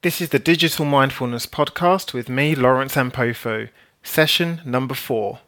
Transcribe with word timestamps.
This 0.00 0.20
is 0.20 0.28
the 0.28 0.38
Digital 0.38 0.84
Mindfulness 0.84 1.46
Podcast 1.46 2.14
with 2.14 2.28
me, 2.28 2.54
Lawrence 2.54 2.94
Ampofo, 2.94 3.68
session 4.04 4.60
number 4.64 4.94
four. 4.94 5.40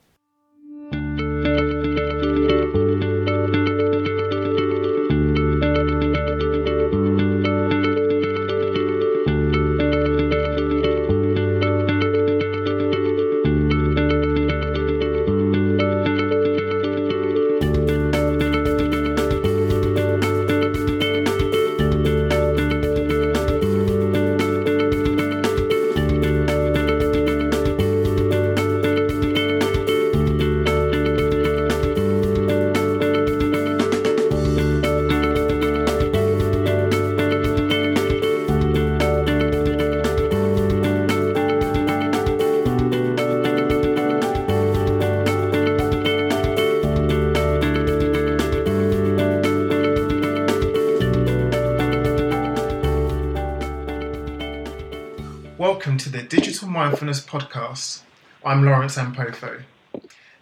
Mindfulness 56.80 57.20
Podcast. 57.20 58.00
I'm 58.42 58.64
Lawrence 58.64 58.96
Ampofo. 58.96 59.64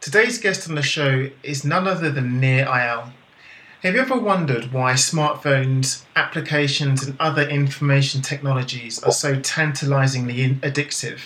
Today's 0.00 0.38
guest 0.38 0.68
on 0.68 0.76
the 0.76 0.82
show 0.82 1.30
is 1.42 1.64
none 1.64 1.88
other 1.88 2.12
than 2.12 2.38
Nir 2.38 2.64
Eyal. 2.64 3.10
Have 3.82 3.96
you 3.96 4.00
ever 4.02 4.16
wondered 4.16 4.72
why 4.72 4.92
smartphones, 4.92 6.04
applications, 6.14 7.02
and 7.04 7.16
other 7.18 7.42
information 7.42 8.22
technologies 8.22 9.02
are 9.02 9.10
so 9.10 9.40
tantalizingly 9.40 10.54
addictive? 10.60 11.22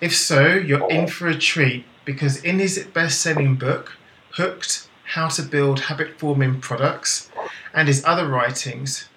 If 0.00 0.16
so, 0.16 0.48
you're 0.48 0.90
in 0.90 1.06
for 1.06 1.28
a 1.28 1.38
treat 1.38 1.84
because 2.04 2.42
in 2.42 2.58
his 2.58 2.88
best 2.92 3.20
selling 3.20 3.54
book, 3.54 3.92
Hooked 4.32 4.88
How 5.14 5.28
to 5.28 5.42
Build 5.42 5.78
Habit 5.78 6.18
Forming 6.18 6.60
Products, 6.60 7.30
and 7.72 7.86
his 7.86 8.04
other 8.04 8.26
writings, 8.26 9.08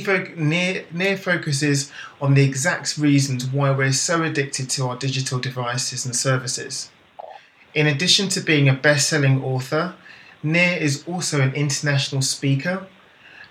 he 0.00 0.34
Nir, 0.36 0.84
Nir 0.90 1.16
focuses 1.16 1.92
on 2.20 2.34
the 2.34 2.44
exact 2.44 2.98
reasons 2.98 3.46
why 3.46 3.70
we're 3.70 3.92
so 3.92 4.24
addicted 4.24 4.68
to 4.70 4.88
our 4.88 4.96
digital 4.96 5.38
devices 5.38 6.04
and 6.04 6.16
services. 6.16 6.90
In 7.74 7.86
addition 7.86 8.28
to 8.30 8.40
being 8.40 8.68
a 8.68 8.72
best 8.72 9.08
selling 9.08 9.42
author, 9.42 9.94
Nir 10.42 10.76
is 10.80 11.06
also 11.06 11.40
an 11.40 11.54
international 11.54 12.22
speaker 12.22 12.86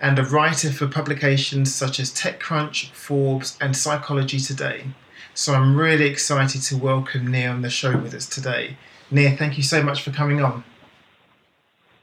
and 0.02 0.20
a 0.20 0.26
writer 0.26 0.72
for 0.72 0.88
publications 0.88 1.74
such 1.74 1.98
as 2.00 2.14
TechCrunch, 2.14 2.92
Forbes, 2.92 3.58
and 3.62 3.76
Psychology 3.76 4.40
Today. 4.40 4.88
So 5.34 5.54
I'm 5.54 5.78
really 5.78 6.06
excited 6.06 6.62
to 6.64 6.78
welcome 6.78 7.32
Nir 7.32 7.52
on 7.52 7.62
the 7.62 7.70
show 7.70 7.98
with 7.98 8.14
us 8.14 8.28
today. 8.28 8.78
Nir, 9.10 9.36
thank 9.38 9.56
you 9.56 9.64
so 9.64 9.82
much 9.82 10.02
for 10.02 10.12
coming 10.12 10.42
on. 10.42 10.66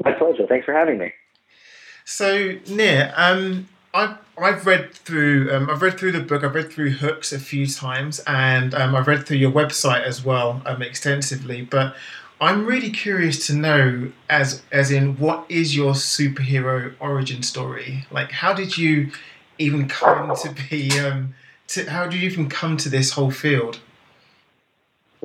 My 0.02 0.12
pleasure. 0.12 0.46
Thanks 0.46 0.64
for 0.64 0.72
having 0.72 0.98
me. 0.98 1.12
So, 2.06 2.56
Nir, 2.68 3.12
um, 3.16 3.68
I've 3.92 4.19
I've 4.38 4.66
read 4.66 4.94
through 4.94 5.52
um, 5.52 5.69
I've 5.69 5.83
read 5.83 5.98
through 5.98 6.12
the 6.12 6.20
book. 6.20 6.44
I've 6.44 6.55
read 6.55 6.72
through 6.72 6.92
Hooks 6.92 7.33
a 7.33 7.38
few 7.38 7.66
times, 7.66 8.20
and 8.27 8.74
um, 8.74 8.94
I've 8.94 9.06
read 9.06 9.27
through 9.27 9.38
your 9.38 9.50
website 9.50 10.02
as 10.02 10.24
well 10.24 10.62
um, 10.64 10.83
extensively. 10.83 11.62
But 11.62 11.96
I'm 12.41 12.64
really 12.64 12.91
curious 12.91 13.46
to 13.48 13.55
know, 13.55 14.12
as 14.28 14.62
as 14.73 14.90
in, 14.90 15.18
what 15.18 15.45
is 15.48 15.77
your 15.77 15.92
superhero 15.92 16.95
origin 17.00 17.42
story? 17.42 18.06
Like, 18.11 18.30
how 18.30 18.55
did 18.55 18.79
you 18.79 19.11
even 19.58 19.89
come 19.89 20.34
to 20.36 20.55
be? 20.70 20.98
Um, 20.98 21.34
to, 21.68 21.89
how 21.90 22.05
did 22.05 22.14
you 22.14 22.29
even 22.29 22.48
come 22.48 22.77
to 22.79 22.89
this 22.89 23.12
whole 23.12 23.30
field? 23.30 23.80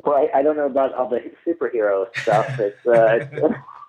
Well, 0.04 0.28
I, 0.32 0.38
I 0.38 0.42
don't 0.42 0.56
know 0.56 0.66
about 0.66 0.92
all 0.94 1.08
the 1.08 1.22
superhero 1.44 2.06
stuff. 2.18 2.60
It's, 2.60 2.86
uh, 2.86 3.26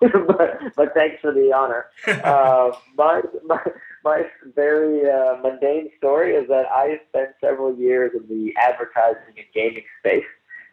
but, 0.00 0.74
but 0.74 0.94
thanks 0.94 1.20
for 1.20 1.32
the 1.32 1.52
honor. 1.52 1.86
Uh, 2.06 2.72
my, 2.96 3.22
my 3.44 3.60
my 4.04 4.24
very 4.54 5.10
uh, 5.10 5.36
mundane 5.42 5.90
story 5.98 6.34
is 6.34 6.48
that 6.48 6.66
I 6.70 7.00
spent 7.08 7.30
several 7.40 7.74
years 7.74 8.12
in 8.14 8.26
the 8.28 8.54
advertising 8.56 9.34
and 9.36 9.46
gaming 9.54 9.84
space. 10.00 10.24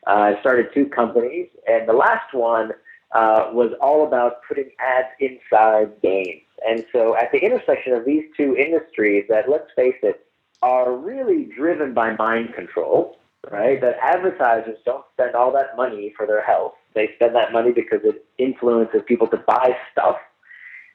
Uh, 0.08 0.36
I 0.36 0.40
started 0.40 0.68
two 0.74 0.86
companies, 0.88 1.48
and 1.68 1.88
the 1.88 1.94
last 1.94 2.34
one 2.34 2.72
uh, 3.12 3.50
was 3.52 3.72
all 3.82 4.06
about 4.06 4.44
putting 4.48 4.70
ads 4.80 5.08
inside 5.20 6.02
games. 6.02 6.42
And 6.68 6.86
so, 6.92 7.16
at 7.18 7.32
the 7.32 7.40
intersection 7.40 7.94
of 7.94 8.06
these 8.06 8.24
two 8.38 8.56
industries, 8.56 9.26
that 9.30 9.50
let's 9.50 9.70
face 9.76 9.96
it, 10.04 10.26
are 10.62 10.94
really 10.94 11.46
driven 11.56 11.94
by 11.94 12.16
mind 12.16 12.54
control, 12.54 13.18
right? 13.52 13.80
That 13.82 13.98
advertisers 14.02 14.78
don't 14.86 15.06
spend 15.14 15.36
all 15.36 15.52
that 15.54 15.76
money 15.76 16.14
for 16.16 16.26
their 16.26 16.44
health. 16.44 16.74
They 16.94 17.10
spend 17.16 17.36
that 17.36 17.52
money 17.52 17.72
because 17.72 18.00
it 18.04 18.26
influences 18.38 19.02
people 19.06 19.28
to 19.28 19.38
buy 19.38 19.76
stuff 19.92 20.18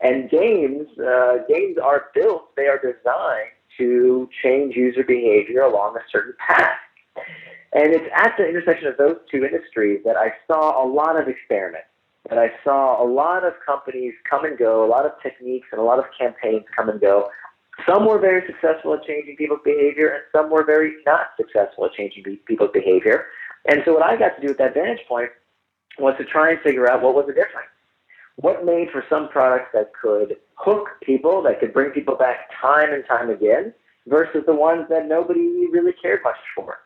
and 0.01 0.31
games, 0.31 0.87
uh, 0.99 1.39
games 1.49 1.77
are 1.83 2.07
built, 2.15 2.55
they 2.57 2.67
are 2.67 2.79
designed 2.79 3.53
to 3.79 4.29
change 4.43 4.75
user 4.75 5.05
behavior 5.05 5.63
along 5.63 5.97
a 5.97 6.01
certain 6.11 6.35
path. 6.39 6.79
And 7.73 7.95
it's 7.95 8.07
at 8.15 8.35
the 8.37 8.49
intersection 8.49 8.89
of 8.89 8.97
those 8.97 9.17
two 9.31 9.45
industries 9.45 10.01
that 10.05 10.17
I 10.17 10.33
saw 10.47 10.85
a 10.85 10.87
lot 10.87 11.21
of 11.21 11.29
experiments, 11.29 11.87
that 12.29 12.39
I 12.39 12.51
saw 12.65 13.03
a 13.03 13.07
lot 13.07 13.45
of 13.45 13.55
companies 13.65 14.15
come 14.29 14.45
and 14.45 14.59
go, 14.59 14.85
a 14.85 14.89
lot 14.89 15.07
of 15.07 15.13
techniques 15.23 15.69
and 15.71 15.81
a 15.81 15.85
lot 15.85 15.99
of 15.99 16.07
campaigns 16.19 16.65
come 16.75 16.89
and 16.89 17.01
go. 17.01 17.29
Some 17.89 18.07
were 18.07 18.19
very 18.19 18.43
successful 18.47 18.95
at 18.95 19.05
changing 19.05 19.37
people's 19.37 19.61
behavior, 19.65 20.09
and 20.09 20.23
some 20.35 20.51
were 20.51 20.65
very 20.65 20.97
not 21.07 21.29
successful 21.37 21.87
at 21.87 21.93
changing 21.93 22.25
people's 22.45 22.71
behavior. 22.75 23.27
And 23.67 23.83
so, 23.85 23.95
what 23.95 24.03
I 24.03 24.17
got 24.17 24.37
to 24.37 24.47
do 24.47 24.51
at 24.51 24.59
that 24.59 24.75
vantage 24.75 25.07
point 25.09 25.31
was 25.99 26.15
to 26.19 26.25
try 26.25 26.51
and 26.51 26.61
figure 26.61 26.91
out 26.91 27.03
what 27.03 27.15
was 27.15 27.27
the 27.27 27.33
difference 27.33 27.71
what 28.37 28.65
made 28.65 28.91
for 28.91 29.05
some 29.09 29.29
products 29.29 29.71
that 29.75 29.93
could 30.01 30.37
hook 30.55 30.89
people, 31.03 31.43
that 31.43 31.61
could 31.61 31.73
bring 31.73 31.91
people 31.91 32.17
back 32.17 32.51
time 32.61 32.93
and 32.93 33.05
time 33.07 33.31
again, 33.31 33.75
versus 34.07 34.43
the 34.47 34.55
ones 34.55 34.87
that 34.89 35.07
nobody 35.07 35.67
really 35.71 35.93
cared 36.01 36.21
much 36.25 36.39
for. 36.55 36.79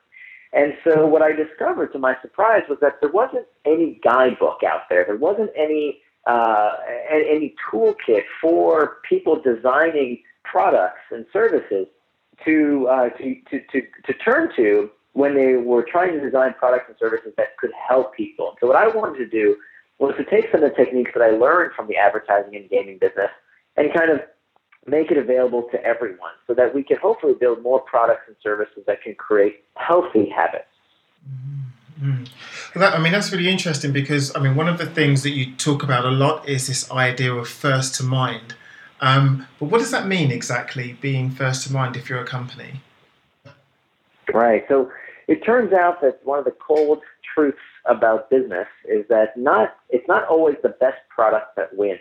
And 0.52 0.74
so 0.84 1.06
what 1.06 1.22
I 1.22 1.32
discovered 1.32 1.92
to 1.92 1.98
my 1.98 2.16
surprise 2.22 2.62
was 2.68 2.78
that 2.80 3.00
there 3.00 3.10
wasn't 3.10 3.46
any 3.64 4.00
guidebook 4.04 4.60
out 4.64 4.82
there. 4.88 5.04
There 5.04 5.16
wasn't 5.16 5.50
any 5.56 6.00
uh, 6.26 6.70
any 7.10 7.54
toolkit 7.70 8.22
for 8.40 8.98
people 9.06 9.40
designing 9.42 10.22
products 10.42 11.00
and 11.10 11.26
services 11.32 11.86
to, 12.44 12.88
uh, 12.88 13.08
to, 13.10 13.36
to, 13.50 13.60
to, 13.72 13.82
to 14.06 14.12
turn 14.24 14.50
to 14.56 14.90
when 15.12 15.34
they 15.34 15.54
were 15.54 15.82
trying 15.82 16.12
to 16.12 16.20
design 16.20 16.54
products 16.58 16.86
and 16.88 16.96
services 16.98 17.32
that 17.36 17.56
could 17.58 17.70
help 17.88 18.14
people. 18.14 18.56
So 18.60 18.66
what 18.66 18.76
I 18.76 18.88
wanted 18.88 19.18
to 19.18 19.26
do 19.26 19.56
was 19.98 20.14
to 20.16 20.24
take 20.24 20.50
some 20.50 20.62
of 20.62 20.70
the 20.70 20.76
techniques 20.76 21.12
that 21.14 21.22
I 21.22 21.30
learned 21.30 21.72
from 21.74 21.86
the 21.86 21.96
advertising 21.96 22.56
and 22.56 22.68
gaming 22.68 22.98
business 22.98 23.30
and 23.76 23.92
kind 23.94 24.10
of 24.10 24.20
make 24.86 25.10
it 25.10 25.16
available 25.16 25.68
to 25.72 25.82
everyone 25.82 26.32
so 26.46 26.54
that 26.54 26.74
we 26.74 26.82
can 26.82 26.98
hopefully 26.98 27.34
build 27.38 27.62
more 27.62 27.80
products 27.80 28.22
and 28.26 28.36
services 28.42 28.82
that 28.86 29.02
can 29.02 29.14
create 29.14 29.64
healthy 29.76 30.28
habits. 30.28 30.66
Mm-hmm. 32.00 32.24
Well, 32.74 32.90
that, 32.90 32.98
I 32.98 33.02
mean, 33.02 33.12
that's 33.12 33.32
really 33.32 33.48
interesting 33.48 33.92
because, 33.92 34.34
I 34.36 34.40
mean, 34.40 34.56
one 34.56 34.68
of 34.68 34.78
the 34.78 34.86
things 34.86 35.22
that 35.22 35.30
you 35.30 35.54
talk 35.54 35.82
about 35.82 36.04
a 36.04 36.10
lot 36.10 36.48
is 36.48 36.66
this 36.66 36.90
idea 36.90 37.32
of 37.32 37.48
first 37.48 37.94
to 37.96 38.02
mind. 38.02 38.54
Um, 39.00 39.46
but 39.58 39.66
what 39.66 39.78
does 39.78 39.90
that 39.90 40.06
mean 40.06 40.30
exactly, 40.30 40.98
being 41.00 41.30
first 41.30 41.66
to 41.66 41.72
mind 41.72 41.96
if 41.96 42.08
you're 42.08 42.20
a 42.20 42.26
company? 42.26 42.80
Right. 44.32 44.64
So 44.68 44.90
it 45.28 45.44
turns 45.44 45.72
out 45.72 46.00
that 46.02 46.20
one 46.24 46.38
of 46.38 46.44
the 46.44 46.52
cold 46.52 47.00
truths 47.34 47.58
about 47.86 48.30
business 48.30 48.68
is 48.88 49.06
that 49.08 49.36
not 49.36 49.76
it's 49.90 50.08
not 50.08 50.26
always 50.26 50.56
the 50.62 50.70
best 50.80 50.98
product 51.08 51.56
that 51.56 51.76
wins. 51.76 52.00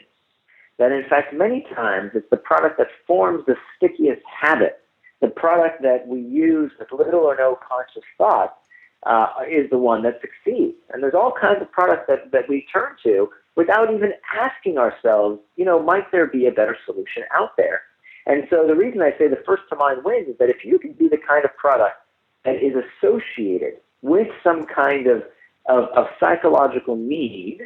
That 0.77 0.91
in 0.91 1.03
fact 1.09 1.33
many 1.33 1.65
times 1.75 2.11
it's 2.13 2.29
the 2.29 2.37
product 2.37 2.77
that 2.77 2.87
forms 3.05 3.45
the 3.45 3.55
stickiest 3.75 4.21
habit, 4.41 4.79
the 5.21 5.27
product 5.27 5.81
that 5.81 6.07
we 6.07 6.19
use 6.21 6.71
with 6.79 6.91
little 6.91 7.21
or 7.21 7.35
no 7.35 7.57
conscious 7.67 8.03
thought 8.17 8.57
uh, 9.05 9.27
is 9.49 9.69
the 9.69 9.77
one 9.77 10.03
that 10.03 10.21
succeeds. 10.21 10.77
And 10.91 11.03
there's 11.03 11.13
all 11.13 11.33
kinds 11.39 11.61
of 11.61 11.71
products 11.71 12.05
that, 12.07 12.31
that 12.31 12.47
we 12.47 12.65
turn 12.71 12.95
to 13.03 13.29
without 13.55 13.93
even 13.93 14.13
asking 14.33 14.77
ourselves, 14.77 15.39
you 15.55 15.65
know, 15.65 15.81
might 15.81 16.11
there 16.11 16.27
be 16.27 16.47
a 16.47 16.51
better 16.51 16.77
solution 16.85 17.23
out 17.33 17.55
there? 17.57 17.81
And 18.25 18.47
so 18.49 18.65
the 18.65 18.75
reason 18.75 19.01
I 19.01 19.11
say 19.17 19.27
the 19.27 19.43
first 19.45 19.63
to 19.69 19.75
mind 19.75 20.03
wins 20.03 20.29
is 20.29 20.37
that 20.39 20.49
if 20.49 20.63
you 20.63 20.79
can 20.79 20.93
be 20.93 21.09
the 21.09 21.17
kind 21.17 21.43
of 21.43 21.55
product 21.57 21.97
that 22.45 22.55
is 22.55 22.73
associated 22.75 23.73
with 24.01 24.27
some 24.43 24.65
kind 24.65 25.07
of 25.07 25.23
of, 25.67 25.85
of 25.95 26.07
psychological 26.19 26.95
need, 26.95 27.61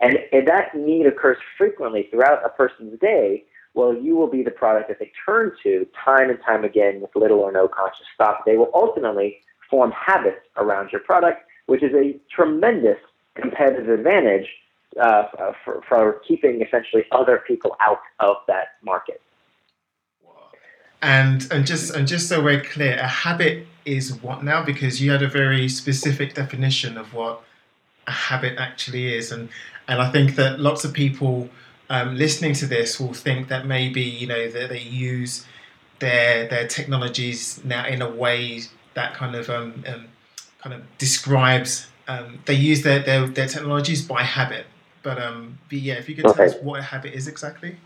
and, 0.00 0.18
and 0.32 0.46
that 0.48 0.74
need 0.74 1.06
occurs 1.06 1.36
frequently 1.58 2.08
throughout 2.10 2.44
a 2.44 2.48
person's 2.48 2.98
day, 3.00 3.44
well, 3.74 3.94
you 3.94 4.16
will 4.16 4.26
be 4.26 4.42
the 4.42 4.50
product 4.50 4.88
that 4.88 4.98
they 4.98 5.12
turn 5.26 5.52
to 5.62 5.86
time 6.04 6.30
and 6.30 6.38
time 6.44 6.64
again 6.64 7.00
with 7.00 7.14
little 7.14 7.38
or 7.38 7.52
no 7.52 7.68
conscious 7.68 8.06
thought. 8.18 8.42
They 8.44 8.56
will 8.56 8.70
ultimately 8.74 9.40
form 9.68 9.92
habits 9.92 10.40
around 10.56 10.90
your 10.90 11.00
product, 11.02 11.42
which 11.66 11.82
is 11.82 11.94
a 11.94 12.18
tremendous 12.34 12.98
competitive 13.36 13.88
advantage 13.88 14.48
uh, 15.00 15.52
for, 15.64 15.82
for 15.88 16.20
keeping 16.26 16.62
essentially 16.62 17.04
other 17.12 17.42
people 17.46 17.76
out 17.80 18.00
of 18.18 18.36
that 18.48 18.68
market. 18.82 19.20
And 21.02 21.46
and 21.50 21.66
just 21.66 21.94
and 21.94 22.06
just 22.06 22.28
so 22.28 22.42
we're 22.42 22.62
clear, 22.62 22.96
a 22.98 23.06
habit 23.06 23.66
is 23.84 24.14
what 24.22 24.44
now? 24.44 24.62
Because 24.62 25.00
you 25.00 25.10
had 25.10 25.22
a 25.22 25.28
very 25.28 25.68
specific 25.68 26.34
definition 26.34 26.98
of 26.98 27.14
what 27.14 27.42
a 28.06 28.10
habit 28.10 28.58
actually 28.58 29.14
is, 29.14 29.32
and 29.32 29.48
and 29.88 30.00
I 30.02 30.10
think 30.10 30.36
that 30.36 30.60
lots 30.60 30.84
of 30.84 30.92
people 30.92 31.48
um, 31.88 32.16
listening 32.16 32.52
to 32.54 32.66
this 32.66 33.00
will 33.00 33.14
think 33.14 33.48
that 33.48 33.66
maybe 33.66 34.02
you 34.02 34.26
know 34.26 34.50
that 34.50 34.68
they 34.68 34.82
use 34.82 35.46
their 36.00 36.46
their 36.48 36.66
technologies 36.66 37.64
now 37.64 37.86
in 37.86 38.02
a 38.02 38.10
way 38.10 38.60
that 38.94 39.14
kind 39.14 39.34
of 39.34 39.48
um, 39.48 39.84
um 39.86 40.08
kind 40.62 40.74
of 40.74 40.82
describes 40.98 41.90
um, 42.10 42.40
they 42.44 42.54
use 42.54 42.82
their, 42.82 42.98
their, 43.00 43.26
their 43.28 43.46
technologies 43.46 44.02
by 44.06 44.22
habit. 44.22 44.66
But, 45.02 45.22
um, 45.22 45.58
but 45.68 45.78
yeah, 45.78 45.94
if 45.94 46.08
you 46.08 46.16
could 46.16 46.24
tell 46.24 46.42
us 46.42 46.54
what 46.56 46.80
a 46.80 46.82
habit 46.82 47.14
is 47.14 47.28
exactly. 47.28 47.76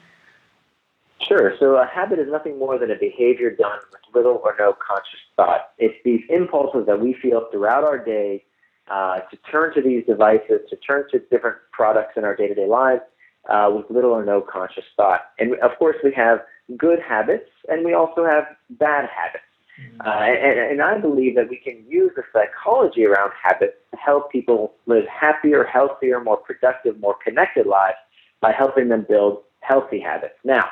Sure. 1.20 1.54
So 1.58 1.76
a 1.76 1.86
habit 1.86 2.18
is 2.18 2.28
nothing 2.30 2.58
more 2.58 2.78
than 2.78 2.90
a 2.90 2.96
behavior 2.96 3.50
done 3.50 3.78
with 3.90 4.00
little 4.14 4.40
or 4.44 4.54
no 4.58 4.74
conscious 4.74 5.20
thought. 5.36 5.70
It's 5.78 5.94
these 6.04 6.20
impulses 6.28 6.86
that 6.86 7.00
we 7.00 7.14
feel 7.14 7.48
throughout 7.50 7.84
our 7.84 7.98
day 7.98 8.44
uh, 8.90 9.20
to 9.20 9.36
turn 9.50 9.74
to 9.74 9.82
these 9.82 10.04
devices, 10.06 10.60
to 10.68 10.76
turn 10.76 11.06
to 11.12 11.20
different 11.30 11.56
products 11.72 12.14
in 12.16 12.24
our 12.24 12.36
day-to-day 12.36 12.66
lives 12.66 13.02
uh, 13.48 13.70
with 13.74 13.86
little 13.90 14.10
or 14.10 14.24
no 14.24 14.40
conscious 14.42 14.84
thought. 14.96 15.30
And 15.38 15.54
of 15.60 15.78
course, 15.78 15.96
we 16.04 16.12
have 16.12 16.40
good 16.76 17.00
habits, 17.00 17.48
and 17.68 17.84
we 17.84 17.94
also 17.94 18.24
have 18.26 18.44
bad 18.70 19.08
habits. 19.08 19.44
Mm-hmm. 19.80 20.00
Uh, 20.06 20.48
and, 20.48 20.72
and 20.72 20.82
I 20.82 20.98
believe 20.98 21.34
that 21.36 21.48
we 21.48 21.56
can 21.56 21.84
use 21.88 22.12
the 22.14 22.22
psychology 22.32 23.04
around 23.06 23.32
habits 23.42 23.74
to 23.90 23.96
help 23.96 24.30
people 24.30 24.74
live 24.86 25.04
happier, 25.06 25.64
healthier, 25.64 26.22
more 26.22 26.36
productive, 26.36 27.00
more 27.00 27.16
connected 27.24 27.66
lives 27.66 27.96
by 28.40 28.52
helping 28.52 28.88
them 28.88 29.06
build 29.08 29.42
healthy 29.60 29.98
habits. 29.98 30.34
Now, 30.44 30.68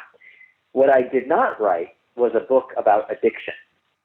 what 0.72 0.90
I 0.90 1.02
did 1.02 1.28
not 1.28 1.60
write 1.60 1.94
was 2.16 2.32
a 2.34 2.40
book 2.40 2.72
about 2.76 3.10
addiction. 3.10 3.54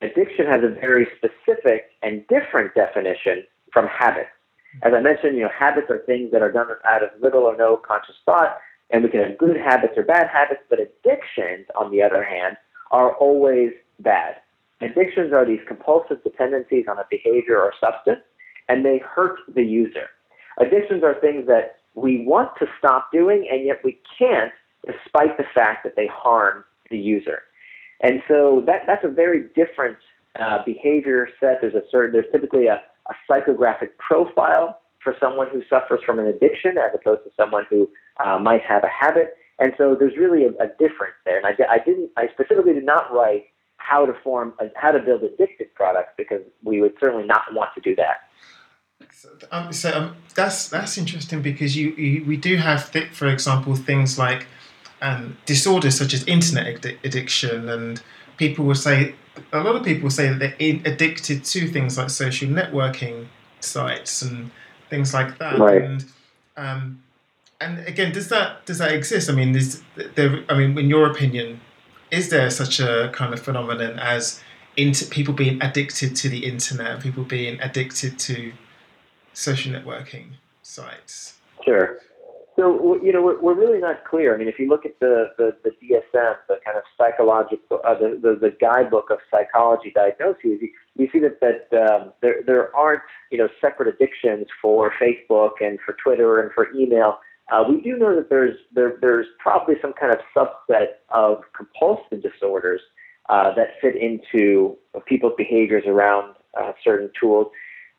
Addiction 0.02 0.46
has 0.46 0.64
a 0.64 0.70
very 0.70 1.08
specific 1.18 1.90
and 2.04 2.26
different 2.28 2.76
definition 2.76 3.44
from 3.74 3.88
habit. 3.88 4.28
As 4.84 4.94
I 4.94 5.02
mentioned, 5.02 5.38
you 5.38 5.44
know, 5.44 5.50
habits 5.58 5.88
are 5.90 6.00
things 6.00 6.32
that 6.32 6.42
are 6.42 6.52
done 6.52 6.68
out 6.86 7.04
of 7.04 7.10
little 7.20 7.44
or 7.44 7.58
no 7.58 7.78
conscious 7.78 8.16
thought, 8.26 8.58
and 8.92 9.04
we 9.04 9.10
can 9.10 9.22
have 9.22 9.38
good 9.38 9.58
habits 9.58 9.94
or 9.98 10.04
bad 10.04 10.28
habits, 10.28 10.62
but 10.70 10.80
addictions, 10.80 11.66
on 11.76 11.92
the 11.92 12.02
other 12.02 12.24
hand, 12.24 12.58
are 12.92 13.16
always 13.16 13.72
bad. 14.00 14.36
Addictions 14.82 15.34
are 15.34 15.46
these 15.46 15.60
compulsive 15.68 16.24
dependencies 16.24 16.86
on 16.88 17.00
a 17.00 17.06
behavior 17.10 17.60
or 17.60 17.74
substance, 17.80 18.22
and 18.70 18.86
they 18.86 19.00
hurt 19.00 19.40
the 19.56 19.64
user. 19.64 20.08
Addictions 20.60 21.04
are 21.04 21.16
things 21.20 21.48
that 21.48 21.78
we 21.96 22.24
want 22.26 22.52
to 22.60 22.68
stop 22.78 23.12
doing, 23.12 23.48
and 23.52 23.66
yet 23.66 23.84
we 23.84 24.00
can't 24.20 24.52
despite 24.86 25.38
the 25.38 25.46
fact 25.54 25.84
that 25.84 25.96
they 25.96 26.08
harm 26.08 26.64
the 26.90 26.98
user. 26.98 27.42
And 28.02 28.22
so 28.28 28.64
that, 28.68 28.84
that's 28.86 29.04
a 29.04 29.10
very 29.10 29.46
different 29.56 29.98
uh, 30.40 30.64
behavior 30.66 31.28
set. 31.40 31.60
There's 31.62 31.74
a 31.74 31.82
certain, 31.90 32.14
there's 32.14 32.32
typically 32.32 32.68
a, 32.68 32.82
a 33.10 33.14
psychographic 33.30 33.98
profile 33.98 34.80
for 35.04 35.16
someone 35.20 35.48
who 35.50 35.62
suffers 35.70 36.02
from 36.06 36.20
an 36.20 36.28
addiction 36.28 36.78
as 36.78 36.92
opposed 36.94 37.24
to 37.24 37.32
someone 37.36 37.66
who 37.70 37.90
uh, 38.24 38.38
might 38.38 38.62
have 38.62 38.84
a 38.84 38.90
habit. 38.90 39.38
And 39.60 39.74
so 39.78 39.96
there's 40.00 40.16
really 40.18 40.44
a, 40.46 40.50
a 40.62 40.68
difference 40.78 41.16
there. 41.26 41.38
And 41.38 41.46
I, 41.46 41.52
I 41.70 41.80
didn't, 41.80 42.12
I 42.18 42.28
specifically 42.34 42.74
did 42.74 42.86
not 42.86 43.12
write 43.12 43.46
how 43.78 44.06
to 44.06 44.14
form, 44.24 44.54
a, 44.60 44.66
how 44.76 44.92
to 44.92 45.00
build 45.00 45.22
addictive 45.22 45.74
products 45.74 46.12
because 46.18 46.42
we 46.64 46.82
would 46.82 46.94
certainly 47.00 47.26
not 47.26 47.42
want 47.54 47.70
to 47.76 47.82
do 47.82 47.96
that. 47.96 48.18
So, 49.12 49.30
um, 49.52 49.74
so 49.74 49.92
um, 49.92 50.16
that's 50.36 50.70
that's 50.70 50.98
interesting 50.98 51.42
because 51.42 51.78
you, 51.78 51.90
you 51.92 52.26
we 52.26 52.36
do 52.36 52.58
have, 52.58 52.92
th- 52.92 53.10
for 53.12 53.28
example, 53.28 53.76
things 53.76 54.18
like 54.18 54.48
um, 55.02 55.38
disorders 55.46 55.98
such 55.98 56.14
as 56.14 56.24
internet 56.26 56.86
addiction, 57.04 57.70
and 57.70 58.02
people 58.38 58.66
will 58.66 58.76
say 58.76 59.16
a 59.54 59.60
lot 59.60 59.76
of 59.76 59.84
people 59.84 60.10
say 60.10 60.30
that 60.30 60.40
they're 60.40 60.82
addicted 60.86 61.44
to 61.46 61.68
things 61.68 61.98
like 61.98 62.10
social 62.10 62.48
networking 62.48 63.28
sites 63.60 64.22
and 64.22 64.52
things 64.90 65.14
like 65.14 65.38
that. 65.38 65.58
Right. 65.60 65.82
And 65.82 66.06
um, 66.56 67.04
and 67.60 67.80
again, 67.88 68.12
does 68.12 68.30
that 68.30 68.66
does 68.66 68.78
that 68.80 68.92
exist? 68.92 69.30
I 69.30 69.34
mean, 69.34 69.56
is 69.56 69.82
there? 70.16 70.44
I 70.50 70.58
mean, 70.58 70.78
in 70.78 70.90
your 70.90 71.10
opinion, 71.10 71.62
is 72.12 72.30
there 72.30 72.50
such 72.50 72.80
a 72.80 73.10
kind 73.14 73.34
of 73.34 73.40
phenomenon 73.40 74.00
as 74.00 74.42
into 74.76 75.06
people 75.06 75.34
being 75.34 75.62
addicted 75.62 76.16
to 76.16 76.30
the 76.30 76.46
internet, 76.46 77.02
people 77.02 77.24
being 77.24 77.60
addicted 77.62 78.20
to 78.20 78.54
social 79.34 79.74
networking 79.74 80.34
sites? 80.62 81.36
Sure. 81.66 82.00
So 82.58 83.00
you 83.04 83.14
know 83.14 83.22
we're, 83.22 83.40
we're 83.40 83.54
really 83.54 83.80
not 83.80 84.04
clear. 84.04 84.34
I 84.34 84.38
mean, 84.38 84.48
if 84.48 84.58
you 84.58 84.68
look 84.68 84.84
at 84.84 85.00
the 85.00 85.28
the, 85.38 85.56
the 85.64 85.70
DSM, 85.70 86.36
the 86.48 86.56
kind 86.66 86.76
of 86.76 86.84
psychological, 86.98 87.80
uh, 87.86 87.94
the, 87.94 88.20
the 88.20 88.36
the 88.40 88.58
guidebook 88.60 89.12
of 89.12 89.20
psychology 89.30 89.92
diagnoses, 89.94 90.60
you, 90.62 90.70
you 90.96 91.08
see 91.14 91.20
that 91.20 91.40
that 91.40 91.78
um, 91.78 92.14
there 92.22 92.42
there 92.48 92.76
aren't 92.76 93.04
you 93.32 93.38
know 93.38 93.48
separate 93.62 93.94
addictions 93.94 94.48
for 94.60 94.92
Facebook 95.00 95.62
and 95.62 95.78
for 95.86 95.96
Twitter 96.04 96.40
and 96.40 96.52
for 96.54 96.74
email. 96.74 97.20
Uh, 97.52 97.64
we 97.70 97.80
do 97.80 97.96
know 97.96 98.16
that 98.16 98.30
there's 98.32 98.58
there 98.74 98.98
there's 99.02 99.28
probably 99.38 99.76
some 99.80 99.94
kind 99.94 100.12
of 100.12 100.20
subset 100.36 100.88
of 101.10 101.44
compulsive 101.56 102.24
disorders 102.24 102.82
uh, 103.30 103.54
that 103.54 103.68
fit 103.82 103.96
into 103.96 104.76
people's 105.06 105.34
behaviors 105.38 105.84
around 105.86 106.36
uh, 106.60 106.72
certain 106.84 107.12
tools. 107.20 107.48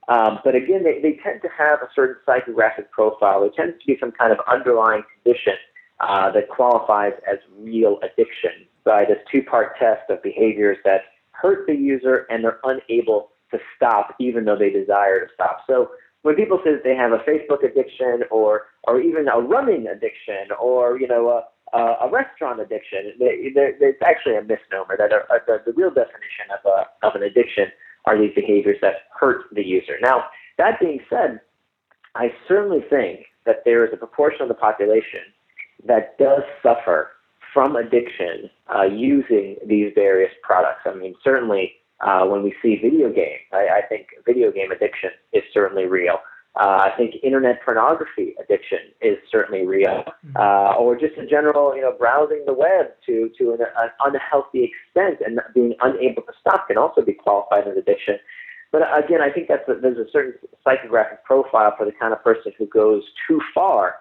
Um, 0.08 0.38
but 0.42 0.54
again, 0.54 0.84
they, 0.84 1.00
they 1.00 1.18
tend 1.22 1.42
to 1.42 1.48
have 1.56 1.82
a 1.82 1.88
certain 1.94 2.16
psychographic 2.26 2.90
profile. 2.90 3.42
There 3.42 3.50
tends 3.50 3.78
to 3.78 3.86
be 3.86 3.98
some 4.00 4.10
kind 4.10 4.32
of 4.32 4.38
underlying 4.50 5.02
condition 5.22 5.54
uh, 6.00 6.30
that 6.32 6.48
qualifies 6.48 7.12
as 7.30 7.38
real 7.58 7.98
addiction 8.02 8.66
by 8.84 9.04
this 9.04 9.18
two 9.30 9.42
part 9.42 9.78
test 9.78 10.08
of 10.08 10.22
behaviors 10.22 10.78
that 10.84 11.02
hurt 11.32 11.66
the 11.66 11.74
user 11.74 12.26
and 12.30 12.42
they're 12.42 12.58
unable 12.64 13.30
to 13.50 13.58
stop 13.76 14.14
even 14.18 14.44
though 14.44 14.56
they 14.56 14.70
desire 14.70 15.26
to 15.26 15.32
stop. 15.34 15.60
So 15.66 15.90
when 16.22 16.34
people 16.36 16.60
say 16.64 16.72
that 16.72 16.84
they 16.84 16.94
have 16.94 17.12
a 17.12 17.18
Facebook 17.18 17.64
addiction 17.64 18.22
or, 18.30 18.66
or 18.84 19.00
even 19.00 19.28
a 19.28 19.38
running 19.38 19.86
addiction 19.86 20.48
or, 20.60 20.98
you 20.98 21.06
know, 21.06 21.44
a, 21.72 21.78
a, 21.78 22.10
restaurant 22.10 22.60
addiction, 22.60 23.12
they, 23.18 23.52
it's 23.54 24.02
actually 24.04 24.36
a 24.36 24.42
misnomer 24.42 24.96
that 24.96 25.10
the, 25.46 25.62
the 25.64 25.72
real 25.72 25.90
definition 25.90 26.48
of, 26.52 26.64
a, 26.64 27.06
of 27.06 27.14
an 27.14 27.22
addiction 27.22 27.66
are 28.04 28.18
these 28.18 28.34
behaviors 28.34 28.78
that 28.82 28.94
hurt 29.18 29.44
the 29.52 29.64
user. 29.64 29.96
Now, 30.00 30.24
that 30.58 30.80
being 30.80 31.00
said, 31.08 31.40
I 32.14 32.32
certainly 32.46 32.80
think 32.88 33.26
that 33.46 33.62
there 33.64 33.84
is 33.84 33.92
a 33.92 33.96
proportion 33.96 34.42
of 34.42 34.48
the 34.48 34.54
population 34.54 35.20
that 35.86 36.18
does 36.18 36.42
suffer 36.62 37.10
from 37.52 37.76
addiction 37.76 38.50
uh, 38.74 38.82
using 38.82 39.56
these 39.66 39.92
various 39.94 40.32
products. 40.42 40.82
I 40.84 40.94
mean, 40.94 41.14
certainly 41.24 41.72
uh, 42.00 42.24
when 42.26 42.42
we 42.42 42.54
see 42.62 42.76
video 42.76 43.08
games, 43.10 43.40
I, 43.52 43.78
I 43.78 43.80
think 43.88 44.08
video 44.26 44.52
game 44.52 44.70
addiction 44.70 45.10
is 45.32 45.42
certainly 45.52 45.86
real. 45.86 46.18
Uh, 46.56 46.90
I 46.90 46.96
think 46.96 47.14
internet 47.22 47.62
pornography 47.64 48.34
addiction 48.42 48.78
is 49.00 49.16
certainly 49.30 49.64
real, 49.64 50.02
mm-hmm. 50.04 50.36
uh, 50.36 50.74
or 50.74 50.98
just 50.98 51.14
in 51.16 51.28
general, 51.28 51.76
you 51.76 51.82
know, 51.82 51.94
browsing 51.96 52.42
the 52.46 52.52
web 52.54 52.86
to 53.06 53.30
to 53.38 53.52
an, 53.52 53.60
an 53.60 53.90
unhealthy 54.04 54.64
extent 54.70 55.20
and 55.24 55.40
being 55.54 55.74
unable 55.82 56.22
to 56.22 56.32
stop 56.40 56.66
can 56.66 56.76
also 56.76 57.00
be 57.00 57.12
qualified 57.12 57.68
as 57.68 57.76
addiction. 57.76 58.18
But 58.72 58.82
again, 58.96 59.20
I 59.22 59.30
think 59.30 59.48
that's 59.48 59.68
a, 59.68 59.74
there's 59.80 59.98
a 59.98 60.10
certain 60.10 60.34
psychographic 60.66 61.22
profile 61.24 61.74
for 61.76 61.86
the 61.86 61.92
kind 61.92 62.12
of 62.12 62.22
person 62.24 62.52
who 62.58 62.66
goes 62.66 63.02
too 63.26 63.40
far. 63.54 63.96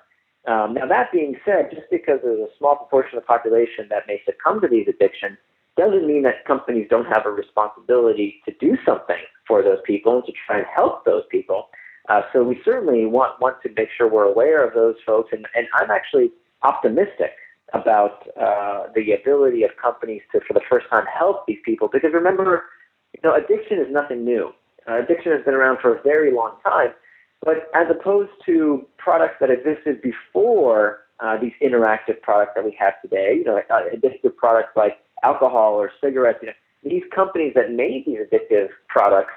Um, 0.47 0.73
now, 0.73 0.87
that 0.87 1.11
being 1.11 1.35
said, 1.45 1.69
just 1.71 1.87
because 1.91 2.19
there's 2.23 2.39
a 2.39 2.57
small 2.57 2.75
proportion 2.75 3.17
of 3.17 3.23
the 3.23 3.27
population 3.27 3.87
that 3.89 4.07
may 4.07 4.21
succumb 4.25 4.61
to 4.61 4.67
these 4.67 4.87
addictions, 4.87 5.37
doesn't 5.77 6.07
mean 6.07 6.23
that 6.23 6.45
companies 6.45 6.87
don't 6.89 7.05
have 7.05 7.25
a 7.25 7.29
responsibility 7.29 8.41
to 8.45 8.53
do 8.59 8.77
something 8.85 9.21
for 9.47 9.61
those 9.61 9.79
people 9.85 10.15
and 10.15 10.25
to 10.25 10.33
try 10.45 10.57
and 10.57 10.65
help 10.73 11.05
those 11.05 11.23
people. 11.29 11.69
Uh, 12.07 12.21
so 12.31 12.43
we 12.43 12.59
certainly 12.63 13.05
want 13.05 13.39
want 13.41 13.61
to 13.63 13.69
make 13.75 13.89
sure 13.95 14.07
we're 14.07 14.23
aware 14.23 14.65
of 14.65 14.73
those 14.73 14.95
folks, 15.05 15.29
and, 15.31 15.45
and 15.55 15.67
I'm 15.73 15.91
actually 15.91 16.31
optimistic 16.63 17.31
about 17.73 18.27
uh, 18.39 18.87
the 18.95 19.11
ability 19.11 19.63
of 19.63 19.71
companies 19.81 20.21
to, 20.31 20.39
for 20.47 20.53
the 20.53 20.61
first 20.69 20.89
time, 20.89 21.05
help 21.05 21.45
these 21.47 21.59
people. 21.65 21.89
Because 21.91 22.11
remember, 22.13 22.63
you 23.13 23.19
know, 23.23 23.35
addiction 23.35 23.79
is 23.79 23.87
nothing 23.91 24.23
new. 24.23 24.53
Uh, 24.87 25.01
addiction 25.03 25.33
has 25.33 25.43
been 25.43 25.53
around 25.53 25.79
for 25.81 25.95
a 25.95 26.01
very 26.01 26.31
long 26.31 26.55
time, 26.63 26.93
but 27.43 27.69
as 27.75 27.87
opposed 27.89 28.31
to 28.45 28.85
products 28.97 29.35
that 29.41 29.51
existed 29.51 30.01
before 30.01 30.99
uh, 31.19 31.37
these 31.37 31.51
interactive 31.61 32.21
products 32.21 32.53
that 32.55 32.63
we 32.63 32.75
have 32.79 32.93
today, 33.01 33.35
you 33.35 33.43
know, 33.43 33.57
uh, 33.69 33.81
addictive 33.93 34.35
products 34.37 34.69
like 34.77 34.99
alcohol 35.23 35.73
or 35.73 35.91
cigarettes, 36.01 36.39
you 36.41 36.47
know, 36.47 36.53
these 36.83 37.03
companies 37.13 37.53
that 37.55 37.71
made 37.71 38.05
these 38.05 38.19
addictive 38.19 38.69
products 38.87 39.33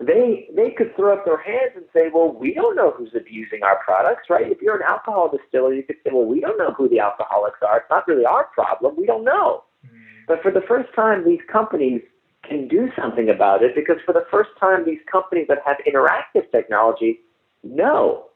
they 0.00 0.48
they 0.54 0.70
could 0.70 0.94
throw 0.94 1.12
up 1.12 1.24
their 1.24 1.42
hands 1.42 1.72
and 1.74 1.84
say, 1.92 2.08
well, 2.12 2.32
we 2.32 2.54
don't 2.54 2.76
know 2.76 2.92
who's 2.92 3.10
abusing 3.16 3.62
our 3.64 3.82
products, 3.84 4.30
right? 4.30 4.50
If 4.50 4.62
you're 4.62 4.76
an 4.76 4.86
alcohol 4.86 5.30
distiller, 5.30 5.74
you 5.74 5.82
could 5.82 5.96
say, 6.04 6.10
well, 6.12 6.24
we 6.24 6.40
don't 6.40 6.56
know 6.56 6.72
who 6.72 6.88
the 6.88 7.00
alcoholics 7.00 7.58
are. 7.66 7.78
It's 7.78 7.90
not 7.90 8.06
really 8.06 8.24
our 8.24 8.44
problem. 8.44 8.94
We 8.96 9.06
don't 9.06 9.24
know. 9.24 9.64
Mm. 9.84 9.90
But 10.28 10.40
for 10.40 10.52
the 10.52 10.60
first 10.60 10.94
time, 10.94 11.24
these 11.24 11.40
companies 11.50 12.02
can 12.44 12.68
do 12.68 12.90
something 12.96 13.28
about 13.28 13.62
it 13.62 13.74
because 13.74 13.96
for 14.06 14.12
the 14.12 14.24
first 14.30 14.50
time, 14.58 14.84
these 14.84 15.00
companies 15.10 15.46
that 15.48 15.58
have 15.66 15.76
interactive 15.86 16.50
technology 16.52 17.20
know, 17.64 18.26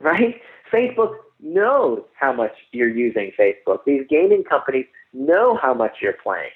right? 0.00 0.40
Facebook 0.70 1.16
knows 1.40 2.02
how 2.18 2.32
much 2.32 2.52
you're 2.72 2.88
using 2.88 3.32
Facebook. 3.38 3.78
These 3.86 4.02
gaming 4.08 4.44
companies 4.44 4.86
know 5.12 5.58
how 5.60 5.72
much 5.72 5.96
you're 6.02 6.14
playing. 6.22 6.50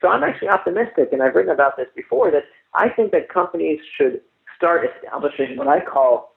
So 0.00 0.08
I'm 0.08 0.22
actually 0.22 0.48
optimistic, 0.48 1.08
and 1.12 1.22
I've 1.22 1.34
written 1.34 1.52
about 1.52 1.76
this 1.76 1.88
before, 1.94 2.30
that 2.30 2.44
I 2.76 2.88
think 2.90 3.12
that 3.12 3.28
companies 3.28 3.80
should 3.96 4.20
start 4.56 4.86
establishing 4.96 5.56
what 5.56 5.68
I 5.68 5.80
call 5.80 6.36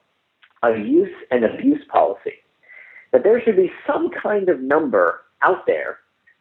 a 0.62 0.76
use 0.76 1.14
and 1.30 1.44
abuse 1.44 1.82
policy. 1.90 2.34
That 3.12 3.24
there 3.24 3.42
should 3.42 3.56
be 3.56 3.70
some 3.86 4.10
kind 4.10 4.48
of 4.48 4.60
number 4.60 5.22
out 5.42 5.66
there 5.66 5.98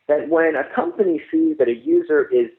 that 0.08 0.30
when 0.30 0.56
a 0.56 0.64
company 0.76 1.22
sees 1.32 1.58
that 1.58 1.68
a 1.68 1.76
user 1.76 2.28
is 2.34 2.50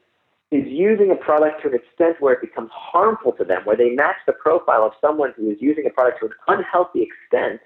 is 0.51 0.67
using 0.67 1.11
a 1.11 1.15
product 1.15 1.61
to 1.61 1.69
an 1.69 1.75
extent 1.75 2.17
where 2.19 2.33
it 2.33 2.41
becomes 2.41 2.69
harmful 2.73 3.31
to 3.31 3.45
them, 3.45 3.61
where 3.63 3.77
they 3.77 3.91
match 3.91 4.17
the 4.27 4.33
profile 4.33 4.83
of 4.83 4.91
someone 4.99 5.33
who 5.37 5.49
is 5.49 5.57
using 5.61 5.85
a 5.85 5.89
product 5.89 6.19
to 6.19 6.25
an 6.25 6.33
unhealthy 6.49 7.07
extent, 7.07 7.61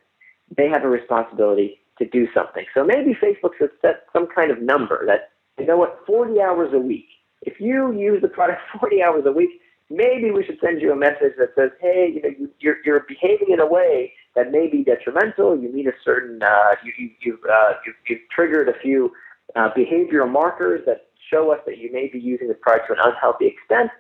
they 0.56 0.70
have 0.70 0.84
a 0.84 0.88
responsibility 0.88 1.80
to 1.98 2.08
do 2.08 2.28
something. 2.32 2.64
So 2.76 2.84
maybe 2.84 3.16
Facebook 3.16 3.58
should 3.58 3.72
set 3.82 4.06
some 4.14 4.28
kind 4.28 4.52
of 4.52 4.62
number 4.62 5.04
that, 5.08 5.32
you 5.58 5.66
know 5.66 5.78
what, 5.78 6.00
40 6.06 6.40
hours 6.40 6.74
a 6.74 6.78
week. 6.78 7.08
If 7.42 7.60
you 7.60 7.92
use 7.92 8.22
the 8.22 8.28
product 8.28 8.62
40 8.80 9.02
hours 9.02 9.24
a 9.26 9.32
week, 9.32 9.62
maybe 9.90 10.32
we 10.32 10.44
should 10.44 10.58
send 10.64 10.82
you 10.82 10.92
a 10.92 10.96
message 10.96 11.34
that 11.38 11.50
says, 11.56 11.72
hey, 11.80 12.12
you 12.16 12.22
know, 12.22 12.30
you, 12.38 12.50
you're, 12.60 12.78
you're 12.84 13.06
behaving 13.08 13.50
in 13.52 13.60
a 13.60 13.66
way 13.66 14.14
that 14.36 14.52
may 14.52 14.68
be 14.68 14.84
detrimental. 14.84 15.58
You 15.58 15.72
meet 15.72 15.88
a 15.88 15.94
certain, 16.04 16.42
uh, 16.42 16.76
you, 16.84 16.92
you, 16.98 17.10
you've, 17.22 17.40
uh, 17.50 17.74
you've, 17.86 17.96
you've 18.08 18.30
triggered 18.30 18.70
a 18.70 18.80
few 18.80 19.12
uh, 19.56 19.70
behavioral 19.78 20.32
markers 20.32 20.82
that 20.86 21.08
show 21.30 21.52
us 21.52 21.60
that 21.66 21.78
you 21.78 21.92
may 21.92 22.08
be 22.08 22.20
using 22.20 22.48
this 22.48 22.58
product 22.62 22.88
to 22.88 22.94
an 22.94 23.00
unhealthy 23.04 23.48
extent, 23.48 23.92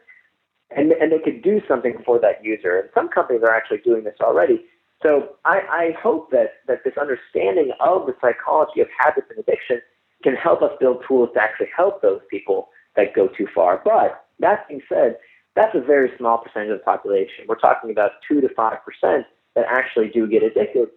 and, 0.75 0.91
and 0.93 1.11
they 1.11 1.19
could 1.19 1.41
do 1.41 1.61
something 1.67 1.95
for 2.05 2.19
that 2.19 2.43
user. 2.43 2.79
And 2.79 2.89
some 2.93 3.07
companies 3.07 3.43
are 3.43 3.55
actually 3.55 3.79
doing 3.79 4.03
this 4.03 4.15
already. 4.21 4.65
So 5.03 5.35
I, 5.45 5.59
I 5.69 5.95
hope 6.01 6.31
that, 6.31 6.53
that 6.67 6.83
this 6.83 6.93
understanding 6.99 7.71
of 7.79 8.07
the 8.07 8.15
psychology 8.21 8.81
of 8.81 8.87
habits 8.97 9.27
and 9.29 9.39
addiction 9.39 9.81
can 10.23 10.35
help 10.35 10.61
us 10.63 10.71
build 10.79 11.03
tools 11.07 11.29
to 11.35 11.41
actually 11.41 11.69
help 11.75 12.01
those 12.01 12.21
people 12.31 12.69
that 12.95 13.13
go 13.13 13.27
too 13.27 13.47
far. 13.53 13.81
But 13.83 14.25
that 14.39 14.67
being 14.67 14.81
said, 14.89 15.17
that's 15.55 15.75
a 15.75 15.81
very 15.81 16.11
small 16.17 16.37
percentage 16.37 16.71
of 16.71 16.79
the 16.79 16.83
population. 16.83 17.45
We're 17.47 17.55
talking 17.55 17.89
about 17.91 18.11
2 18.27 18.41
to 18.41 18.47
5% 18.49 19.25
that 19.55 19.65
actually 19.69 20.09
do 20.09 20.27
get 20.27 20.43
addicted. 20.43 20.89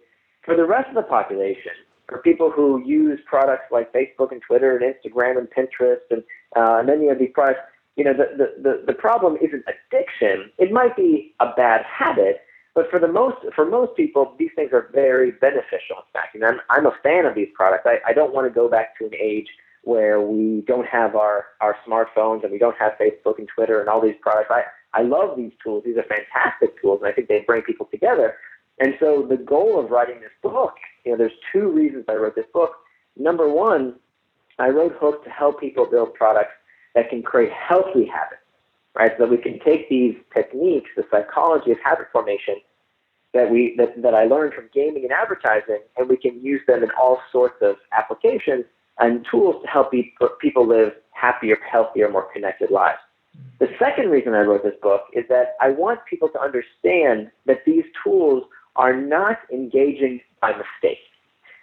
For 0.43 0.55
the 0.55 0.65
rest 0.65 0.89
of 0.89 0.95
the 0.95 1.03
population, 1.03 1.71
for 2.07 2.19
people 2.19 2.51
who 2.51 2.83
use 2.85 3.19
products 3.25 3.65
like 3.71 3.93
Facebook 3.93 4.31
and 4.31 4.41
Twitter 4.41 4.77
and 4.77 4.83
Instagram 4.83 5.37
and 5.37 5.47
Pinterest 5.49 5.99
and 6.09 6.23
uh, 6.55 6.83
many 6.83 7.07
of 7.07 7.19
these 7.19 7.29
products, 7.33 7.59
you 7.95 8.03
know, 8.03 8.13
the, 8.13 8.35
the, 8.37 8.61
the, 8.61 8.83
the 8.87 8.93
problem 8.93 9.37
isn't 9.41 9.63
addiction. 9.67 10.51
It 10.57 10.71
might 10.71 10.95
be 10.95 11.33
a 11.39 11.53
bad 11.55 11.81
habit, 11.85 12.41
but 12.73 12.89
for 12.89 12.99
the 12.99 13.07
most 13.07 13.37
for 13.55 13.65
most 13.65 13.95
people, 13.95 14.35
these 14.39 14.51
things 14.55 14.71
are 14.73 14.89
very 14.93 15.31
beneficial. 15.31 15.97
In 15.97 16.13
fact, 16.13 16.35
and 16.35 16.45
I'm 16.45 16.59
I'm 16.69 16.85
a 16.85 16.93
fan 17.03 17.25
of 17.25 17.35
these 17.35 17.49
products. 17.53 17.85
I, 17.85 17.97
I 18.07 18.13
don't 18.13 18.33
want 18.33 18.47
to 18.47 18.53
go 18.53 18.69
back 18.69 18.97
to 18.99 19.05
an 19.05 19.11
age 19.19 19.47
where 19.83 20.21
we 20.21 20.63
don't 20.67 20.87
have 20.87 21.15
our, 21.15 21.45
our 21.61 21.75
smartphones 21.87 22.43
and 22.43 22.51
we 22.51 22.57
don't 22.57 22.77
have 22.77 22.93
Facebook 22.99 23.39
and 23.39 23.47
Twitter 23.47 23.79
and 23.79 23.89
all 23.89 24.01
these 24.01 24.15
products. 24.21 24.49
I, 24.51 24.63
I 24.93 25.03
love 25.03 25.37
these 25.37 25.51
tools. 25.63 25.83
These 25.85 25.97
are 25.97 26.03
fantastic 26.03 26.81
tools, 26.81 26.99
and 27.01 27.09
I 27.09 27.13
think 27.13 27.27
they 27.27 27.43
bring 27.45 27.61
people 27.61 27.87
together. 27.91 28.35
And 28.79 28.95
so 28.99 29.25
the 29.27 29.37
goal 29.37 29.79
of 29.79 29.91
writing 29.91 30.19
this 30.21 30.31
book, 30.41 30.75
you 31.05 31.11
know, 31.11 31.17
there's 31.17 31.31
two 31.51 31.69
reasons 31.69 32.05
I 32.07 32.13
wrote 32.13 32.35
this 32.35 32.45
book. 32.53 32.71
Number 33.17 33.49
one, 33.49 33.95
I 34.57 34.69
wrote 34.69 34.95
Hook 34.99 35.23
to 35.23 35.29
help 35.29 35.59
people 35.59 35.85
build 35.85 36.13
products 36.13 36.53
that 36.95 37.09
can 37.09 37.21
create 37.21 37.51
healthy 37.51 38.05
habits, 38.05 38.41
right? 38.95 39.11
So 39.17 39.25
that 39.25 39.31
we 39.31 39.37
can 39.37 39.59
take 39.59 39.89
these 39.89 40.15
techniques, 40.33 40.89
the 40.95 41.05
psychology 41.11 41.71
of 41.71 41.77
habit 41.83 42.07
formation 42.11 42.55
that 43.33 43.49
we 43.49 43.75
that, 43.77 44.01
that 44.01 44.13
I 44.13 44.25
learned 44.25 44.53
from 44.53 44.69
gaming 44.73 45.03
and 45.03 45.11
advertising, 45.11 45.79
and 45.97 46.09
we 46.09 46.17
can 46.17 46.41
use 46.41 46.61
them 46.67 46.83
in 46.83 46.89
all 46.99 47.19
sorts 47.31 47.55
of 47.61 47.75
applications 47.97 48.65
and 48.99 49.25
tools 49.29 49.61
to 49.61 49.67
help 49.67 49.91
people 49.91 50.67
live 50.67 50.93
happier, 51.11 51.57
healthier, 51.69 52.09
more 52.09 52.31
connected 52.33 52.71
lives. 52.71 52.99
The 53.59 53.69
second 53.77 54.09
reason 54.09 54.33
I 54.33 54.41
wrote 54.41 54.63
this 54.63 54.75
book 54.81 55.03
is 55.13 55.25
that 55.29 55.55
I 55.61 55.69
want 55.69 55.99
people 56.09 56.29
to 56.29 56.39
understand 56.39 57.31
that 57.45 57.63
these 57.65 57.85
tools 58.03 58.43
are 58.75 58.95
not 58.95 59.39
engaging 59.51 60.21
by 60.41 60.51
mistake. 60.51 60.99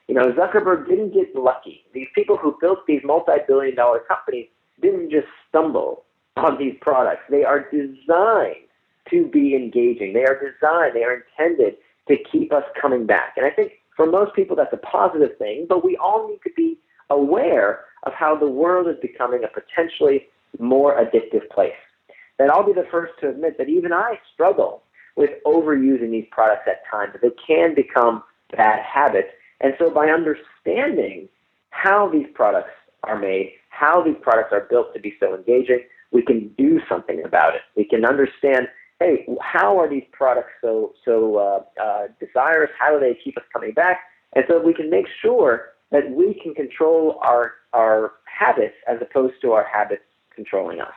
You 0.08 0.14
know, 0.14 0.32
Zuckerberg 0.32 0.88
didn't 0.88 1.14
get 1.14 1.34
lucky. 1.34 1.84
These 1.92 2.08
people 2.14 2.36
who 2.36 2.56
built 2.60 2.86
these 2.86 3.00
multi-billion 3.04 3.74
dollar 3.74 4.00
companies 4.00 4.48
didn't 4.80 5.10
just 5.10 5.26
stumble 5.48 6.04
on 6.36 6.58
these 6.58 6.76
products. 6.80 7.22
They 7.30 7.44
are 7.44 7.68
designed 7.70 8.66
to 9.10 9.26
be 9.26 9.54
engaging. 9.54 10.12
They 10.12 10.24
are 10.24 10.38
designed, 10.38 10.94
they 10.94 11.04
are 11.04 11.22
intended 11.38 11.76
to 12.08 12.16
keep 12.30 12.52
us 12.52 12.64
coming 12.80 13.06
back. 13.06 13.34
And 13.36 13.46
I 13.46 13.50
think 13.50 13.72
for 13.96 14.06
most 14.06 14.34
people 14.34 14.54
that's 14.56 14.72
a 14.72 14.78
positive 14.78 15.36
thing, 15.38 15.66
but 15.68 15.84
we 15.84 15.96
all 15.96 16.28
need 16.28 16.40
to 16.44 16.50
be 16.56 16.78
aware 17.10 17.84
of 18.04 18.12
how 18.12 18.36
the 18.36 18.48
world 18.48 18.88
is 18.88 18.96
becoming 19.00 19.42
a 19.44 19.48
potentially 19.48 20.26
more 20.58 20.96
addictive 20.96 21.48
place. 21.50 21.72
And 22.38 22.50
I'll 22.50 22.66
be 22.66 22.72
the 22.72 22.86
first 22.90 23.14
to 23.20 23.30
admit 23.30 23.58
that 23.58 23.68
even 23.68 23.92
I 23.92 24.18
struggle 24.34 24.82
with 25.16 25.30
overusing 25.44 26.10
these 26.10 26.26
products 26.30 26.68
at 26.68 26.82
times. 26.90 27.14
They 27.20 27.30
can 27.46 27.74
become 27.74 28.22
bad 28.54 28.80
habits. 28.82 29.28
And 29.60 29.74
so 29.78 29.90
by 29.90 30.08
understanding 30.08 31.28
how 31.70 32.08
these 32.08 32.26
products 32.34 32.70
are 33.04 33.18
made, 33.18 33.52
how 33.70 34.02
these 34.02 34.16
products 34.20 34.50
are 34.52 34.66
built 34.68 34.92
to 34.94 35.00
be 35.00 35.14
so 35.18 35.34
engaging, 35.34 35.80
we 36.12 36.22
can 36.22 36.48
do 36.58 36.80
something 36.88 37.22
about 37.24 37.54
it. 37.54 37.62
We 37.76 37.84
can 37.84 38.04
understand, 38.04 38.68
hey, 39.00 39.26
how 39.40 39.78
are 39.78 39.88
these 39.88 40.04
products 40.12 40.50
so 40.60 40.92
so 41.04 41.36
uh, 41.36 41.82
uh, 41.82 42.06
desirous? 42.20 42.70
How 42.78 42.92
do 42.92 43.00
they 43.00 43.18
keep 43.22 43.36
us 43.36 43.44
coming 43.52 43.72
back? 43.72 44.00
And 44.34 44.44
so 44.48 44.60
we 44.60 44.74
can 44.74 44.90
make 44.90 45.06
sure 45.22 45.72
that 45.90 46.10
we 46.10 46.34
can 46.42 46.54
control 46.54 47.20
our 47.22 47.54
our 47.72 48.12
habits 48.24 48.74
as 48.86 48.98
opposed 49.00 49.34
to 49.42 49.52
our 49.52 49.64
habits 49.64 50.02
controlling 50.34 50.80
us. 50.80 50.94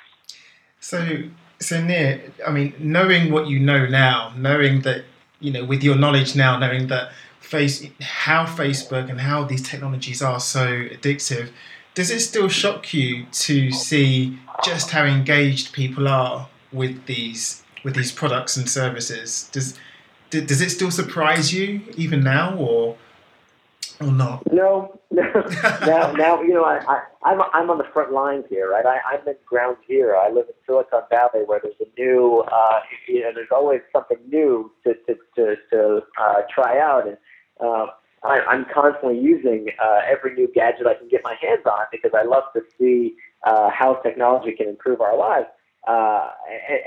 So 0.80 1.24
so 1.60 1.82
Nir, 1.82 2.22
I 2.46 2.52
mean, 2.52 2.74
knowing 2.80 3.32
what 3.32 3.48
you 3.48 3.60
know 3.60 3.86
now, 3.86 4.34
knowing 4.38 4.82
that 4.82 5.04
you 5.40 5.52
know, 5.52 5.64
with 5.64 5.84
your 5.84 5.96
knowledge 5.96 6.36
now, 6.36 6.58
knowing 6.58 6.88
that 6.88 7.12
face 7.40 7.86
how 8.02 8.46
Facebook 8.46 9.10
and 9.10 9.22
how 9.22 9.44
these 9.44 9.68
technologies 9.68 10.22
are 10.22 10.40
so 10.40 10.68
addictive, 10.68 11.50
does 11.96 12.12
it 12.12 12.20
still 12.20 12.48
shock 12.48 12.94
you 12.94 13.26
to 13.32 13.72
see 13.72 14.38
just 14.64 14.92
how 14.92 15.04
engaged 15.04 15.74
people 15.74 16.08
are 16.08 16.48
with 16.72 17.06
these 17.06 17.64
with 17.84 17.96
these 17.96 18.12
products 18.12 18.58
and 18.58 18.70
services? 18.70 19.50
Does 19.52 19.78
does 20.30 20.62
it 20.62 20.70
still 20.70 20.92
surprise 20.92 21.54
you 21.54 21.82
even 21.96 22.24
now, 22.24 22.56
or 22.56 22.98
or 24.00 24.12
not? 24.12 24.52
No, 24.52 25.00
no. 25.12 25.24
now, 25.86 26.12
now 26.12 26.42
you 26.42 26.54
know, 26.54 26.64
I, 26.64 26.80
I, 26.88 27.02
I'm 27.24 27.42
I'm 27.54 27.70
on 27.70 27.78
the 27.78 27.88
front 27.94 28.12
lines 28.12 28.46
here, 28.50 28.70
right? 28.70 28.86
I, 28.86 29.00
I'm 29.14 29.28
in 29.28 29.36
ground 29.46 29.78
zero. 29.88 30.18
I 30.20 30.30
live 30.30 30.46
in 30.48 30.56
Silicon 30.66 31.02
Valley, 31.10 31.46
where 31.46 31.60
there's 31.62 31.76
a 31.80 32.00
new, 32.00 32.44
uh, 32.52 32.80
you 33.08 33.22
know, 33.22 33.32
there's 33.34 33.52
always 33.52 33.82
something 33.92 34.18
new 34.28 34.72
to 34.84 34.94
to 35.08 35.16
to, 35.36 35.56
to 35.72 36.02
uh, 36.20 36.42
try 36.54 36.80
out, 36.80 37.08
and 37.08 37.18
uh, 37.60 37.88
I, 38.24 38.40
I'm 38.42 38.66
constantly 38.74 39.20
using 39.20 39.68
uh, 39.82 40.02
every 40.10 40.34
new 40.34 40.50
gadget 40.54 40.88
I 40.88 40.96
can 40.96 41.08
get 41.08 41.22
my 41.24 41.36
hands 41.42 41.66
on 41.66 41.86
because 41.92 42.12
I 42.14 42.24
love 42.24 42.44
to 42.54 42.62
see 42.78 43.16
uh, 43.44 43.70
how 43.70 43.96
technology 43.96 44.52
can 44.54 44.68
improve 44.68 45.02
our 45.02 45.18
lives. 45.18 45.48
Uh, 45.88 46.30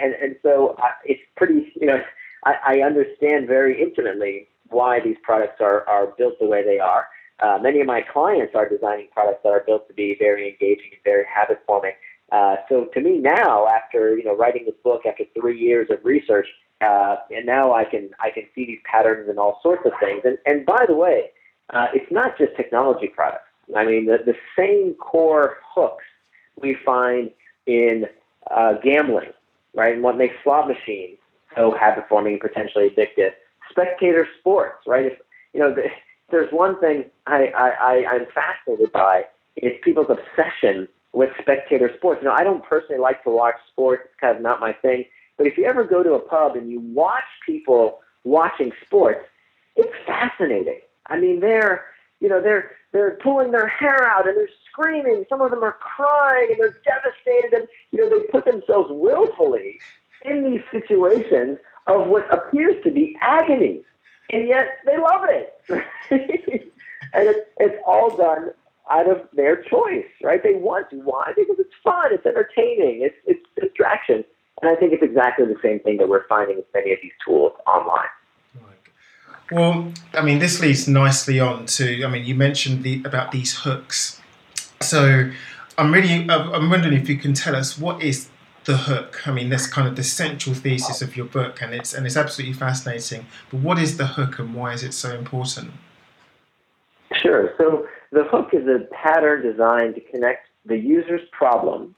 and, 0.00 0.14
and 0.14 0.36
so 0.42 0.76
I, 0.78 0.90
it's 1.04 1.22
pretty, 1.36 1.72
you 1.80 1.86
know, 1.86 2.02
I, 2.44 2.54
I 2.66 2.80
understand 2.80 3.46
very 3.46 3.80
intimately 3.80 4.48
why 4.72 5.00
these 5.00 5.16
products 5.22 5.60
are, 5.60 5.88
are 5.88 6.06
built 6.18 6.38
the 6.40 6.46
way 6.46 6.64
they 6.64 6.78
are. 6.78 7.06
Uh, 7.40 7.58
many 7.60 7.80
of 7.80 7.86
my 7.86 8.00
clients 8.00 8.54
are 8.54 8.68
designing 8.68 9.08
products 9.12 9.40
that 9.42 9.50
are 9.50 9.64
built 9.66 9.88
to 9.88 9.94
be 9.94 10.16
very 10.18 10.48
engaging 10.48 10.90
and 10.92 11.00
very 11.04 11.24
habit 11.32 11.60
forming. 11.66 11.92
Uh, 12.30 12.56
so 12.68 12.86
to 12.94 13.00
me 13.00 13.18
now, 13.18 13.66
after 13.66 14.16
you 14.16 14.24
know 14.24 14.36
writing 14.36 14.64
this 14.64 14.74
book, 14.82 15.02
after 15.06 15.24
three 15.38 15.58
years 15.58 15.88
of 15.90 15.98
research, 16.04 16.46
uh, 16.80 17.16
and 17.30 17.44
now 17.44 17.72
I 17.72 17.84
can 17.84 18.10
I 18.20 18.30
can 18.30 18.44
see 18.54 18.64
these 18.64 18.80
patterns 18.84 19.28
in 19.28 19.38
all 19.38 19.60
sorts 19.62 19.82
of 19.84 19.92
things. 20.00 20.22
And 20.24 20.38
and 20.46 20.64
by 20.64 20.84
the 20.86 20.94
way, 20.94 21.30
uh, 21.70 21.88
it's 21.92 22.10
not 22.10 22.38
just 22.38 22.56
technology 22.56 23.08
products. 23.08 23.48
I 23.76 23.84
mean 23.84 24.06
the 24.06 24.18
the 24.24 24.36
same 24.56 24.94
core 24.94 25.58
hooks 25.74 26.04
we 26.60 26.76
find 26.86 27.30
in 27.66 28.06
uh, 28.50 28.74
gambling, 28.82 29.32
right? 29.74 29.94
And 29.94 30.02
what 30.02 30.16
makes 30.16 30.34
slot 30.42 30.68
machines 30.68 31.18
so 31.56 31.76
habit 31.78 32.04
forming 32.08 32.34
and 32.34 32.40
potentially 32.40 32.90
addictive 32.90 33.32
spectator 33.72 34.28
sports, 34.38 34.86
right? 34.86 35.06
If 35.06 35.18
you 35.52 35.60
know, 35.60 35.74
the, 35.74 35.84
there's 36.30 36.52
one 36.52 36.80
thing 36.80 37.06
I, 37.26 37.46
I, 37.56 37.68
I 37.68 38.06
I'm 38.10 38.26
fascinated 38.34 38.92
by 38.92 39.24
is 39.56 39.72
people's 39.82 40.08
obsession 40.08 40.88
with 41.12 41.30
spectator 41.40 41.90
sports. 41.96 42.20
You 42.22 42.28
know, 42.28 42.34
I 42.34 42.44
don't 42.44 42.64
personally 42.64 43.00
like 43.00 43.22
to 43.24 43.30
watch 43.30 43.56
sports; 43.70 44.02
it's 44.06 44.20
kind 44.20 44.36
of 44.36 44.42
not 44.42 44.60
my 44.60 44.72
thing. 44.72 45.04
But 45.36 45.46
if 45.46 45.56
you 45.56 45.64
ever 45.64 45.84
go 45.84 46.02
to 46.02 46.14
a 46.14 46.20
pub 46.20 46.56
and 46.56 46.70
you 46.70 46.80
watch 46.80 47.24
people 47.44 48.00
watching 48.24 48.70
sports, 48.86 49.26
it's 49.76 49.92
fascinating. 50.06 50.80
I 51.06 51.18
mean, 51.18 51.40
they're 51.40 51.84
you 52.20 52.28
know 52.28 52.40
they're 52.40 52.72
they're 52.92 53.18
pulling 53.22 53.52
their 53.52 53.68
hair 53.68 54.06
out 54.06 54.28
and 54.28 54.36
they're 54.36 54.48
screaming. 54.70 55.24
Some 55.28 55.40
of 55.40 55.50
them 55.50 55.62
are 55.62 55.76
crying 55.80 56.48
and 56.50 56.58
they're 56.58 56.80
devastated, 56.84 57.52
and 57.52 57.68
you 57.90 58.00
know 58.00 58.08
they 58.08 58.26
put 58.26 58.44
themselves 58.44 58.88
willfully 58.90 59.80
in 60.24 60.44
these 60.44 60.62
situations 60.70 61.58
of 61.86 62.08
what 62.08 62.32
appears 62.32 62.82
to 62.84 62.90
be 62.90 63.16
agony, 63.20 63.82
and 64.30 64.48
yet 64.48 64.78
they 64.86 64.98
love 64.98 65.24
it. 65.28 65.54
and 67.14 67.28
it's, 67.28 67.48
it's 67.58 67.76
all 67.86 68.16
done 68.16 68.50
out 68.90 69.08
of 69.08 69.28
their 69.34 69.62
choice, 69.62 70.06
right? 70.22 70.42
They 70.42 70.54
want 70.54 70.90
to. 70.90 70.96
Why? 70.96 71.32
Because 71.36 71.56
it's 71.58 71.74
fun, 71.82 72.12
it's 72.12 72.26
entertaining, 72.26 73.02
it's 73.02 73.16
it's 73.26 73.44
distraction. 73.60 74.24
And 74.60 74.70
I 74.70 74.78
think 74.78 74.92
it's 74.92 75.02
exactly 75.02 75.46
the 75.46 75.58
same 75.62 75.80
thing 75.80 75.96
that 75.96 76.08
we're 76.08 76.26
finding 76.28 76.56
with 76.56 76.66
many 76.72 76.92
of 76.92 76.98
these 77.02 77.12
tools 77.26 77.52
online. 77.66 78.06
Well, 79.50 79.92
I 80.14 80.22
mean, 80.22 80.38
this 80.38 80.60
leads 80.60 80.86
nicely 80.86 81.40
on 81.40 81.66
to. 81.66 82.04
I 82.04 82.08
mean, 82.08 82.24
you 82.24 82.34
mentioned 82.34 82.84
the 82.84 83.02
about 83.04 83.32
these 83.32 83.56
hooks. 83.58 84.20
So, 84.80 85.30
I'm 85.76 85.92
really. 85.92 86.28
I'm 86.30 86.70
wondering 86.70 86.94
if 86.94 87.08
you 87.08 87.18
can 87.18 87.34
tell 87.34 87.56
us 87.56 87.78
what 87.78 88.02
is 88.02 88.28
the 88.64 88.76
hook. 88.76 89.26
I 89.26 89.32
mean, 89.32 89.48
that's 89.48 89.66
kind 89.66 89.88
of 89.88 89.96
the 89.96 90.04
central 90.04 90.54
thesis 90.54 91.02
of 91.02 91.16
your 91.16 91.26
book, 91.26 91.60
and 91.60 91.74
it's 91.74 91.94
and 91.94 92.06
it's 92.06 92.16
absolutely 92.16 92.54
fascinating. 92.54 93.26
But 93.50 93.60
what 93.60 93.78
is 93.78 93.96
the 93.96 94.06
hook, 94.06 94.38
and 94.38 94.54
why 94.54 94.72
is 94.72 94.82
it 94.82 94.94
so 94.94 95.14
important? 95.14 95.72
Sure. 97.14 97.54
So 97.58 97.86
the 98.10 98.24
hook 98.24 98.50
is 98.52 98.66
a 98.66 98.86
pattern 98.94 99.42
designed 99.42 99.94
to 99.96 100.00
connect 100.00 100.48
the 100.64 100.76
user's 100.76 101.22
problem 101.32 101.94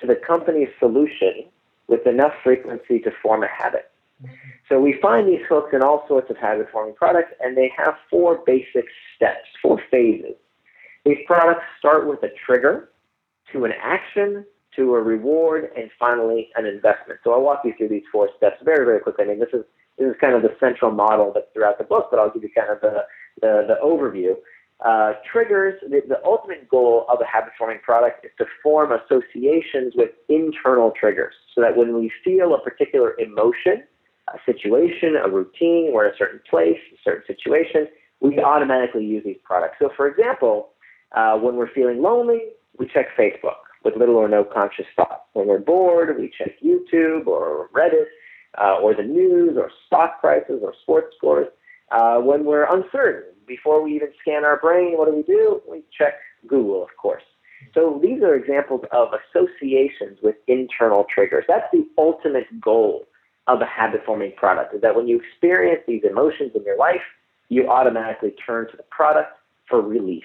to 0.00 0.06
the 0.06 0.14
company's 0.14 0.68
solution 0.78 1.44
with 1.88 2.06
enough 2.06 2.32
frequency 2.42 2.98
to 3.00 3.10
form 3.22 3.42
a 3.42 3.48
habit. 3.48 3.90
Mm-hmm. 4.22 4.34
So 4.68 4.80
we 4.80 4.98
find 5.02 5.28
these 5.28 5.44
hooks 5.48 5.74
in 5.74 5.82
all 5.82 6.04
sorts 6.08 6.30
of 6.30 6.36
habit 6.36 6.68
forming 6.72 6.94
products, 6.94 7.32
and 7.40 7.56
they 7.56 7.70
have 7.76 7.94
four 8.08 8.42
basic 8.46 8.86
steps, 9.14 9.46
four 9.60 9.80
phases. 9.90 10.34
These 11.04 11.18
products 11.26 11.64
start 11.78 12.06
with 12.06 12.22
a 12.22 12.30
trigger, 12.46 12.88
to 13.52 13.64
an 13.64 13.72
action, 13.80 14.44
to 14.76 14.94
a 14.94 15.02
reward, 15.02 15.70
and 15.76 15.90
finally 15.98 16.50
an 16.56 16.66
investment. 16.66 17.20
So 17.24 17.32
I'll 17.32 17.42
walk 17.42 17.62
you 17.64 17.74
through 17.76 17.88
these 17.88 18.04
four 18.10 18.28
steps 18.36 18.56
very, 18.64 18.84
very 18.84 19.00
quickly. 19.00 19.24
I 19.24 19.28
mean, 19.28 19.40
this 19.40 19.52
is 19.52 19.64
this 19.98 20.08
is 20.08 20.16
kind 20.20 20.34
of 20.34 20.42
the 20.42 20.54
central 20.58 20.90
model 20.90 21.30
that's 21.32 21.46
throughout 21.54 21.78
the 21.78 21.84
book, 21.84 22.08
but 22.10 22.18
I'll 22.18 22.30
give 22.30 22.42
you 22.42 22.50
kind 22.54 22.70
of 22.70 22.80
the 22.80 23.04
the, 23.40 23.64
the 23.68 23.76
overview. 23.82 24.34
Uh, 24.84 25.12
triggers, 25.30 25.80
the, 25.82 26.02
the 26.08 26.22
ultimate 26.24 26.68
goal 26.68 27.06
of 27.08 27.18
a 27.20 27.24
habit 27.24 27.52
forming 27.56 27.78
product 27.78 28.24
is 28.24 28.32
to 28.36 28.44
form 28.62 28.90
associations 28.92 29.94
with 29.96 30.10
internal 30.28 30.92
triggers 30.98 31.34
so 31.54 31.60
that 31.60 31.76
when 31.76 31.94
we 31.94 32.10
feel 32.24 32.54
a 32.54 32.60
particular 32.60 33.14
emotion, 33.18 33.84
a 34.28 34.38
situation, 34.44 35.16
a 35.16 35.28
routine, 35.28 35.90
we're 35.92 36.06
in 36.06 36.14
a 36.14 36.16
certain 36.18 36.40
place, 36.50 36.78
a 36.92 36.98
certain 37.04 37.22
situation, 37.26 37.86
we 38.20 38.38
automatically 38.40 39.04
use 39.04 39.22
these 39.24 39.38
products. 39.44 39.76
So, 39.78 39.90
for 39.96 40.08
example, 40.08 40.70
uh, 41.14 41.38
when 41.38 41.56
we're 41.56 41.72
feeling 41.72 42.02
lonely, 42.02 42.40
we 42.78 42.88
check 42.92 43.06
Facebook 43.16 43.63
with 43.84 43.96
little 43.96 44.16
or 44.16 44.28
no 44.28 44.44
conscious 44.44 44.86
thought. 44.96 45.24
When 45.32 45.46
we're 45.46 45.58
bored, 45.58 46.16
we 46.18 46.32
check 46.36 46.60
YouTube 46.64 47.26
or 47.26 47.68
Reddit 47.74 48.06
uh, 48.58 48.76
or 48.80 48.94
the 48.94 49.02
news 49.02 49.56
or 49.56 49.70
stock 49.86 50.20
prices 50.20 50.60
or 50.62 50.74
sports 50.82 51.14
scores. 51.16 51.48
Uh, 51.90 52.18
when 52.18 52.44
we're 52.44 52.64
uncertain, 52.64 53.30
before 53.46 53.82
we 53.82 53.94
even 53.94 54.08
scan 54.20 54.44
our 54.44 54.58
brain, 54.58 54.96
what 54.96 55.06
do 55.06 55.14
we 55.14 55.22
do? 55.22 55.60
We 55.70 55.82
check 55.96 56.14
Google, 56.46 56.82
of 56.82 56.90
course. 56.96 57.22
So 57.72 58.00
these 58.02 58.22
are 58.22 58.34
examples 58.34 58.82
of 58.92 59.08
associations 59.12 60.18
with 60.22 60.36
internal 60.46 61.06
triggers. 61.12 61.44
That's 61.48 61.66
the 61.72 61.86
ultimate 61.98 62.60
goal 62.60 63.04
of 63.46 63.60
a 63.60 63.66
habit 63.66 64.02
forming 64.06 64.32
product 64.32 64.74
is 64.74 64.80
that 64.80 64.96
when 64.96 65.06
you 65.06 65.20
experience 65.20 65.82
these 65.86 66.02
emotions 66.08 66.52
in 66.54 66.62
your 66.64 66.78
life, 66.78 67.02
you 67.48 67.68
automatically 67.68 68.34
turn 68.44 68.70
to 68.70 68.76
the 68.76 68.84
product 68.84 69.36
for 69.68 69.80
relief. 69.80 70.24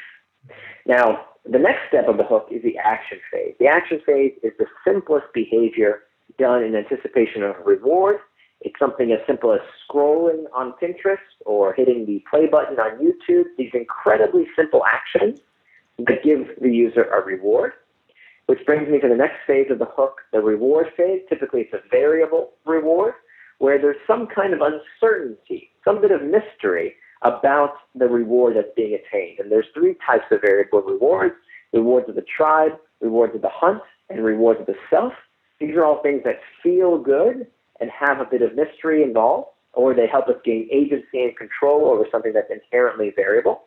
Now, 0.85 1.25
the 1.45 1.59
next 1.59 1.87
step 1.87 2.07
of 2.07 2.17
the 2.17 2.23
hook 2.23 2.47
is 2.51 2.61
the 2.63 2.77
action 2.77 3.19
phase. 3.31 3.55
The 3.59 3.67
action 3.67 4.01
phase 4.05 4.33
is 4.43 4.53
the 4.59 4.65
simplest 4.85 5.27
behavior 5.33 6.03
done 6.37 6.63
in 6.63 6.75
anticipation 6.75 7.43
of 7.43 7.55
a 7.57 7.63
reward. 7.63 8.17
It's 8.61 8.77
something 8.77 9.11
as 9.11 9.19
simple 9.25 9.53
as 9.53 9.61
scrolling 9.87 10.45
on 10.53 10.73
Pinterest 10.81 11.17
or 11.45 11.73
hitting 11.73 12.05
the 12.05 12.23
play 12.29 12.47
button 12.47 12.77
on 12.79 12.99
YouTube. 12.99 13.45
These 13.57 13.71
incredibly 13.73 14.47
simple 14.55 14.83
actions 14.85 15.39
that 15.97 16.23
give 16.23 16.49
the 16.61 16.69
user 16.69 17.03
a 17.03 17.23
reward. 17.23 17.73
Which 18.47 18.65
brings 18.65 18.89
me 18.89 18.99
to 18.99 19.07
the 19.07 19.15
next 19.15 19.37
phase 19.45 19.69
of 19.69 19.79
the 19.79 19.85
hook, 19.85 20.21
the 20.33 20.41
reward 20.41 20.87
phase. 20.97 21.21
Typically, 21.29 21.61
it's 21.61 21.73
a 21.73 21.87
variable 21.89 22.53
reward 22.65 23.13
where 23.59 23.79
there's 23.79 23.97
some 24.07 24.25
kind 24.27 24.53
of 24.53 24.61
uncertainty, 24.61 25.69
some 25.85 26.01
bit 26.01 26.11
of 26.11 26.23
mystery 26.23 26.95
about 27.21 27.75
the 27.95 28.07
reward 28.07 28.55
that's 28.55 28.73
being 28.75 28.93
attained. 28.93 29.39
And 29.39 29.51
there's 29.51 29.65
three 29.73 29.95
types 30.05 30.25
of 30.31 30.41
variable 30.41 30.81
rewards 30.81 31.35
rewards 31.71 32.09
of 32.09 32.15
the 32.15 32.25
tribe, 32.35 32.71
rewards 32.99 33.35
of 33.35 33.41
the 33.41 33.49
hunt, 33.51 33.81
and 34.09 34.23
rewards 34.23 34.59
of 34.59 34.65
the 34.65 34.75
self. 34.89 35.13
These 35.59 35.75
are 35.75 35.85
all 35.85 36.01
things 36.01 36.23
that 36.23 36.39
feel 36.63 36.97
good 36.97 37.45
and 37.79 37.91
have 37.91 38.19
a 38.19 38.25
bit 38.25 38.41
of 38.41 38.55
mystery 38.55 39.03
involved, 39.03 39.49
or 39.73 39.93
they 39.93 40.07
help 40.07 40.27
us 40.27 40.35
gain 40.43 40.67
agency 40.71 41.21
and 41.21 41.37
control 41.37 41.85
over 41.85 42.05
something 42.11 42.33
that's 42.33 42.49
inherently 42.49 43.13
variable. 43.15 43.63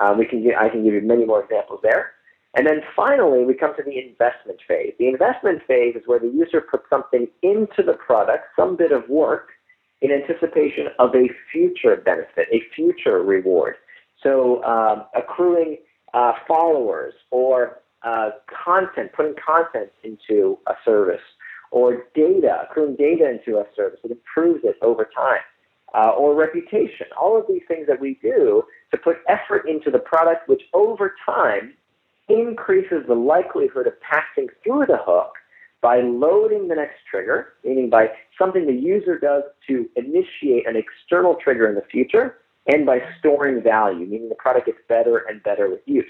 Um, 0.00 0.18
we 0.18 0.26
can, 0.26 0.44
I 0.58 0.68
can 0.68 0.84
give 0.84 0.94
you 0.94 1.00
many 1.00 1.24
more 1.24 1.42
examples 1.42 1.80
there. 1.82 2.12
And 2.56 2.66
then 2.66 2.80
finally, 2.94 3.44
we 3.44 3.54
come 3.54 3.76
to 3.76 3.82
the 3.82 3.98
investment 3.98 4.58
phase. 4.66 4.94
The 4.98 5.08
investment 5.08 5.62
phase 5.68 5.94
is 5.94 6.02
where 6.06 6.18
the 6.18 6.28
user 6.28 6.62
puts 6.62 6.84
something 6.88 7.28
into 7.42 7.82
the 7.84 7.92
product, 7.92 8.46
some 8.56 8.76
bit 8.76 8.92
of 8.92 9.08
work, 9.08 9.50
in 10.02 10.10
anticipation 10.12 10.88
of 10.98 11.14
a 11.14 11.28
future 11.52 11.96
benefit, 11.96 12.48
a 12.52 12.62
future 12.74 13.22
reward. 13.22 13.76
So 14.22 14.62
um, 14.64 15.04
accruing 15.14 15.78
uh, 16.14 16.32
followers 16.46 17.14
or 17.30 17.80
uh, 18.02 18.30
content, 18.64 19.12
putting 19.14 19.34
content 19.44 19.90
into 20.04 20.58
a 20.66 20.74
service, 20.84 21.20
or 21.70 22.04
data, 22.14 22.66
accruing 22.68 22.96
data 22.96 23.28
into 23.28 23.58
a 23.58 23.64
service 23.74 23.98
that 24.02 24.12
improves 24.12 24.60
it 24.64 24.76
over 24.82 25.08
time, 25.14 25.40
uh, 25.94 26.10
or 26.10 26.34
reputation. 26.34 27.06
All 27.20 27.38
of 27.38 27.44
these 27.48 27.62
things 27.66 27.86
that 27.88 28.00
we 28.00 28.18
do 28.22 28.62
to 28.92 28.96
put 28.96 29.16
effort 29.28 29.68
into 29.68 29.90
the 29.90 29.98
product, 29.98 30.48
which 30.48 30.62
over 30.72 31.14
time 31.24 31.74
increases 32.28 33.04
the 33.08 33.14
likelihood 33.14 33.86
of 33.86 33.94
passing 34.00 34.48
through 34.62 34.86
the 34.86 34.98
hook 35.00 35.32
by 35.86 36.00
loading 36.00 36.66
the 36.66 36.74
next 36.74 36.96
trigger, 37.08 37.52
meaning 37.62 37.88
by 37.88 38.08
something 38.36 38.66
the 38.66 38.72
user 38.72 39.20
does 39.20 39.44
to 39.68 39.88
initiate 39.94 40.66
an 40.66 40.74
external 40.74 41.36
trigger 41.36 41.68
in 41.68 41.76
the 41.76 41.84
future, 41.92 42.38
and 42.66 42.84
by 42.84 42.98
storing 43.20 43.62
value, 43.62 44.04
meaning 44.04 44.28
the 44.28 44.34
product 44.34 44.66
gets 44.66 44.78
better 44.88 45.18
and 45.28 45.40
better 45.44 45.70
with 45.70 45.78
use. 45.86 46.04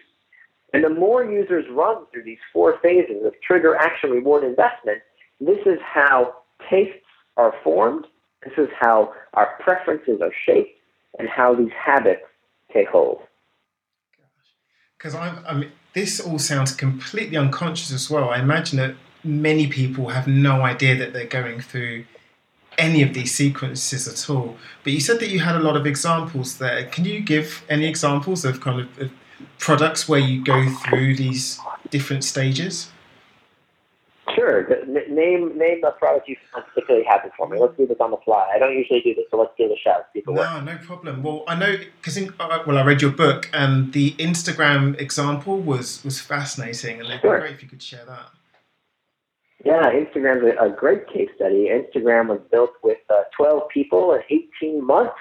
And 0.73 0.83
the 0.83 0.89
more 0.89 1.31
users 1.31 1.67
run 1.71 2.07
through 2.11 2.23
these 2.23 2.39
four 2.55 2.79
phases 2.83 3.27
of 3.27 3.35
trigger, 3.47 3.77
action, 3.77 4.09
reward, 4.09 4.45
investment, 4.45 5.03
this 5.43 5.59
is 5.67 5.79
how 5.85 6.37
tastes 6.71 7.05
are 7.37 7.53
formed, 7.63 8.07
this 8.45 8.55
is 8.57 8.71
how 8.81 9.13
our 9.35 9.59
preferences 9.61 10.23
are 10.23 10.33
shaped, 10.47 10.71
and 11.19 11.29
how 11.29 11.55
these 11.55 11.73
habits 11.79 12.23
take 12.73 12.89
hold. 12.89 13.19
Because 14.97 15.15
I'm, 15.15 15.71
this 15.93 16.19
all 16.19 16.39
sounds 16.39 16.75
completely 16.75 17.37
unconscious 17.37 17.93
as 17.93 18.09
well. 18.09 18.31
I 18.31 18.39
imagine 18.39 18.79
that 18.79 18.95
many 19.27 19.67
people 19.67 20.09
have 20.09 20.27
no 20.27 20.63
idea 20.63 20.97
that 20.97 21.13
they're 21.13 21.27
going 21.27 21.61
through 21.61 22.05
any 22.79 23.03
of 23.03 23.15
these 23.15 23.35
sequences 23.35 24.07
at 24.07 24.31
all. 24.31 24.57
But 24.85 24.93
you 24.93 25.01
said 25.01 25.21
that 25.21 25.29
you 25.29 25.41
had 25.41 25.57
a 25.57 25.61
lot 25.61 25.77
of 25.77 25.87
examples 25.87 26.59
there. 26.59 26.85
Can 26.87 27.05
you 27.05 27.21
give 27.21 27.65
any 27.69 27.87
examples 27.87 28.45
of 28.45 28.61
kind 28.61 28.81
of, 28.81 28.99
of 28.99 29.11
products 29.59 30.09
where 30.09 30.21
you 30.21 30.45
go 30.45 30.69
through 30.69 31.17
these 31.17 31.59
different 31.91 32.25
stages? 32.25 32.91
Sure. 34.35 34.67
Name 35.09 35.57
name 35.57 35.85
a 35.85 35.93
product 35.93 36.29
you 36.29 36.37
found 36.53 36.67
particularly 36.67 37.07
happy 37.07 37.29
for 37.37 37.49
me. 37.49 37.59
Let's 37.61 37.77
do 37.77 37.87
this 37.87 37.97
on 38.01 38.11
the 38.11 38.17
fly. 38.19 38.51
I 38.53 38.59
don't 38.59 38.77
usually 38.77 39.01
do 39.01 39.15
this, 39.15 39.25
so 39.31 39.39
let's 39.39 39.53
give 39.57 39.71
it 39.71 39.79
a 39.79 39.81
shot. 39.81 40.09
See 40.13 40.23
no, 40.27 40.33
works. 40.33 40.65
no 40.65 40.77
problem. 40.79 41.23
Well, 41.23 41.45
I 41.47 41.55
know 41.55 41.77
because 42.03 42.19
uh, 42.19 42.63
well, 42.67 42.77
I 42.77 42.85
read 42.85 43.01
your 43.01 43.13
book, 43.13 43.49
and 43.55 43.93
the 43.93 44.13
Instagram 44.15 45.01
example 45.01 45.59
was 45.61 46.05
was 46.05 46.21
fascinating, 46.21 47.01
and 47.01 47.09
it'd 47.09 47.23
be 47.23 47.29
Sure. 47.29 47.39
great 47.39 47.53
if 47.53 47.63
you 47.63 47.69
could 47.69 47.83
share 47.83 48.05
that. 48.05 48.31
Yeah, 49.67 49.91
Instagram's 49.91 50.45
a, 50.45 50.65
a 50.65 50.71
great 50.71 51.09
case 51.09 51.29
study. 51.35 51.71
Instagram 51.75 52.29
was 52.29 52.41
built 52.53 52.71
with 52.85 52.99
uh, 53.11 53.25
12 53.37 53.63
people 53.75 54.15
in 54.15 54.21
18 54.63 54.87
months. 54.87 55.17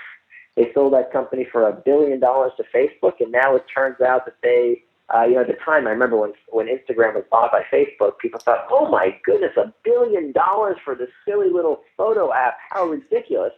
They 0.55 0.71
sold 0.75 0.93
that 0.93 1.11
company 1.11 1.47
for 1.51 1.67
a 1.67 1.73
billion 1.73 2.19
dollars 2.19 2.51
to 2.57 2.63
Facebook, 2.73 3.13
and 3.19 3.31
now 3.31 3.55
it 3.55 3.63
turns 3.75 3.99
out 4.01 4.25
that 4.25 4.35
they, 4.43 4.83
uh, 5.11 5.23
you 5.23 5.33
know, 5.33 5.41
at 5.41 5.47
the 5.47 5.57
time, 5.65 5.87
I 5.87 5.89
remember 5.89 6.17
when 6.17 6.33
when 6.49 6.67
Instagram 6.67 7.15
was 7.15 7.23
bought 7.31 7.51
by 7.51 7.63
Facebook, 7.73 8.19
people 8.21 8.39
thought, 8.39 8.67
"Oh 8.69 8.87
my 8.87 9.17
goodness, 9.25 9.57
a 9.57 9.73
billion 9.83 10.31
dollars 10.31 10.77
for 10.85 10.93
this 10.93 11.09
silly 11.27 11.49
little 11.49 11.81
photo 11.97 12.31
app? 12.31 12.57
How 12.69 12.85
ridiculous!" 12.85 13.53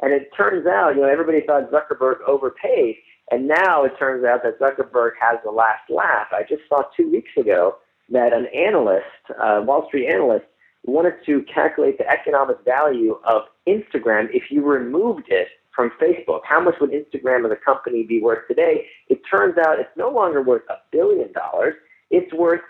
And 0.00 0.12
it 0.12 0.30
turns 0.36 0.64
out, 0.64 0.94
you 0.94 1.00
know, 1.02 1.08
everybody 1.08 1.40
thought 1.44 1.72
Zuckerberg 1.72 2.22
overpaid, 2.24 2.98
and 3.32 3.48
now 3.48 3.82
it 3.82 3.98
turns 3.98 4.24
out 4.24 4.44
that 4.44 4.60
Zuckerberg 4.60 5.10
has 5.20 5.40
the 5.44 5.50
last 5.50 5.90
laugh. 5.90 6.28
I 6.30 6.44
just 6.48 6.62
saw 6.68 6.82
two 6.96 7.10
weeks 7.10 7.32
ago 7.36 7.78
that 8.10 8.32
an 8.32 8.46
analyst, 8.54 9.04
uh, 9.40 9.62
Wall 9.64 9.86
Street 9.88 10.08
analyst, 10.08 10.46
wanted 10.84 11.14
to 11.26 11.42
calculate 11.42 11.98
the 11.98 12.08
economic 12.08 12.56
value 12.64 13.18
of 13.24 13.42
Instagram 13.68 14.28
if 14.32 14.50
you 14.50 14.64
removed 14.64 15.26
it 15.28 15.48
from 15.74 15.90
Facebook. 16.00 16.40
How 16.44 16.60
much 16.60 16.74
would 16.80 16.90
Instagram 16.90 17.44
as 17.44 17.52
a 17.52 17.56
company 17.56 18.02
be 18.02 18.20
worth 18.20 18.46
today? 18.48 18.86
It 19.08 19.20
turns 19.30 19.56
out 19.58 19.78
it's 19.78 19.96
no 19.96 20.10
longer 20.10 20.42
worth 20.42 20.62
a 20.68 20.76
billion 20.90 21.32
dollars. 21.32 21.74
It's 22.10 22.32
worth 22.32 22.62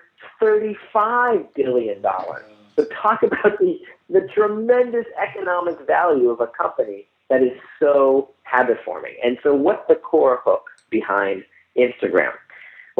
$35 0.43 1.55
billion. 1.55 2.03
So 2.77 2.85
talk 3.03 3.23
about 3.23 3.59
the, 3.59 3.79
the 4.09 4.29
tremendous 4.35 5.07
economic 5.21 5.79
value 5.87 6.31
of 6.31 6.41
a 6.41 6.47
company 6.49 7.07
that 7.29 7.43
is 7.43 7.57
so 7.79 8.31
habit 8.43 8.79
forming. 8.85 9.15
And 9.25 9.39
so 9.43 9.55
what's 9.55 9.87
the 9.89 9.95
core 9.95 10.41
hook 10.45 10.65
behind 10.91 11.45
Instagram? 11.77 12.33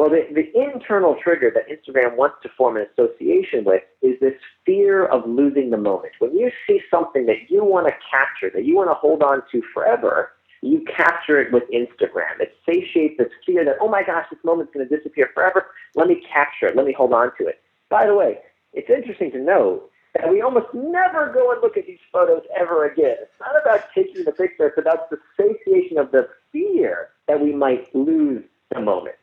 Well, 0.01 0.09
the, 0.09 0.25
the 0.33 0.49
internal 0.59 1.15
trigger 1.23 1.53
that 1.53 1.69
Instagram 1.69 2.17
wants 2.17 2.37
to 2.41 2.49
form 2.57 2.75
an 2.75 2.87
association 2.91 3.63
with 3.63 3.83
is 4.01 4.19
this 4.19 4.33
fear 4.65 5.05
of 5.05 5.29
losing 5.29 5.69
the 5.69 5.77
moment. 5.77 6.13
When 6.17 6.35
you 6.35 6.49
see 6.65 6.81
something 6.89 7.27
that 7.27 7.51
you 7.51 7.63
want 7.63 7.85
to 7.85 7.93
capture, 8.09 8.49
that 8.51 8.65
you 8.65 8.75
want 8.75 8.89
to 8.89 8.95
hold 8.95 9.21
on 9.21 9.43
to 9.51 9.61
forever, 9.71 10.31
you 10.63 10.83
capture 10.97 11.39
it 11.39 11.53
with 11.53 11.69
Instagram. 11.69 12.39
It 12.39 12.55
satiates 12.65 13.19
this 13.19 13.27
fear 13.45 13.63
that, 13.63 13.75
oh 13.79 13.89
my 13.89 14.01
gosh, 14.01 14.25
this 14.31 14.39
moment's 14.43 14.73
going 14.73 14.89
to 14.89 14.97
disappear 14.97 15.29
forever. 15.35 15.67
Let 15.93 16.07
me 16.07 16.25
capture 16.33 16.65
it. 16.65 16.75
Let 16.75 16.87
me 16.87 16.93
hold 16.93 17.13
on 17.13 17.29
to 17.37 17.45
it. 17.45 17.61
By 17.87 18.07
the 18.07 18.15
way, 18.15 18.39
it's 18.73 18.89
interesting 18.89 19.29
to 19.33 19.39
note 19.39 19.87
that 20.15 20.31
we 20.31 20.41
almost 20.41 20.73
never 20.73 21.31
go 21.31 21.51
and 21.51 21.61
look 21.61 21.77
at 21.77 21.85
these 21.85 22.01
photos 22.11 22.41
ever 22.59 22.87
again. 22.87 23.17
It's 23.21 23.39
not 23.39 23.53
about 23.61 23.85
taking 23.93 24.25
the 24.25 24.31
picture, 24.31 24.65
it's 24.65 24.79
about 24.79 25.11
the 25.11 25.19
satiation 25.37 25.99
of 25.99 26.11
the 26.11 26.27
fear 26.51 27.09
that 27.27 27.39
we 27.39 27.53
might 27.53 27.93
lose 27.95 28.43
the 28.73 28.81
moment. 28.81 29.17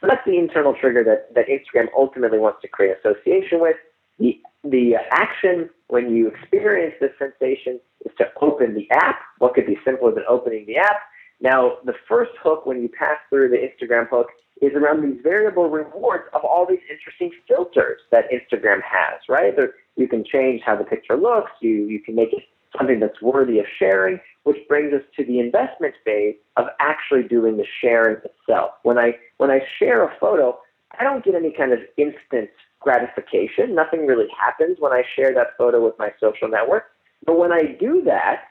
So 0.00 0.08
that's 0.08 0.24
the 0.26 0.38
internal 0.38 0.74
trigger 0.74 1.04
that, 1.04 1.34
that 1.34 1.46
Instagram 1.48 1.88
ultimately 1.96 2.38
wants 2.38 2.60
to 2.62 2.68
create 2.68 2.96
association 2.98 3.60
with. 3.60 3.76
The, 4.18 4.38
the 4.62 4.94
action 5.10 5.70
when 5.88 6.14
you 6.14 6.28
experience 6.28 6.94
this 7.00 7.10
sensation 7.18 7.80
is 8.04 8.12
to 8.18 8.26
open 8.40 8.74
the 8.74 8.88
app. 8.92 9.20
What 9.38 9.54
could 9.54 9.66
be 9.66 9.78
simpler 9.84 10.12
than 10.12 10.24
opening 10.28 10.66
the 10.66 10.76
app? 10.76 10.96
Now, 11.40 11.78
the 11.84 11.94
first 12.08 12.32
hook 12.42 12.64
when 12.66 12.80
you 12.80 12.88
pass 12.88 13.18
through 13.28 13.50
the 13.50 13.56
Instagram 13.56 14.08
hook 14.08 14.28
is 14.62 14.72
around 14.74 15.02
these 15.02 15.20
variable 15.22 15.68
rewards 15.68 16.24
of 16.32 16.44
all 16.44 16.66
these 16.68 16.80
interesting 16.90 17.30
filters 17.48 18.00
that 18.12 18.24
Instagram 18.30 18.80
has, 18.82 19.20
right? 19.28 19.54
There, 19.56 19.74
you 19.96 20.08
can 20.08 20.24
change 20.24 20.62
how 20.64 20.76
the 20.76 20.84
picture 20.84 21.16
looks. 21.16 21.50
You, 21.60 21.86
you 21.86 22.00
can 22.00 22.14
make 22.14 22.32
it 22.32 22.44
something 22.78 23.00
that's 23.00 23.20
worthy 23.20 23.58
of 23.58 23.66
sharing, 23.78 24.20
which 24.44 24.58
brings 24.68 24.92
us 24.92 25.02
to 25.16 25.24
the 25.24 25.40
investment 25.40 25.94
phase 26.04 26.36
of 26.56 26.66
actually 26.80 27.24
doing 27.24 27.56
the 27.56 27.66
sharing 27.80 28.16
itself. 28.16 28.72
When 28.82 28.98
I, 28.98 29.16
when 29.38 29.50
I 29.50 29.60
share 29.78 30.04
a 30.04 30.12
photo, 30.18 30.58
I 30.98 31.02
don't 31.02 31.24
get 31.24 31.34
any 31.34 31.52
kind 31.52 31.72
of 31.72 31.80
instant 31.96 32.50
gratification. 32.80 33.74
Nothing 33.74 34.06
really 34.06 34.28
happens 34.38 34.76
when 34.78 34.92
I 34.92 35.02
share 35.16 35.34
that 35.34 35.56
photo 35.58 35.84
with 35.84 35.98
my 35.98 36.12
social 36.20 36.48
network. 36.48 36.84
But 37.26 37.38
when 37.38 37.52
I 37.52 37.76
do 37.80 38.02
that, 38.04 38.44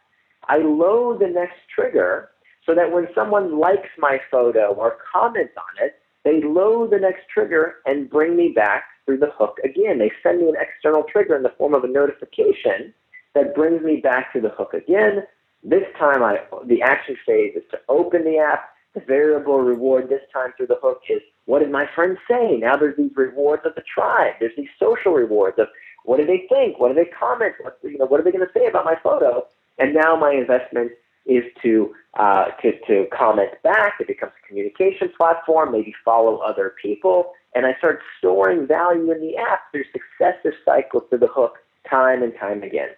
I 0.49 0.57
load 0.57 1.19
the 1.19 1.27
next 1.27 1.59
trigger 1.73 2.29
so 2.65 2.73
that 2.75 2.91
when 2.91 3.07
someone 3.13 3.59
likes 3.59 3.89
my 3.97 4.19
photo 4.31 4.73
or 4.73 4.97
comments 5.11 5.53
on 5.57 5.85
it, 5.85 5.95
they 6.23 6.41
load 6.41 6.91
the 6.91 6.99
next 6.99 7.27
trigger 7.33 7.75
and 7.85 8.09
bring 8.09 8.35
me 8.35 8.53
back 8.55 8.83
through 9.05 9.17
the 9.17 9.31
hook 9.37 9.57
again. 9.63 9.99
They 9.99 10.11
send 10.21 10.39
me 10.39 10.49
an 10.49 10.55
external 10.59 11.03
trigger 11.03 11.35
in 11.35 11.43
the 11.43 11.53
form 11.57 11.73
of 11.73 11.83
a 11.83 11.87
notification 11.87 12.93
that 13.35 13.55
brings 13.55 13.83
me 13.83 13.97
back 13.97 14.31
to 14.33 14.41
the 14.41 14.49
hook 14.49 14.73
again. 14.73 15.23
This 15.63 15.83
time, 15.97 16.23
I, 16.23 16.39
the 16.65 16.81
action 16.81 17.15
phase 17.25 17.55
is 17.55 17.63
to 17.71 17.79
open 17.89 18.23
the 18.25 18.37
app. 18.37 18.69
The 18.95 19.01
variable 19.01 19.59
reward 19.59 20.09
this 20.09 20.21
time 20.31 20.51
through 20.55 20.67
the 20.67 20.77
hook 20.81 21.01
is 21.09 21.21
what 21.45 21.59
did 21.59 21.71
my 21.71 21.89
friends 21.95 22.19
say? 22.29 22.57
Now 22.57 22.75
there's 22.77 22.97
these 22.97 23.11
rewards 23.15 23.63
of 23.65 23.73
the 23.75 23.81
tribe. 23.81 24.35
There's 24.39 24.55
these 24.55 24.69
social 24.79 25.13
rewards 25.13 25.57
of 25.57 25.67
what 26.03 26.17
do 26.17 26.25
they 26.25 26.45
think? 26.49 26.79
What 26.79 26.89
do 26.89 26.93
they 26.93 27.09
comment? 27.09 27.55
What, 27.61 27.79
you 27.81 27.97
know, 27.97 28.05
what 28.05 28.19
are 28.19 28.23
they 28.23 28.31
going 28.31 28.45
to 28.45 28.53
say 28.53 28.67
about 28.67 28.85
my 28.85 28.95
photo? 29.01 29.45
And 29.79 29.93
now 29.93 30.15
my 30.15 30.31
investment 30.31 30.91
is 31.25 31.43
to, 31.63 31.93
uh, 32.19 32.45
to, 32.61 32.73
to 32.87 33.07
comment 33.17 33.51
back. 33.63 33.93
It 33.99 34.07
becomes 34.07 34.33
a 34.43 34.47
communication 34.47 35.09
platform, 35.15 35.71
maybe 35.71 35.93
follow 36.03 36.37
other 36.37 36.75
people. 36.81 37.31
And 37.55 37.65
I 37.65 37.75
start 37.77 38.01
storing 38.17 38.67
value 38.67 39.11
in 39.11 39.21
the 39.21 39.37
app 39.37 39.71
through 39.71 39.85
successive 39.91 40.53
cycles 40.65 41.03
through 41.09 41.19
the 41.19 41.27
hook 41.27 41.55
time 41.89 42.21
and 42.21 42.33
time 42.39 42.63
again. 42.63 42.89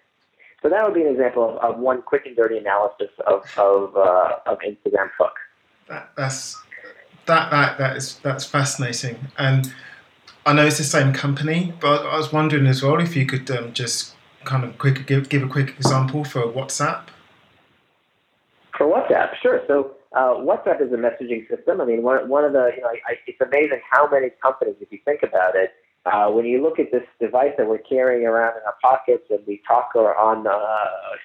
So 0.66 0.70
that 0.70 0.84
would 0.84 0.94
be 0.94 1.02
an 1.02 1.06
example 1.06 1.48
of, 1.48 1.58
of 1.58 1.78
one 1.78 2.02
quick 2.02 2.26
and 2.26 2.34
dirty 2.34 2.58
analysis 2.58 3.10
of, 3.24 3.44
of, 3.56 3.96
uh, 3.96 4.38
of 4.46 4.58
Instagram 4.66 5.10
hook. 5.16 5.36
That, 5.88 6.10
that's 6.16 6.60
that 7.26 7.52
that 7.52 7.78
that 7.78 7.96
is 7.96 8.18
that's 8.18 8.44
fascinating, 8.44 9.28
and 9.38 9.72
I 10.44 10.54
know 10.54 10.66
it's 10.66 10.78
the 10.78 10.82
same 10.82 11.12
company, 11.12 11.72
but 11.80 12.04
I 12.04 12.16
was 12.16 12.32
wondering 12.32 12.66
as 12.66 12.82
well 12.82 13.00
if 13.00 13.14
you 13.14 13.26
could 13.26 13.48
um, 13.48 13.74
just 13.74 14.16
kind 14.42 14.64
of 14.64 14.76
quick 14.76 15.06
give 15.06 15.28
give 15.28 15.44
a 15.44 15.48
quick 15.48 15.76
example 15.76 16.24
for 16.24 16.42
WhatsApp. 16.42 17.04
For 18.76 18.88
WhatsApp, 18.88 19.36
sure. 19.40 19.62
So 19.68 19.92
uh, 20.16 20.34
WhatsApp 20.34 20.82
is 20.84 20.92
a 20.92 20.96
messaging 20.96 21.48
system. 21.48 21.80
I 21.80 21.84
mean, 21.84 22.02
one, 22.02 22.28
one 22.28 22.44
of 22.44 22.52
the, 22.52 22.72
you 22.74 22.82
know, 22.82 22.88
I, 22.88 23.14
it's 23.28 23.40
amazing 23.40 23.82
how 23.88 24.10
many 24.10 24.30
companies, 24.42 24.74
if 24.80 24.90
you 24.90 24.98
think 25.04 25.22
about 25.22 25.54
it, 25.54 25.74
uh, 26.06 26.28
when 26.30 26.44
you 26.44 26.62
look 26.62 26.78
at 26.78 26.92
this 26.92 27.02
device 27.20 27.52
that 27.58 27.66
we're 27.66 27.78
carrying 27.78 28.26
around 28.26 28.54
in 28.56 28.62
our 28.64 28.76
pockets 28.80 29.24
and 29.30 29.40
we 29.46 29.60
talk 29.66 29.90
or 29.94 30.16
on, 30.16 30.46
uh, 30.46 30.54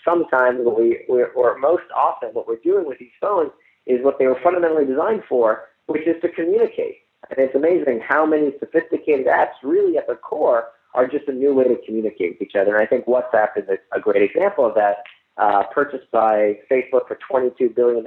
sometimes 0.04 0.60
we, 0.78 1.06
we're, 1.08 1.28
or 1.34 1.58
most 1.60 1.84
often 1.96 2.30
what 2.30 2.48
we're 2.48 2.58
doing 2.64 2.88
with 2.88 2.98
these 2.98 3.12
phones 3.22 3.52
is 3.86 4.04
what 4.04 4.18
they 4.18 4.26
were 4.26 4.40
fundamentally 4.44 4.86
designed 4.86 5.22
for, 5.30 5.66
which 5.86 6.08
is 6.08 6.16
to 6.22 6.30
communicate. 6.30 6.98
And 7.30 7.38
it's 7.38 7.56
amazing 7.56 8.02
how 8.08 8.26
many 8.26 8.54
sophisticated 8.60 9.28
apps 9.28 9.54
really 9.64 9.98
at 9.98 10.08
the 10.08 10.16
core 10.16 10.70
are 10.96 11.08
just 11.08 11.28
a 11.28 11.32
new 11.32 11.54
way 11.54 11.66
to 11.66 11.78
communicate 11.86 12.32
with 12.32 12.42
each 12.42 12.56
other. 12.56 12.76
And 12.76 12.84
I 12.84 12.88
think 12.88 13.06
WhatsApp 13.06 13.58
is 13.58 13.66
a, 13.70 13.98
a 13.98 14.00
great 14.00 14.24
example 14.24 14.66
of 14.66 14.74
that 14.76 15.04
uh, 15.38 15.64
purchased 15.74 16.10
by 16.12 16.58
Facebook 16.70 17.08
for 17.08 17.20
$22 17.32 17.76
billion 17.76 18.04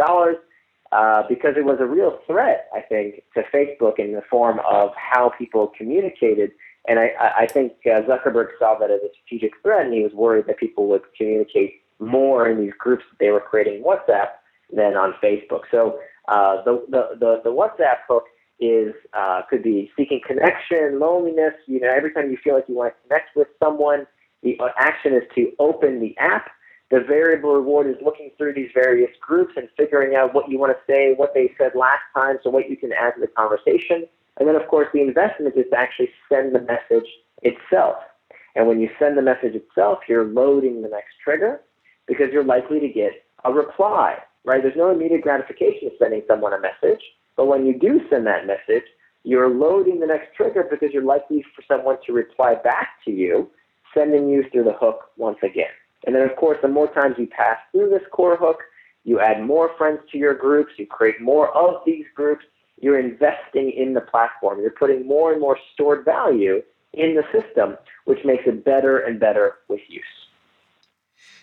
uh, 0.94 1.22
because 1.28 1.54
it 1.57 1.64
was 1.64 1.78
a 1.80 1.87
real 1.87 2.20
threat, 2.26 2.68
I 2.72 2.80
think, 2.80 3.22
to 3.35 3.42
Facebook 3.52 3.98
in 3.98 4.12
the 4.12 4.22
form 4.30 4.61
of 4.64 4.90
how 4.96 5.33
people 5.37 5.72
communicated. 5.76 6.52
And 6.87 6.98
I, 6.98 7.11
I 7.40 7.46
think 7.46 7.72
uh, 7.87 8.02
Zuckerberg 8.02 8.48
saw 8.59 8.78
that 8.78 8.90
as 8.90 9.00
a 9.02 9.09
strategic 9.14 9.52
threat, 9.62 9.87
and 9.87 9.94
he 9.94 10.02
was 10.02 10.12
worried 10.12 10.46
that 10.46 10.59
people 10.59 10.87
would 10.88 11.02
communicate 11.16 11.83
more 11.98 12.48
in 12.48 12.61
these 12.61 12.72
groups 12.78 13.04
that 13.11 13.18
they 13.18 13.30
were 13.30 13.40
creating 13.40 13.83
WhatsApp 13.83 14.28
than 14.72 14.96
on 14.96 15.14
Facebook. 15.22 15.62
So 15.70 15.98
uh, 16.28 16.62
the, 16.64 16.85
the, 16.88 17.02
the, 17.18 17.40
the 17.44 17.50
WhatsApp 17.50 17.98
hook 18.09 18.24
is 18.61 18.94
uh, 19.14 19.42
could 19.50 19.64
be 19.64 19.90
seeking 19.96 20.20
connection, 20.24 21.00
loneliness. 21.00 21.54
You 21.66 21.80
know, 21.80 21.90
every 21.90 22.12
time 22.12 22.30
you 22.30 22.38
feel 22.42 22.54
like 22.54 22.66
you 22.68 22.76
want 22.76 22.94
to 22.94 23.09
connect 23.09 23.35
with 23.35 23.48
someone, 23.62 24.07
the 24.44 24.57
action 24.78 25.14
is 25.14 25.22
to 25.35 25.50
open 25.59 26.00
the 26.00 26.16
app 26.18 26.50
the 26.90 27.01
variable 27.01 27.55
reward 27.55 27.87
is 27.87 27.97
looking 28.05 28.31
through 28.37 28.55
these 28.55 28.70
various 28.75 29.11
groups 29.20 29.55
and 29.57 29.68
figuring 29.77 30.14
out 30.14 30.35
what 30.35 30.49
you 30.49 30.59
want 30.59 30.77
to 30.77 30.92
say, 30.92 31.14
what 31.14 31.33
they 31.35 31.53
said 31.59 31.73
last 31.75 32.03
time, 32.14 32.38
so 32.42 32.51
what 32.51 32.68
you 32.68 32.77
can 32.77 32.92
add 32.92 33.14
to 33.14 33.20
the 33.20 33.27
conversation. 33.27 34.07
And 34.38 34.49
then, 34.49 34.57
of 34.57 34.68
course, 34.68 34.88
the 34.92 35.01
investment 35.01 35.57
is 35.57 35.64
to 35.70 35.79
actually 35.79 36.11
send 36.29 36.55
the 36.55 36.61
message 36.61 37.09
itself. 37.42 37.97
And 38.55 38.66
when 38.68 38.81
you 38.81 38.90
send 38.99 39.16
the 39.16 39.23
message 39.23 39.55
itself, 39.55 40.01
you're 40.09 40.25
loading 40.25 40.83
the 40.83 40.88
next 40.88 41.14
trigger 41.23 41.61
because 42.07 42.29
you're 42.33 42.44
likely 42.44 42.81
to 42.81 42.88
get 42.88 43.25
a 43.44 43.53
reply, 43.53 44.18
right? 44.44 44.62
There's 44.62 44.77
no 44.77 44.90
immediate 44.90 45.23
gratification 45.23 45.88
of 45.88 45.94
sending 45.99 46.23
someone 46.29 46.53
a 46.53 46.61
message. 46.61 47.03
But 47.37 47.47
when 47.47 47.66
you 47.66 47.79
do 47.79 48.01
send 48.11 48.27
that 48.27 48.47
message, 48.47 48.85
you're 49.25 49.49
loading 49.49 50.01
the 50.01 50.07
next 50.07 50.35
trigger 50.37 50.66
because 50.70 50.90
you're 50.92 51.03
likely 51.03 51.44
for 51.57 51.62
someone 51.66 51.97
to 52.07 52.12
reply 52.12 52.55
back 52.55 52.88
to 53.07 53.11
you, 53.11 53.51
sending 53.94 54.29
you 54.29 54.44
through 54.53 54.64
the 54.64 54.75
hook 54.75 55.11
once 55.16 55.38
again. 55.42 55.73
And 56.06 56.14
then, 56.14 56.22
of 56.22 56.36
course, 56.36 56.58
the 56.62 56.68
more 56.68 56.92
times 56.92 57.16
you 57.18 57.26
pass 57.26 57.58
through 57.72 57.90
this 57.90 58.02
core 58.12 58.36
hook, 58.36 58.58
you 59.04 59.20
add 59.20 59.42
more 59.42 59.70
friends 59.76 60.00
to 60.12 60.18
your 60.18 60.34
groups, 60.34 60.72
you 60.76 60.86
create 60.86 61.20
more 61.20 61.54
of 61.56 61.82
these 61.84 62.06
groups, 62.14 62.44
you're 62.80 62.98
investing 62.98 63.70
in 63.70 63.94
the 63.94 64.00
platform. 64.00 64.60
You're 64.60 64.70
putting 64.70 65.06
more 65.06 65.32
and 65.32 65.40
more 65.40 65.58
stored 65.72 66.04
value 66.04 66.62
in 66.92 67.14
the 67.14 67.22
system, 67.32 67.76
which 68.04 68.24
makes 68.24 68.44
it 68.46 68.64
better 68.64 68.98
and 68.98 69.18
better 69.18 69.56
with 69.68 69.80
use. 69.88 70.04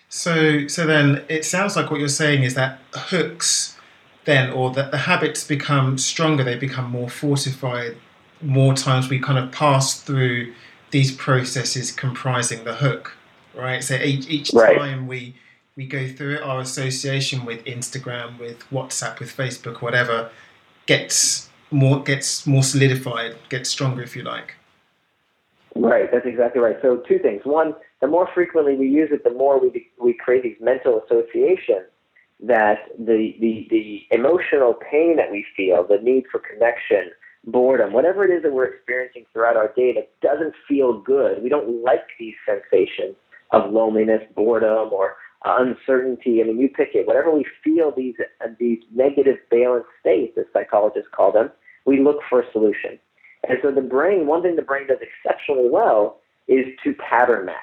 So, 0.08 0.66
so 0.68 0.86
then 0.86 1.24
it 1.28 1.44
sounds 1.44 1.74
like 1.74 1.90
what 1.90 1.98
you're 1.98 2.08
saying 2.08 2.42
is 2.42 2.54
that 2.54 2.80
hooks, 2.92 3.76
then, 4.24 4.50
or 4.50 4.70
that 4.72 4.90
the 4.90 4.98
habits 4.98 5.42
become 5.44 5.98
stronger, 5.98 6.44
they 6.44 6.56
become 6.56 6.90
more 6.90 7.08
fortified. 7.08 7.96
More 8.40 8.74
times 8.74 9.08
we 9.08 9.18
kind 9.18 9.38
of 9.38 9.52
pass 9.52 10.00
through 10.00 10.52
these 10.90 11.14
processes 11.14 11.90
comprising 11.90 12.64
the 12.64 12.74
hook 12.74 13.16
right? 13.54 13.82
So 13.82 13.94
each, 13.94 14.28
each 14.28 14.50
right. 14.52 14.76
time 14.76 15.06
we 15.06 15.34
we 15.76 15.86
go 15.86 16.06
through 16.06 16.34
it, 16.36 16.42
our 16.42 16.60
association 16.60 17.44
with 17.44 17.64
Instagram, 17.64 18.38
with 18.38 18.60
WhatsApp, 18.70 19.20
with 19.20 19.34
Facebook, 19.34 19.80
whatever, 19.80 20.30
gets 20.86 21.48
more 21.70 22.02
gets 22.02 22.46
more 22.46 22.62
solidified, 22.62 23.36
gets 23.48 23.70
stronger, 23.70 24.02
if 24.02 24.14
you 24.14 24.22
like. 24.22 24.54
Right, 25.74 26.10
that's 26.12 26.26
exactly 26.26 26.60
right. 26.60 26.76
So 26.82 26.98
two 27.08 27.18
things. 27.18 27.42
One, 27.44 27.74
the 28.02 28.06
more 28.06 28.28
frequently 28.34 28.76
we 28.76 28.88
use 28.88 29.08
it, 29.10 29.24
the 29.24 29.32
more 29.32 29.58
we 29.58 29.90
we 29.98 30.12
create 30.12 30.42
these 30.42 30.60
mental 30.60 31.02
associations 31.04 31.88
that 32.40 32.88
the 32.98 33.34
the 33.40 33.66
the 33.70 34.02
emotional 34.10 34.74
pain 34.74 35.16
that 35.16 35.30
we 35.30 35.46
feel, 35.56 35.86
the 35.86 35.98
need 36.02 36.24
for 36.30 36.40
connection, 36.40 37.10
boredom, 37.46 37.92
whatever 37.92 38.24
it 38.24 38.30
is 38.30 38.42
that 38.42 38.52
we're 38.52 38.66
experiencing 38.66 39.24
throughout 39.32 39.56
our 39.56 39.72
day 39.74 39.94
that 39.94 40.10
doesn't 40.20 40.54
feel 40.68 41.00
good. 41.00 41.42
We 41.42 41.48
don't 41.48 41.82
like 41.82 42.04
these 42.18 42.34
sensations 42.44 43.16
of 43.52 43.72
loneliness, 43.72 44.22
boredom, 44.34 44.92
or 44.92 45.16
uh, 45.44 45.56
uncertainty. 45.58 46.40
I 46.40 46.46
mean, 46.46 46.58
you 46.58 46.68
pick 46.68 46.90
it. 46.94 47.06
Whatever 47.06 47.30
we 47.30 47.44
feel 47.62 47.92
these 47.94 48.14
these 48.58 48.80
negative 48.94 49.38
valence 49.50 49.86
states, 50.00 50.36
as 50.38 50.44
psychologists 50.52 51.10
call 51.14 51.32
them, 51.32 51.50
we 51.84 52.00
look 52.00 52.18
for 52.28 52.40
a 52.40 52.52
solution. 52.52 52.98
And 53.48 53.58
so 53.62 53.72
the 53.72 53.80
brain, 53.80 54.26
one 54.26 54.42
thing 54.42 54.56
the 54.56 54.62
brain 54.62 54.86
does 54.86 54.98
exceptionally 55.00 55.68
well 55.68 56.20
is 56.48 56.66
to 56.84 56.94
pattern 56.94 57.46
match. 57.46 57.56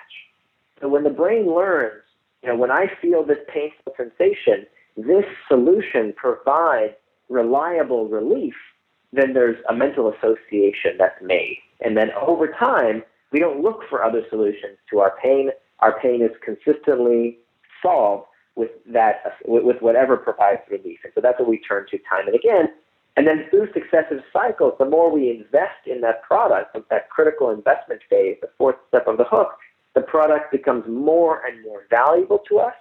So 0.82 0.88
when 0.90 1.04
the 1.04 1.10
brain 1.10 1.54
learns, 1.54 2.04
you 2.44 2.50
know, 2.50 2.56
when 2.56 2.72
I 2.72 2.88
feel 3.02 3.26
this 3.26 3.40
painful 3.54 3.94
sensation, 3.98 4.66
this 4.98 5.26
solution 5.48 6.14
provides 6.16 6.94
reliable 7.30 8.08
relief, 8.08 8.56
then 9.14 9.34
there's 9.34 9.58
a 9.70 9.74
mental 9.74 10.14
association 10.14 10.96
that's 10.98 11.22
made. 11.22 11.60
And 11.82 11.96
then 11.96 12.12
over 12.12 12.48
time, 12.48 13.04
we 13.32 13.40
don't 13.40 13.62
look 13.62 13.82
for 13.90 14.04
other 14.04 14.24
solutions 14.30 14.78
to 14.90 15.00
our 15.00 15.16
pain. 15.22 15.52
Our 15.82 16.00
pain 16.00 16.22
is 16.22 16.32
consistently 16.44 17.38
solved 17.82 18.26
with 18.56 18.72
that, 18.88 19.38
with 19.46 19.82
whatever 19.82 20.18
provides 20.18 20.62
relief. 20.70 21.00
And 21.04 21.14
so 21.16 21.22
that's 21.22 21.40
what 21.40 21.48
we 21.48 21.60
turn 21.60 21.86
to 21.92 21.98
time 22.10 22.28
and 22.28 22.36
again. 22.36 22.70
And 23.16 23.28
then 23.28 23.46
through 23.50 23.72
successive 23.74 24.24
cycles, 24.32 24.74
the 24.80 24.86
more 24.86 25.12
we 25.12 25.30
invest 25.30 25.86
in 25.86 26.02
that 26.02 26.24
product, 26.24 26.78
that 26.90 27.10
critical 27.10 27.50
investment 27.50 28.02
phase, 28.10 28.38
the 28.42 28.50
fourth 28.58 28.76
step 28.90 29.08
of 29.08 29.18
the 29.18 29.26
hook, 29.26 29.58
the 29.96 30.02
product 30.02 30.52
becomes 30.52 30.86
more 30.88 31.46
and 31.46 31.64
more 31.64 31.86
valuable 31.90 32.40
to 32.50 32.60
us. 32.60 32.74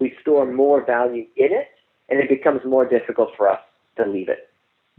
We 0.00 0.14
store 0.20 0.50
more 0.50 0.84
value 0.84 1.26
in 1.36 1.52
it, 1.52 1.68
and 2.08 2.20
it 2.20 2.28
becomes 2.28 2.60
more 2.64 2.88
difficult 2.88 3.30
for 3.36 3.48
us 3.48 3.60
to 3.96 4.06
leave 4.06 4.28
it. 4.28 4.48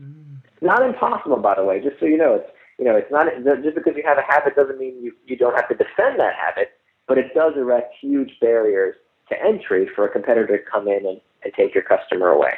Mm. 0.01 0.37
Not 0.61 0.83
impossible, 0.83 1.37
by 1.37 1.55
the 1.55 1.63
way. 1.63 1.79
Just 1.79 1.99
so 1.99 2.05
you 2.05 2.17
know, 2.17 2.35
it's 2.35 2.49
you 2.77 2.85
know, 2.85 2.95
it's 2.95 3.11
not 3.11 3.27
just 3.63 3.75
because 3.75 3.93
you 3.95 4.03
have 4.05 4.17
a 4.17 4.23
habit 4.27 4.55
doesn't 4.55 4.79
mean 4.79 5.01
you, 5.01 5.13
you 5.25 5.37
don't 5.37 5.55
have 5.55 5.69
to 5.69 5.75
defend 5.75 6.19
that 6.19 6.33
habit, 6.35 6.71
but 7.07 7.17
it 7.17 7.33
does 7.33 7.53
erect 7.55 7.93
huge 7.99 8.31
barriers 8.39 8.95
to 9.29 9.41
entry 9.41 9.89
for 9.95 10.05
a 10.05 10.09
competitor 10.09 10.57
to 10.57 10.63
come 10.63 10.87
in 10.87 11.05
and, 11.05 11.21
and 11.43 11.53
take 11.53 11.73
your 11.73 11.83
customer 11.83 12.29
away. 12.29 12.53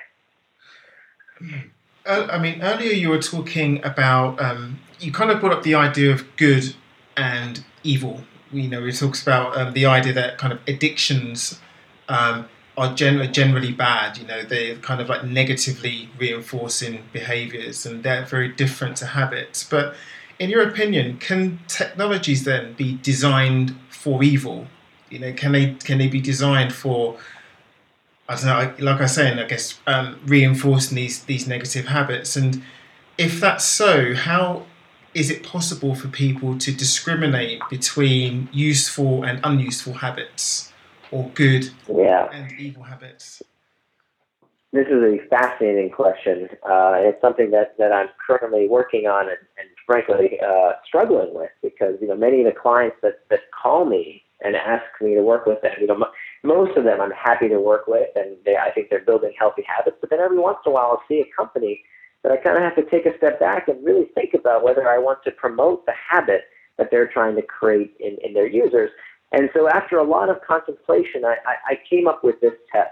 Uh, 2.05 2.27
I 2.31 2.37
mean, 2.37 2.61
earlier 2.61 2.91
you 2.91 3.09
were 3.09 3.21
talking 3.21 3.83
about 3.83 4.39
um, 4.41 4.79
you 4.99 5.11
kind 5.11 5.31
of 5.31 5.39
brought 5.39 5.53
up 5.53 5.63
the 5.63 5.75
idea 5.75 6.11
of 6.11 6.35
good 6.37 6.75
and 7.17 7.63
evil. 7.83 8.21
You 8.51 8.69
know, 8.69 8.85
it 8.85 8.93
talks 8.93 9.21
about 9.21 9.57
um, 9.57 9.73
the 9.73 9.85
idea 9.85 10.13
that 10.13 10.37
kind 10.37 10.53
of 10.53 10.59
addictions 10.67 11.59
um, 12.07 12.47
are 12.77 12.93
gen- 12.93 13.33
generally 13.33 13.73
bad. 13.73 14.17
You 14.17 14.27
know, 14.27 14.43
they're 14.43 14.75
kind 14.77 15.01
of 15.01 15.09
like 15.09 15.25
negatively 15.25 16.09
reinforcing 16.17 17.03
behaviors, 17.11 17.85
and 17.85 18.03
they're 18.03 18.25
very 18.25 18.49
different 18.49 18.97
to 18.97 19.07
habits. 19.07 19.63
But 19.63 19.95
in 20.39 20.49
your 20.49 20.67
opinion, 20.67 21.17
can 21.17 21.59
technologies 21.67 22.43
then 22.43 22.73
be 22.73 22.97
designed 23.01 23.75
for 24.05 24.23
evil? 24.23 24.67
You 25.09 25.19
know, 25.19 25.33
can 25.33 25.51
they 25.51 25.73
can 25.87 25.97
they 25.97 26.07
be 26.07 26.21
designed 26.21 26.73
for 26.73 27.17
I 28.29 28.35
don't 28.35 28.45
know, 28.45 28.85
like 28.85 28.99
I 28.99 29.03
was 29.03 29.13
saying, 29.13 29.37
I 29.37 29.45
guess 29.45 29.79
um, 29.87 30.19
reinforcing 30.25 30.95
these 30.95 31.23
these 31.23 31.47
negative 31.47 31.87
habits. 31.87 32.35
And 32.35 32.63
if 33.17 33.39
that's 33.39 33.65
so, 33.65 34.13
how 34.13 34.65
is 35.13 35.29
it 35.29 35.43
possible 35.43 35.95
for 35.95 36.09
people 36.09 36.57
to 36.65 36.71
discriminate 36.71 37.61
between 37.69 38.49
useful 38.51 39.23
and 39.23 39.39
unuseful 39.43 39.93
habits? 39.93 40.71
or 41.11 41.29
good 41.33 41.69
yeah. 41.87 42.29
and 42.31 42.51
evil 42.59 42.83
habits? 42.83 43.41
This 44.75 44.87
is 44.87 45.01
a 45.01 45.25
fascinating 45.29 45.89
question. 45.89 46.49
Uh, 46.61 46.99
it's 46.99 47.21
something 47.21 47.49
that, 47.51 47.77
that 47.77 47.93
I'm 47.93 48.09
currently 48.27 48.67
working 48.67 49.07
on 49.07 49.29
and, 49.29 49.37
and 49.57 49.69
frankly 49.85 50.37
uh, 50.45 50.73
struggling 50.85 51.33
with 51.33 51.51
because 51.63 51.95
you 52.01 52.09
know 52.09 52.17
many 52.17 52.41
of 52.41 52.45
the 52.45 52.59
clients 52.59 52.97
that, 53.01 53.19
that 53.29 53.39
call 53.55 53.85
me 53.85 54.23
and 54.41 54.53
ask 54.57 54.83
me 54.99 55.15
to 55.15 55.21
work 55.21 55.45
with 55.45 55.61
them, 55.61 55.71
you 55.79 55.87
know, 55.87 55.95
m- 55.95 56.11
most 56.43 56.75
of 56.75 56.83
them 56.83 56.99
I'm 56.99 57.11
happy 57.11 57.47
to 57.47 57.57
work 57.57 57.87
with, 57.87 58.09
and 58.17 58.35
they, 58.43 58.57
I 58.57 58.69
think 58.71 58.89
they're 58.89 58.99
building 58.99 59.31
healthy 59.39 59.63
habits. 59.65 59.95
But 60.01 60.09
then 60.09 60.19
every 60.19 60.39
once 60.39 60.57
in 60.65 60.73
a 60.73 60.75
while, 60.75 60.91
I'll 60.91 61.03
see 61.07 61.21
a 61.21 61.41
company 61.41 61.81
that 62.23 62.33
I 62.33 62.35
kind 62.35 62.57
of 62.57 62.63
have 62.63 62.75
to 62.75 62.83
take 62.91 63.05
a 63.05 63.15
step 63.17 63.39
back 63.39 63.69
and 63.69 63.81
really 63.85 64.09
think 64.13 64.33
about 64.33 64.61
whether 64.61 64.89
I 64.89 64.97
want 64.97 65.23
to 65.23 65.31
promote 65.31 65.85
the 65.85 65.93
habit 65.93 66.49
that 66.77 66.89
they're 66.91 67.07
trying 67.07 67.37
to 67.37 67.41
create 67.43 67.95
in, 68.01 68.17
in 68.21 68.33
their 68.33 68.47
users. 68.47 68.91
And 69.31 69.49
so 69.53 69.69
after 69.69 69.99
a 69.99 70.03
lot 70.03 70.29
of 70.29 70.41
contemplation, 70.45 71.23
I, 71.23 71.37
I, 71.47 71.55
I 71.71 71.79
came 71.89 72.09
up 72.09 72.25
with 72.25 72.41
this 72.41 72.53
test 72.73 72.91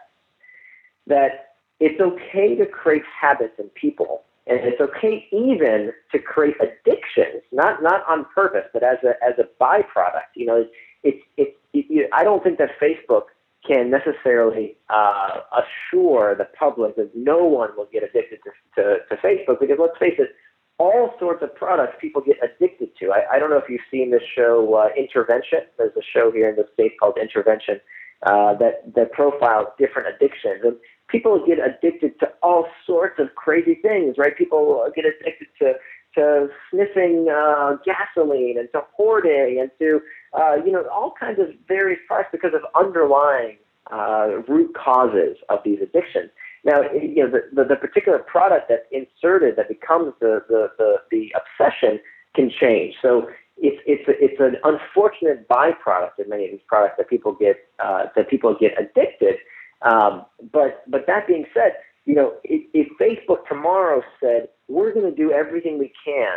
that 1.08 1.53
it's 1.84 2.00
okay 2.00 2.56
to 2.56 2.66
create 2.66 3.04
habits 3.22 3.56
in 3.60 3.68
people. 3.70 4.24
And 4.48 4.60
it's 4.60 4.80
okay 4.80 5.26
even 5.32 5.92
to 6.12 6.20
create 6.20 6.56
addictions, 6.60 7.44
not 7.52 7.82
not 7.82 8.04
on 8.10 8.26
purpose, 8.36 8.68
but 8.74 8.84
as 8.84 8.98
a 9.04 9.12
as 9.26 9.36
a 9.40 9.48
byproduct. 9.62 10.32
You 10.36 10.46
know, 10.46 10.66
it's 11.04 11.24
it's 11.38 11.56
it, 11.74 11.86
it, 11.90 12.10
I 12.12 12.24
don't 12.24 12.44
think 12.44 12.58
that 12.58 12.72
Facebook 12.82 13.24
can 13.66 13.90
necessarily 13.90 14.76
uh, 14.90 15.40
assure 15.62 16.36
the 16.36 16.48
public 16.60 16.98
that 16.98 17.12
no 17.16 17.46
one 17.46 17.70
will 17.78 17.88
get 17.92 18.04
addicted 18.04 18.40
to, 18.44 18.52
to, 18.76 18.98
to 19.10 19.16
Facebook 19.22 19.62
because 19.62 19.78
let's 19.80 19.98
face 19.98 20.16
it, 20.20 20.36
all 20.78 21.14
sorts 21.20 21.42
of 21.42 21.56
products 21.56 21.96
people 22.02 22.22
get 22.22 22.36
addicted 22.44 22.90
to. 23.00 23.12
I, 23.12 23.36
I 23.36 23.40
don't 23.40 23.50
know 23.50 23.58
if 23.58 23.70
you've 23.70 23.88
seen 23.90 24.12
this 24.12 24.24
show 24.36 24.74
uh, 24.74 24.90
Intervention. 24.98 25.62
There's 25.78 25.96
a 25.96 26.04
show 26.14 26.32
here 26.32 26.50
in 26.50 26.58
the 26.58 26.68
states 26.74 26.96
called 27.00 27.18
Intervention 27.18 27.80
uh, 28.26 28.54
that 28.56 28.94
that 28.96 29.12
profiles 29.12 29.68
different 29.78 30.08
addictions, 30.16 30.62
and 30.64 30.76
people 31.14 31.42
get 31.46 31.60
addicted 31.60 32.20
to 32.20 32.28
all 32.42 32.66
sorts 32.86 33.20
of 33.20 33.34
crazy 33.36 33.76
things. 33.76 34.16
Right? 34.18 34.38
People 34.38 34.92
get 34.96 35.06
addicted 35.06 35.48
to 35.60 35.76
to 36.16 36.50
sniffing 36.70 37.28
uh, 37.30 37.78
gasoline 37.86 38.58
and 38.60 38.70
to 38.74 38.82
hoarding 38.96 39.60
and 39.62 39.72
to 39.80 40.02
uh, 40.34 40.56
you 40.66 40.72
know 40.74 40.84
all 40.92 41.14
kinds 41.18 41.40
of 41.40 41.48
various 41.68 42.00
products 42.08 42.32
because 42.34 42.54
of 42.54 42.62
underlying 42.76 43.58
uh, 43.92 44.42
root 44.48 44.74
causes 44.76 45.38
of 45.50 45.60
these 45.64 45.80
addictions. 45.82 46.30
Now, 46.66 46.82
you 46.94 47.24
know, 47.24 47.30
the, 47.30 47.42
the, 47.54 47.64
the 47.70 47.76
particular 47.76 48.20
product 48.20 48.70
that's 48.70 48.86
inserted 48.92 49.58
that 49.58 49.68
becomes 49.68 50.14
the, 50.22 50.42
the, 50.48 50.72
the, 50.78 50.96
the 51.12 51.34
obsession 51.36 52.00
can 52.36 52.50
change. 52.50 52.96
So 53.02 53.28
it's 53.58 53.82
it's 53.86 54.04
it's 54.08 54.40
an 54.40 54.58
unfortunate 54.64 55.48
byproduct 55.48 56.20
of 56.20 56.28
many 56.28 56.46
of 56.46 56.52
these 56.52 56.66
products 56.68 56.96
that 56.98 57.10
people 57.10 57.34
get 57.34 57.58
uh, 57.84 58.06
that 58.16 58.30
people 58.30 58.56
get 58.60 58.72
addicted. 58.80 59.36
Um, 59.84 60.26
but 60.52 60.84
but 60.90 61.06
that 61.08 61.28
being 61.28 61.46
said, 61.54 61.74
you 62.06 62.16
know, 62.16 62.34
if, 62.44 62.62
if 62.74 62.88
Facebook 63.00 63.48
tomorrow 63.48 64.02
said 64.20 64.50
we're 64.68 64.94
going 64.94 65.10
to 65.10 65.16
do 65.16 65.32
everything 65.32 65.78
we 65.78 65.92
can 66.06 66.36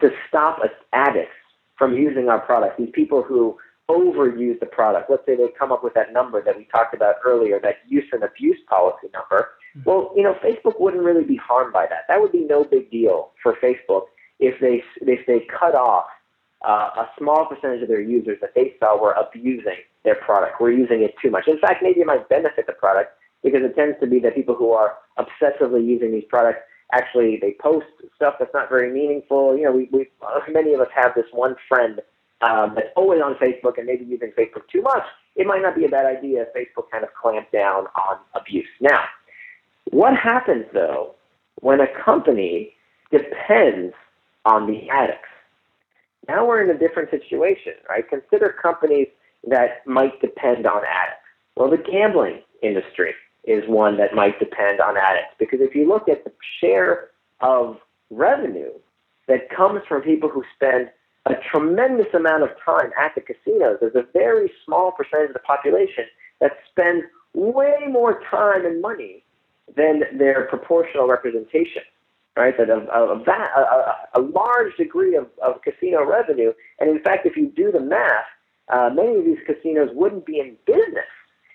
to 0.00 0.10
stop 0.28 0.60
addicts 0.92 1.32
from 1.76 1.94
using 1.94 2.28
our 2.28 2.40
product, 2.40 2.78
these 2.78 2.90
people 2.92 3.22
who 3.22 3.56
overuse 3.88 4.60
the 4.60 4.66
product. 4.66 5.10
Let's 5.10 5.24
say 5.26 5.34
they 5.34 5.48
come 5.58 5.72
up 5.72 5.82
with 5.82 5.94
that 5.94 6.12
number 6.12 6.42
that 6.42 6.56
we 6.56 6.64
talked 6.64 6.94
about 6.94 7.16
earlier, 7.24 7.58
that 7.60 7.76
use 7.88 8.04
and 8.12 8.22
abuse 8.22 8.58
policy 8.68 9.08
number. 9.14 9.50
Mm-hmm. 9.76 9.88
Well, 9.88 10.12
you 10.14 10.22
know, 10.22 10.34
Facebook 10.44 10.78
wouldn't 10.78 11.02
really 11.02 11.24
be 11.24 11.36
harmed 11.36 11.72
by 11.72 11.86
that. 11.86 12.04
That 12.08 12.20
would 12.20 12.32
be 12.32 12.44
no 12.44 12.64
big 12.64 12.90
deal 12.90 13.30
for 13.42 13.56
Facebook 13.62 14.02
if 14.38 14.60
they 14.60 14.82
if 15.00 15.26
they 15.26 15.46
cut 15.58 15.74
off 15.74 16.06
uh, 16.66 16.90
a 16.96 17.08
small 17.18 17.46
percentage 17.46 17.82
of 17.82 17.88
their 17.88 18.00
users 18.00 18.38
that 18.40 18.54
they 18.54 18.74
saw 18.80 19.00
were 19.00 19.12
abusing 19.12 19.78
their 20.04 20.16
product, 20.16 20.60
were 20.60 20.72
using 20.72 21.02
it 21.02 21.14
too 21.22 21.30
much. 21.30 21.46
In 21.46 21.58
fact, 21.58 21.82
maybe 21.82 22.00
it 22.00 22.06
might 22.06 22.28
benefit 22.28 22.66
the 22.66 22.72
product 22.72 23.12
because 23.42 23.60
it 23.62 23.76
tends 23.76 23.98
to 24.00 24.06
be 24.06 24.18
that 24.20 24.34
people 24.34 24.54
who 24.54 24.72
are 24.72 24.96
obsessively 25.18 25.84
using 25.86 26.12
these 26.12 26.24
products 26.28 26.60
actually 26.92 27.38
they 27.40 27.54
post 27.60 27.86
stuff 28.16 28.34
that's 28.38 28.52
not 28.54 28.68
very 28.68 28.92
meaningful. 28.92 29.56
You 29.56 29.64
know, 29.64 29.72
we, 29.72 29.88
we 29.92 30.08
many 30.50 30.74
of 30.74 30.80
us 30.80 30.88
have 30.94 31.14
this 31.14 31.26
one 31.32 31.54
friend 31.68 32.00
um, 32.40 32.72
that's 32.74 32.88
always 32.96 33.20
on 33.20 33.34
Facebook 33.34 33.78
and 33.78 33.86
maybe 33.86 34.04
using 34.04 34.32
Facebook 34.38 34.68
too 34.72 34.82
much, 34.82 35.02
it 35.36 35.46
might 35.46 35.62
not 35.62 35.74
be 35.74 35.84
a 35.84 35.88
bad 35.88 36.06
idea 36.06 36.42
if 36.42 36.48
Facebook 36.54 36.90
kind 36.90 37.04
of 37.04 37.10
clamped 37.20 37.52
down 37.52 37.86
on 37.96 38.18
abuse. 38.34 38.68
Now, 38.80 39.04
what 39.90 40.16
happens 40.16 40.64
though 40.72 41.14
when 41.60 41.80
a 41.80 41.86
company 42.04 42.74
depends 43.10 43.94
on 44.44 44.66
the 44.66 44.88
addicts? 44.88 45.28
Now 46.28 46.46
we're 46.46 46.62
in 46.62 46.74
a 46.74 46.78
different 46.78 47.10
situation, 47.10 47.72
right? 47.88 48.08
Consider 48.08 48.54
companies 48.60 49.08
that 49.48 49.86
might 49.86 50.20
depend 50.20 50.66
on 50.66 50.82
addicts. 50.84 51.24
Well, 51.56 51.70
the 51.70 51.78
gambling 51.78 52.42
industry 52.62 53.14
is 53.44 53.64
one 53.66 53.96
that 53.96 54.14
might 54.14 54.38
depend 54.38 54.80
on 54.80 54.96
addicts 54.96 55.34
because 55.38 55.60
if 55.62 55.74
you 55.74 55.88
look 55.88 56.08
at 56.08 56.24
the 56.24 56.32
share 56.60 57.08
of 57.40 57.78
revenue 58.10 58.72
that 59.26 59.50
comes 59.50 59.80
from 59.88 60.02
people 60.02 60.28
who 60.28 60.42
spend 60.54 60.90
a 61.26 61.34
tremendous 61.50 62.06
amount 62.14 62.42
of 62.42 62.50
time 62.64 62.90
at 62.98 63.14
the 63.14 63.20
casinos. 63.20 63.76
There's 63.80 63.94
a 63.94 64.06
very 64.12 64.50
small 64.64 64.92
percentage 64.92 65.30
of 65.30 65.34
the 65.34 65.40
population 65.40 66.04
that 66.40 66.52
spends 66.70 67.04
way 67.34 67.76
more 67.88 68.20
time 68.30 68.64
and 68.64 68.80
money 68.80 69.24
than 69.76 70.02
their 70.16 70.46
proportional 70.46 71.06
representation. 71.06 71.82
Right, 72.38 72.56
that 72.56 72.70
a, 72.70 72.86
a, 72.94 73.18
a, 73.18 73.96
a 74.14 74.20
large 74.20 74.76
degree 74.76 75.16
of, 75.16 75.26
of 75.42 75.60
casino 75.62 76.04
revenue, 76.04 76.52
and 76.78 76.88
in 76.88 77.02
fact, 77.02 77.26
if 77.26 77.36
you 77.36 77.50
do 77.50 77.72
the 77.72 77.80
math, 77.80 78.30
uh, 78.72 78.90
many 78.94 79.16
of 79.18 79.24
these 79.24 79.42
casinos 79.44 79.90
wouldn't 79.92 80.24
be 80.24 80.38
in 80.38 80.56
business 80.64 81.10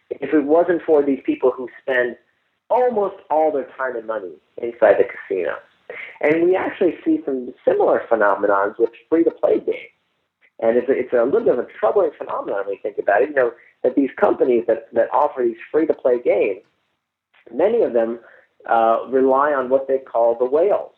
if 0.09 0.33
it 0.33 0.43
wasn't 0.43 0.81
for 0.85 1.01
these 1.01 1.21
people 1.25 1.51
who 1.55 1.69
spend 1.81 2.17
almost 2.69 3.15
all 3.29 3.49
their 3.49 3.69
time 3.77 3.95
and 3.95 4.07
money 4.07 4.33
inside 4.57 4.95
the 4.99 5.05
casino. 5.05 5.53
And 6.19 6.43
we 6.43 6.55
actually 6.57 6.95
see 7.05 7.21
some 7.23 7.53
similar 7.63 8.01
phenomenons 8.11 8.77
with 8.77 8.89
free-to-play 9.09 9.59
games. 9.59 9.95
And 10.59 10.75
it's 10.75 10.89
a, 10.89 10.91
it's 10.91 11.13
a 11.13 11.23
little 11.23 11.45
bit 11.45 11.59
of 11.59 11.65
a 11.65 11.67
troubling 11.79 12.11
phenomenon 12.17 12.65
when 12.65 12.75
you 12.75 12.79
think 12.83 12.97
about 12.97 13.21
it. 13.21 13.29
You 13.29 13.35
know, 13.35 13.51
that 13.83 13.95
these 13.95 14.11
companies 14.19 14.65
that, 14.67 14.93
that 14.93 15.07
offer 15.13 15.43
these 15.43 15.57
free-to-play 15.71 16.23
games, 16.23 16.61
many 17.53 17.83
of 17.83 17.93
them 17.93 18.19
uh, 18.69 19.05
rely 19.09 19.53
on 19.53 19.69
what 19.69 19.87
they 19.87 19.97
call 19.97 20.37
the 20.37 20.45
whales. 20.45 20.91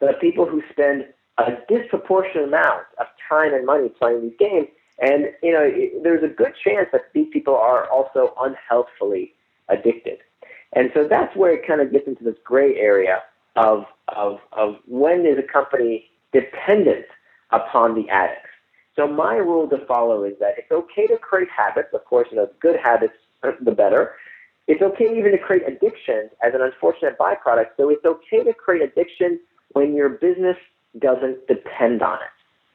The 0.00 0.12
people 0.20 0.46
who 0.46 0.62
spend 0.70 1.06
a 1.38 1.52
disproportionate 1.68 2.48
amount 2.48 2.84
of 2.98 3.06
time 3.28 3.54
and 3.54 3.66
money 3.66 3.88
playing 3.88 4.22
these 4.22 4.36
games. 4.38 4.68
And, 4.98 5.26
you 5.42 5.52
know, 5.52 5.70
there's 6.02 6.22
a 6.24 6.28
good 6.28 6.54
chance 6.64 6.88
that 6.92 7.12
these 7.12 7.28
people 7.32 7.54
are 7.54 7.88
also 7.90 8.34
unhealthfully 8.40 9.32
addicted. 9.68 10.18
And 10.72 10.90
so 10.94 11.06
that's 11.08 11.34
where 11.36 11.52
it 11.52 11.66
kind 11.66 11.80
of 11.80 11.92
gets 11.92 12.06
into 12.06 12.24
this 12.24 12.36
gray 12.44 12.76
area 12.76 13.22
of, 13.56 13.84
of, 14.08 14.38
of 14.52 14.76
when 14.86 15.26
is 15.26 15.38
a 15.38 15.42
company 15.42 16.06
dependent 16.32 17.06
upon 17.50 17.94
the 17.94 18.08
addicts. 18.08 18.48
So 18.96 19.06
my 19.06 19.34
rule 19.36 19.68
to 19.68 19.84
follow 19.86 20.24
is 20.24 20.34
that 20.40 20.54
it's 20.56 20.72
okay 20.72 21.06
to 21.06 21.18
create 21.18 21.48
habits. 21.54 21.88
Of 21.92 22.04
course, 22.06 22.28
you 22.30 22.38
know, 22.38 22.48
good 22.60 22.76
habits, 22.82 23.12
the 23.42 23.70
better. 23.70 24.14
It's 24.66 24.82
okay 24.82 25.16
even 25.16 25.32
to 25.32 25.38
create 25.38 25.62
addiction 25.66 26.28
as 26.44 26.54
an 26.54 26.60
unfortunate 26.60 27.16
byproduct. 27.18 27.76
So 27.76 27.88
it's 27.88 28.04
okay 28.04 28.42
to 28.44 28.52
create 28.52 28.82
addiction 28.82 29.38
when 29.72 29.94
your 29.94 30.08
business 30.08 30.56
doesn't 30.98 31.46
depend 31.46 32.02
on 32.02 32.16
it. 32.16 32.34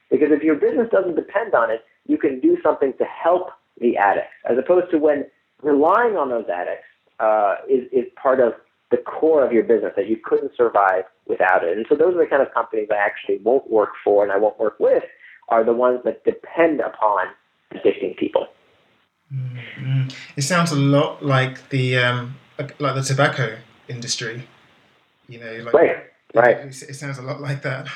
Because 0.09 0.29
if 0.31 0.43
your 0.43 0.55
business 0.55 0.87
doesn't 0.91 1.15
depend 1.15 1.53
on 1.53 1.69
it, 1.71 1.83
you 2.07 2.17
can 2.17 2.39
do 2.39 2.57
something 2.63 2.93
to 2.97 3.05
help 3.05 3.49
the 3.79 3.97
addicts, 3.97 4.33
as 4.49 4.57
opposed 4.57 4.91
to 4.91 4.97
when 4.97 5.25
relying 5.61 6.15
on 6.17 6.29
those 6.29 6.45
addicts 6.53 6.85
uh, 7.19 7.55
is, 7.69 7.87
is 7.91 8.05
part 8.21 8.39
of 8.39 8.53
the 8.91 8.97
core 8.97 9.45
of 9.45 9.51
your 9.51 9.63
business 9.63 9.93
that 9.95 10.07
you 10.07 10.17
couldn't 10.17 10.51
survive 10.55 11.03
without 11.27 11.63
it. 11.63 11.77
And 11.77 11.85
so 11.87 11.95
those 11.95 12.13
are 12.15 12.23
the 12.23 12.29
kind 12.29 12.41
of 12.41 12.53
companies 12.53 12.89
I 12.91 12.97
actually 12.97 13.37
won't 13.37 13.69
work 13.71 13.91
for 14.03 14.23
and 14.23 14.31
I 14.31 14.37
won't 14.37 14.59
work 14.59 14.79
with 14.79 15.03
are 15.49 15.63
the 15.63 15.73
ones 15.73 16.01
that 16.03 16.23
depend 16.25 16.81
upon 16.81 17.27
addicting 17.73 18.17
people. 18.17 18.47
Mm-hmm. 19.33 20.09
It 20.35 20.41
sounds 20.41 20.71
a 20.71 20.75
lot 20.75 21.23
like 21.23 21.69
the 21.69 21.97
um, 21.97 22.35
like 22.57 22.95
the 22.95 23.01
tobacco 23.01 23.57
industry. 23.87 24.47
You 25.27 25.39
know, 25.39 25.63
like, 25.63 25.73
right, 25.73 25.97
right. 26.35 26.57
It, 26.57 26.81
it 26.89 26.95
sounds 26.95 27.17
a 27.17 27.21
lot 27.21 27.39
like 27.39 27.61
that. 27.61 27.87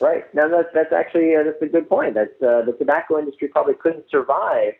Right. 0.00 0.24
Now 0.34 0.48
that's 0.48 0.68
that's 0.74 0.92
actually 0.92 1.36
uh, 1.36 1.44
that's 1.44 1.62
a 1.62 1.66
good 1.66 1.88
point. 1.88 2.14
That 2.14 2.34
uh, 2.42 2.64
the 2.64 2.74
tobacco 2.76 3.18
industry 3.18 3.48
probably 3.48 3.74
couldn't 3.74 4.06
survive 4.10 4.74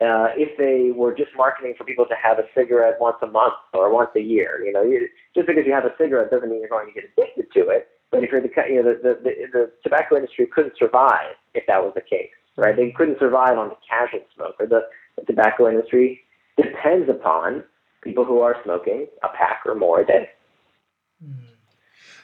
uh, 0.00 0.30
if 0.36 0.56
they 0.56 0.92
were 0.96 1.14
just 1.14 1.30
marketing 1.36 1.74
for 1.76 1.84
people 1.84 2.06
to 2.06 2.14
have 2.14 2.38
a 2.38 2.44
cigarette 2.54 2.96
once 3.00 3.16
a 3.22 3.26
month 3.26 3.54
or 3.74 3.92
once 3.92 4.10
a 4.16 4.20
year. 4.20 4.64
You 4.64 4.72
know, 4.72 4.82
you, 4.82 5.08
just 5.34 5.48
because 5.48 5.64
you 5.66 5.72
have 5.72 5.84
a 5.84 5.94
cigarette 5.98 6.30
doesn't 6.30 6.48
mean 6.48 6.60
you're 6.60 6.68
going 6.68 6.86
to 6.86 6.92
get 6.92 7.10
addicted 7.10 7.52
to 7.54 7.68
it. 7.70 7.88
But 8.12 8.22
if 8.22 8.30
you're 8.30 8.40
the 8.40 8.50
you 8.68 8.82
know 8.82 8.92
the, 8.92 8.98
the, 9.02 9.14
the, 9.22 9.34
the 9.52 9.72
tobacco 9.82 10.16
industry 10.16 10.46
couldn't 10.46 10.74
survive 10.78 11.34
if 11.54 11.64
that 11.66 11.82
was 11.82 11.92
the 11.94 12.02
case, 12.02 12.30
right? 12.56 12.76
They 12.76 12.90
couldn't 12.90 13.18
survive 13.18 13.58
on 13.58 13.70
the 13.70 13.76
casual 13.88 14.20
smoker. 14.34 14.66
The, 14.66 14.82
the 15.18 15.26
tobacco 15.26 15.68
industry 15.68 16.20
depends 16.56 17.08
upon 17.08 17.64
people 18.02 18.24
who 18.24 18.40
are 18.40 18.56
smoking 18.64 19.06
a 19.22 19.28
pack 19.28 19.62
or 19.66 19.74
more 19.74 20.00
a 20.00 20.06
day. 20.06 20.28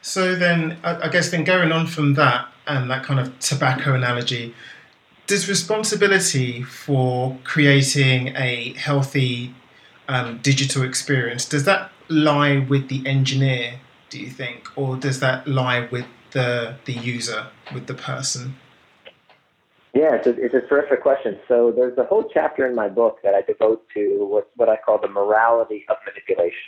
So 0.03 0.35
then, 0.35 0.79
I 0.85 1.09
guess 1.09 1.31
then 1.31 1.45
going 1.45 1.73
on 1.73 1.87
from 1.87 2.15
that 2.15 2.49
and 2.67 2.91
that 2.91 3.05
kind 3.05 3.21
of 3.21 3.39
tobacco 3.39 3.95
analogy, 3.95 4.55
does 5.27 5.49
responsibility 5.49 6.63
for 6.63 7.39
creating 7.45 8.29
a 8.37 8.73
healthy 8.75 9.55
um, 10.09 10.39
digital 10.39 10.83
experience 10.83 11.45
does 11.45 11.65
that 11.65 11.93
lie 12.09 12.59
with 12.59 12.89
the 12.89 13.07
engineer? 13.07 13.81
Do 14.09 14.19
you 14.19 14.31
think, 14.31 14.67
or 14.77 14.97
does 14.97 15.21
that 15.21 15.47
lie 15.47 15.87
with 15.91 16.07
the 16.31 16.77
the 16.87 16.95
user, 16.95 17.49
with 17.75 17.87
the 17.87 17.95
person? 17.95 18.57
Yeah, 19.95 20.15
it's 20.15 20.27
a, 20.27 20.31
it's 20.31 20.55
a 20.55 20.61
terrific 20.69 21.03
question. 21.03 21.39
So 21.49 21.73
there's 21.75 21.97
a 21.99 22.05
whole 22.05 22.29
chapter 22.33 22.67
in 22.67 22.75
my 22.75 22.89
book 22.89 23.19
that 23.23 23.35
I 23.35 23.43
devote 23.43 23.87
to 23.95 24.27
what, 24.31 24.51
what 24.57 24.69
I 24.69 24.77
call 24.77 24.99
the 25.01 25.09
morality 25.09 25.87
of 25.89 25.97
manipulation. 26.07 26.59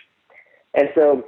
And 0.74 0.88
so 0.94 1.24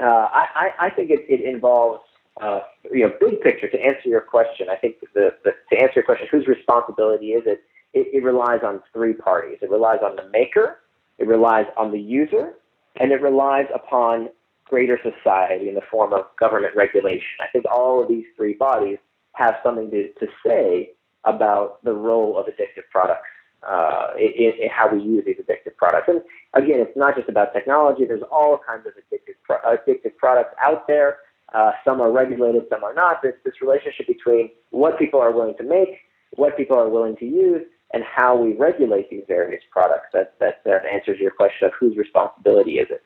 uh, 0.00 0.28
I, 0.32 0.70
I 0.80 0.90
think 0.90 1.10
it, 1.10 1.20
it 1.28 1.40
involves, 1.42 2.00
uh, 2.40 2.60
you 2.90 3.06
know, 3.06 3.12
big 3.20 3.40
picture 3.40 3.68
to 3.68 3.80
answer 3.80 4.08
your 4.08 4.20
question. 4.20 4.68
I 4.70 4.76
think 4.76 4.96
the, 5.14 5.30
the, 5.44 5.52
to 5.70 5.80
answer 5.80 5.94
your 5.96 6.04
question, 6.04 6.26
whose 6.30 6.46
responsibility 6.46 7.28
is 7.28 7.44
it? 7.46 7.62
it? 7.92 8.08
It 8.12 8.24
relies 8.24 8.60
on 8.64 8.82
three 8.92 9.12
parties. 9.12 9.58
It 9.62 9.70
relies 9.70 10.00
on 10.04 10.16
the 10.16 10.28
maker, 10.30 10.80
it 11.18 11.28
relies 11.28 11.66
on 11.76 11.92
the 11.92 12.00
user, 12.00 12.54
and 12.96 13.12
it 13.12 13.22
relies 13.22 13.66
upon 13.72 14.30
greater 14.64 14.98
society 15.02 15.68
in 15.68 15.74
the 15.74 15.82
form 15.90 16.12
of 16.12 16.24
government 16.40 16.74
regulation. 16.74 17.38
I 17.40 17.46
think 17.52 17.66
all 17.70 18.02
of 18.02 18.08
these 18.08 18.24
three 18.36 18.54
bodies 18.54 18.98
have 19.34 19.56
something 19.62 19.90
to, 19.90 20.12
to 20.14 20.26
say 20.44 20.90
about 21.24 21.82
the 21.84 21.92
role 21.92 22.38
of 22.38 22.46
addictive 22.46 22.88
products 22.90 23.28
uh, 23.68 24.08
in, 24.18 24.52
in, 24.60 24.68
how 24.70 24.92
we 24.92 25.00
use 25.00 25.24
these 25.24 25.36
addictive 25.36 25.76
products. 25.76 26.08
And 26.08 26.20
again, 26.54 26.80
it's 26.80 26.96
not 26.96 27.16
just 27.16 27.28
about 27.28 27.52
technology. 27.52 28.04
There's 28.04 28.22
all 28.30 28.58
kinds 28.66 28.86
of 28.86 28.92
addictive, 28.94 29.34
pro- 29.44 29.60
addictive 29.60 30.16
products 30.16 30.54
out 30.60 30.86
there. 30.86 31.18
Uh, 31.54 31.72
some 31.84 32.00
are 32.00 32.10
regulated, 32.10 32.62
some 32.70 32.82
are 32.82 32.94
not. 32.94 33.20
There's 33.22 33.34
this 33.44 33.54
relationship 33.60 34.06
between 34.06 34.50
what 34.70 34.98
people 34.98 35.20
are 35.20 35.30
willing 35.32 35.54
to 35.58 35.64
make, 35.64 35.98
what 36.32 36.56
people 36.56 36.78
are 36.78 36.88
willing 36.88 37.16
to 37.16 37.26
use, 37.26 37.62
and 37.92 38.02
how 38.02 38.34
we 38.36 38.54
regulate 38.54 39.10
these 39.10 39.24
various 39.28 39.62
products. 39.70 40.06
That, 40.14 40.34
that, 40.40 40.62
that 40.64 40.86
answers 40.86 41.18
your 41.20 41.30
question 41.30 41.66
of 41.66 41.72
whose 41.78 41.96
responsibility 41.96 42.78
is 42.78 42.88
it. 42.90 43.02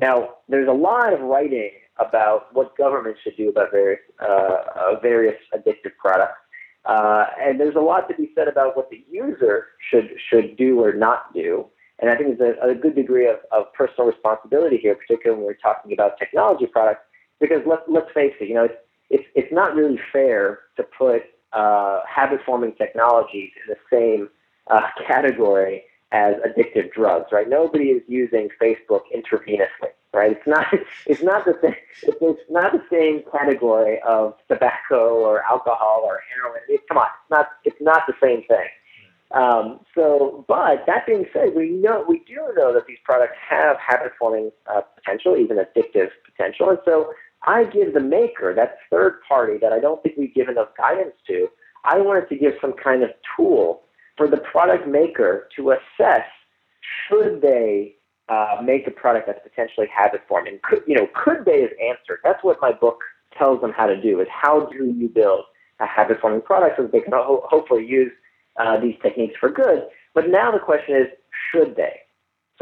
Now, 0.00 0.34
there's 0.48 0.68
a 0.68 0.72
lot 0.72 1.12
of 1.12 1.20
writing 1.20 1.70
about 1.98 2.52
what 2.52 2.76
government 2.76 3.16
should 3.22 3.36
do 3.36 3.48
about 3.48 3.70
various, 3.70 4.00
uh, 4.20 4.56
uh, 4.74 5.00
various 5.00 5.36
addictive 5.54 5.96
products. 5.98 6.38
Uh, 6.86 7.26
and 7.40 7.58
there's 7.58 7.76
a 7.76 7.80
lot 7.80 8.08
to 8.08 8.14
be 8.14 8.30
said 8.34 8.48
about 8.48 8.76
what 8.76 8.90
the 8.90 9.02
user 9.10 9.68
should 9.90 10.10
should 10.28 10.56
do 10.56 10.80
or 10.80 10.92
not 10.92 11.32
do. 11.32 11.66
And 12.00 12.10
I 12.10 12.16
think 12.16 12.38
there's 12.38 12.56
a, 12.62 12.70
a 12.70 12.74
good 12.74 12.94
degree 12.94 13.28
of, 13.28 13.36
of 13.52 13.72
personal 13.72 14.10
responsibility 14.10 14.76
here, 14.76 14.94
particularly 14.94 15.38
when 15.38 15.46
we're 15.46 15.54
talking 15.54 15.92
about 15.92 16.18
technology 16.18 16.66
products, 16.66 17.02
because 17.40 17.62
let's 17.66 17.82
let's 17.88 18.10
face 18.12 18.34
it, 18.40 18.48
you 18.48 18.54
know, 18.54 18.64
it's 18.64 18.74
it's, 19.10 19.24
it's 19.34 19.52
not 19.52 19.74
really 19.74 19.98
fair 20.12 20.60
to 20.76 20.82
put 20.82 21.22
uh, 21.52 22.00
habit 22.08 22.40
forming 22.44 22.74
technologies 22.74 23.50
in 23.62 23.74
the 23.74 23.78
same 23.90 24.28
uh, 24.68 24.88
category 25.06 25.84
as 26.12 26.34
addictive 26.46 26.92
drugs, 26.92 27.26
right? 27.32 27.48
Nobody 27.48 27.86
is 27.86 28.02
using 28.08 28.48
Facebook 28.60 29.02
intravenously, 29.14 29.92
right? 30.14 30.32
It's 30.32 30.46
not 30.46 30.66
it's 31.06 31.22
not 31.22 31.44
the 31.44 31.58
same 31.62 31.74
it's 32.02 32.50
not 32.50 32.72
the 32.72 32.82
same 32.90 33.22
category 33.30 34.00
of 34.06 34.34
tobacco 34.48 35.14
or 35.14 35.42
alcohol 35.44 36.02
or 36.04 36.20
heroin. 36.34 36.62
It, 36.68 36.80
come 36.88 36.98
on, 36.98 37.06
it's 37.06 37.30
not 37.30 37.48
it's 37.64 37.80
not 37.80 38.02
the 38.06 38.14
same 38.22 38.42
thing. 38.44 38.68
Um, 39.30 39.80
so, 39.96 40.44
but 40.46 40.84
that 40.86 41.06
being 41.06 41.26
said, 41.32 41.54
we 41.56 41.70
know 41.70 42.04
we 42.08 42.20
do 42.20 42.36
know 42.56 42.72
that 42.72 42.86
these 42.86 42.98
products 43.04 43.36
have 43.50 43.76
habit 43.78 44.12
forming 44.18 44.52
uh, 44.72 44.82
potential, 44.82 45.36
even 45.36 45.56
addictive 45.56 46.10
potential, 46.24 46.70
and 46.70 46.78
so 46.84 47.12
I 47.46 47.64
give 47.64 47.94
the 47.94 48.00
maker, 48.00 48.54
that 48.54 48.78
third 48.90 49.20
party 49.28 49.58
that 49.60 49.72
I 49.72 49.80
don't 49.80 50.02
think 50.02 50.16
we 50.16 50.28
give 50.28 50.48
enough 50.48 50.68
guidance 50.76 51.14
to, 51.26 51.48
I 51.84 51.98
wanted 51.98 52.28
to 52.30 52.36
give 52.36 52.54
some 52.60 52.72
kind 52.72 53.02
of 53.02 53.10
tool 53.36 53.82
for 54.16 54.28
the 54.28 54.38
product 54.38 54.88
maker 54.88 55.48
to 55.56 55.72
assess 55.72 56.26
should 57.08 57.42
they 57.42 57.96
uh, 58.28 58.56
make 58.62 58.86
a 58.86 58.90
product 58.90 59.26
that's 59.26 59.40
potentially 59.42 59.86
habit 59.94 60.22
forming. 60.28 60.58
Could, 60.62 60.82
you 60.86 60.94
know, 60.94 61.08
could 61.14 61.44
they 61.44 61.60
have 61.62 61.72
answered. 61.82 62.20
That's 62.24 62.42
what 62.42 62.58
my 62.60 62.72
book 62.72 63.00
tells 63.36 63.60
them 63.60 63.72
how 63.72 63.86
to 63.86 64.00
do. 64.00 64.20
Is 64.20 64.28
how 64.30 64.66
do 64.66 64.94
you 64.96 65.08
build 65.08 65.44
a 65.80 65.86
habit 65.86 66.20
forming 66.20 66.40
product 66.40 66.76
so 66.76 66.82
that 66.82 66.92
they 66.92 67.00
can 67.00 67.12
ho- 67.12 67.44
hopefully 67.48 67.86
use 67.86 68.12
uh, 68.56 68.78
these 68.80 68.94
techniques 69.02 69.34
for 69.38 69.50
good. 69.50 69.84
But 70.14 70.28
now 70.28 70.52
the 70.52 70.58
question 70.58 70.96
is, 70.96 71.08
should 71.50 71.76
they? 71.76 72.00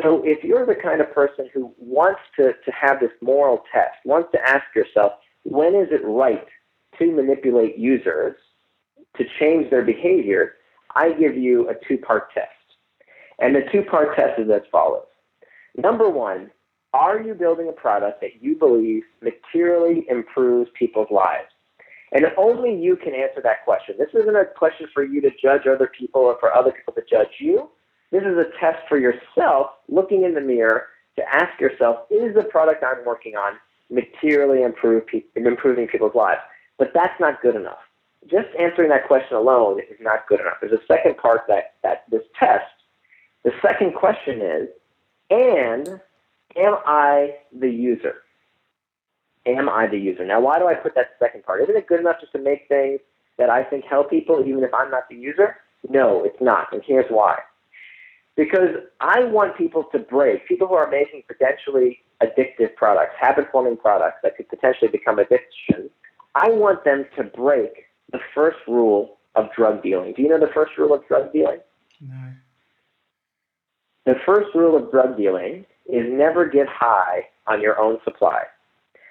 So 0.01 0.23
if 0.25 0.43
you're 0.43 0.65
the 0.65 0.75
kind 0.75 1.01
of 1.01 1.13
person 1.13 1.51
who 1.53 1.75
wants 1.79 2.21
to, 2.37 2.53
to 2.53 2.73
have 2.73 3.01
this 3.01 3.11
moral 3.21 3.63
test, 3.73 3.97
wants 4.05 4.31
to 4.33 4.41
ask 4.49 4.65
yourself, 4.75 5.13
when 5.45 5.75
is 5.75 5.89
it 5.91 6.01
right 6.05 6.47
to 6.99 7.13
manipulate 7.13 7.77
users 7.77 8.37
to 9.19 9.25
change 9.39 9.69
their 9.71 9.83
behavior, 9.83 10.55
I 10.95 11.13
give 11.13 11.37
you 11.37 11.69
a 11.69 11.75
two 11.87 11.99
part 11.99 12.33
test. 12.33 12.49
And 13.39 13.55
the 13.55 13.63
two 13.71 13.83
part 13.83 14.17
test 14.17 14.41
is 14.41 14.49
as 14.51 14.63
follows. 14.71 15.05
Number 15.77 16.09
one, 16.09 16.51
are 16.93 17.21
you 17.21 17.35
building 17.35 17.69
a 17.69 17.73
product 17.73 18.21
that 18.21 18.43
you 18.43 18.57
believe 18.57 19.03
materially 19.23 20.07
improves 20.09 20.71
people's 20.79 21.11
lives? 21.11 21.49
And 22.13 22.27
only 22.37 22.75
you 22.75 22.97
can 22.97 23.15
answer 23.15 23.41
that 23.43 23.65
question. 23.65 23.95
This 23.99 24.11
isn't 24.15 24.37
a 24.37 24.45
question 24.45 24.87
for 24.93 25.03
you 25.03 25.23
to 25.23 25.31
judge 25.43 25.67
other 25.67 25.91
people 25.99 26.21
or 26.21 26.37
for 26.39 26.55
other 26.55 26.71
people 26.71 26.93
to 26.93 27.03
judge 27.09 27.37
you. 27.39 27.71
This 28.11 28.23
is 28.23 28.37
a 28.37 28.45
test 28.61 28.87
for 28.87 28.99
yourself, 28.99 29.71
looking 29.89 30.25
in 30.25 30.35
the 30.35 30.43
mirror 30.43 30.89
to 31.17 31.23
ask 31.35 31.59
yourself, 31.59 32.01
is 32.11 32.35
the 32.35 32.45
product 32.45 32.85
I'm 32.85 33.05
working 33.07 33.37
on 33.37 33.55
materially 33.91 34.63
improve 34.63 35.07
pe- 35.07 35.25
improving 35.35 35.87
people's 35.87 36.15
lives? 36.15 36.41
But 36.79 36.93
that's 36.95 37.19
not 37.19 37.41
good 37.41 37.57
enough. 37.57 37.79
Just 38.31 38.49
answering 38.59 38.91
that 38.91 39.07
question 39.09 39.37
alone 39.37 39.81
is 39.81 39.97
not 40.01 40.27
good 40.29 40.41
enough. 40.41 40.55
There's 40.61 40.73
a 40.73 40.87
second 40.87 41.17
part 41.17 41.43
that, 41.49 41.75
that 41.83 42.05
this 42.11 42.23
test. 42.39 42.65
The 43.45 43.53
second 43.63 43.95
question 43.95 44.43
is, 44.43 44.69
and 45.33 46.01
am 46.57 46.77
I 46.87 47.37
the 47.59 47.69
user? 47.69 48.17
am 49.47 49.69
I 49.69 49.87
the 49.87 49.99
user? 49.99 50.25
Now, 50.25 50.41
why 50.41 50.59
do 50.59 50.67
I 50.67 50.75
put 50.75 50.95
that 50.95 51.11
second 51.19 51.45
part? 51.45 51.63
Isn't 51.63 51.77
it 51.77 51.87
good 51.87 52.01
enough 52.01 52.21
just 52.21 52.33
to 52.33 52.39
make 52.39 52.69
things 52.69 53.01
that 53.39 53.51
I 53.51 53.65
think 53.65 53.85
help 53.85 54.11
people 54.11 54.45
even 54.47 54.63
if 54.63 54.73
I'm 54.75 54.91
not 54.91 55.09
the 55.09 55.17
user? 55.17 55.57
No, 55.89 56.25
it's 56.25 56.41
not. 56.41 56.73
And 56.73 56.83
here's 56.87 57.11
why. 57.11 57.39
Because 58.37 58.77
I 59.01 59.25
want 59.25 59.59
people 59.59 59.85
to 59.93 59.99
break, 59.99 60.47
people 60.49 60.67
who 60.67 60.75
are 60.75 60.91
making 60.91 61.23
potentially 61.27 61.99
addictive 62.23 62.75
products, 62.77 63.15
habit 63.21 63.47
forming 63.53 63.77
products 63.77 64.19
that 64.23 64.37
could 64.37 64.49
potentially 64.49 64.91
become 64.91 65.19
addiction, 65.19 65.91
I 66.35 66.49
want 66.51 66.85
them 66.85 67.05
to 67.17 67.25
break 67.25 67.73
the 68.11 68.21
first 68.35 68.59
rule 68.67 69.19
of 69.35 69.53
drug 69.57 69.83
dealing. 69.83 70.15
Do 70.15 70.23
you 70.23 70.29
know 70.29 70.41
the 70.41 70.53
first 70.55 70.73
rule 70.79 70.95
of 70.95 71.07
drug 71.09 71.33
dealing? 71.33 71.59
No. 72.01 72.33
The 74.05 74.15
first 74.27 74.49
rule 74.55 74.77
of 74.77 74.91
drug 74.91 75.17
dealing 75.17 75.65
is 75.87 76.07
never 76.09 76.47
get 76.47 76.67
high 76.69 77.29
on 77.47 77.61
your 77.61 77.79
own 77.81 77.99
supply. 78.05 78.43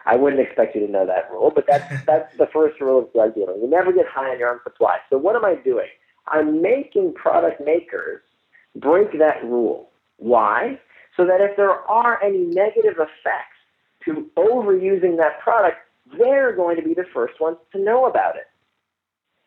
I 0.06 0.16
wouldn't 0.16 0.42
expect 0.42 0.76
you 0.76 0.86
to 0.86 0.92
know 0.92 1.06
that 1.06 1.30
rule, 1.32 1.52
but 1.54 1.66
that's 1.68 2.06
that's 2.06 2.36
the 2.38 2.48
first 2.48 2.80
rule 2.82 3.00
of 3.00 3.14
drug 3.14 3.36
dealing. 3.36 3.62
You 3.62 3.70
never 3.70 3.92
get 3.92 4.08
high 4.08 4.30
on 4.30 4.39
your 4.39 4.50
own 4.50 4.60
supply. 4.64 4.98
So 5.10 5.18
what 5.18 5.36
am 5.36 5.46
I 5.46 5.56
doing? 5.56 5.88
I'm 6.28 6.62
making 6.62 7.14
product 7.14 7.62
makers 7.64 8.22
break 8.76 9.18
that 9.20 9.44
rule. 9.44 9.89
Why? 10.18 10.80
So 11.18 11.26
that 11.26 11.42
if 11.42 11.58
there 11.58 11.72
are 11.72 12.22
any 12.24 12.39
negative 12.39 12.94
effects 12.94 13.58
to 14.06 14.30
overusing 14.38 15.18
that 15.18 15.39
product, 15.42 15.78
they're 16.18 16.56
going 16.56 16.78
to 16.78 16.82
be 16.82 16.94
the 16.94 17.06
first 17.14 17.39
ones 17.39 17.58
to 17.74 17.80
know 17.80 18.06
about 18.06 18.36
it. 18.36 18.48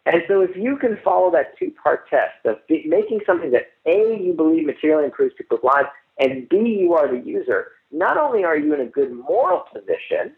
And 0.07 0.22
so 0.28 0.42
if 0.42 0.55
you 0.57 0.76
can 0.76 0.98
follow 1.02 1.30
that 1.30 1.59
two-part 1.59 2.09
test 2.11 2.44
of 2.44 2.59
making 2.68 3.20
something 3.26 3.50
that 3.52 3.72
A, 3.86 4.18
you 4.22 4.34
believe 4.34 4.66
materially 4.66 5.07
improves 5.07 5.34
people's 5.36 5.64
lives, 5.64 5.88
and 6.18 6.48
B, 6.48 6.57
you 6.80 6.94
are 6.94 7.09
the 7.09 7.24
user, 7.26 7.68
not 7.90 8.16
only 8.16 8.44
are 8.44 8.57
you 8.57 8.74
in 8.74 8.80
a 8.80 8.86
good 8.86 9.12
moral 9.12 9.64
position, 9.72 10.34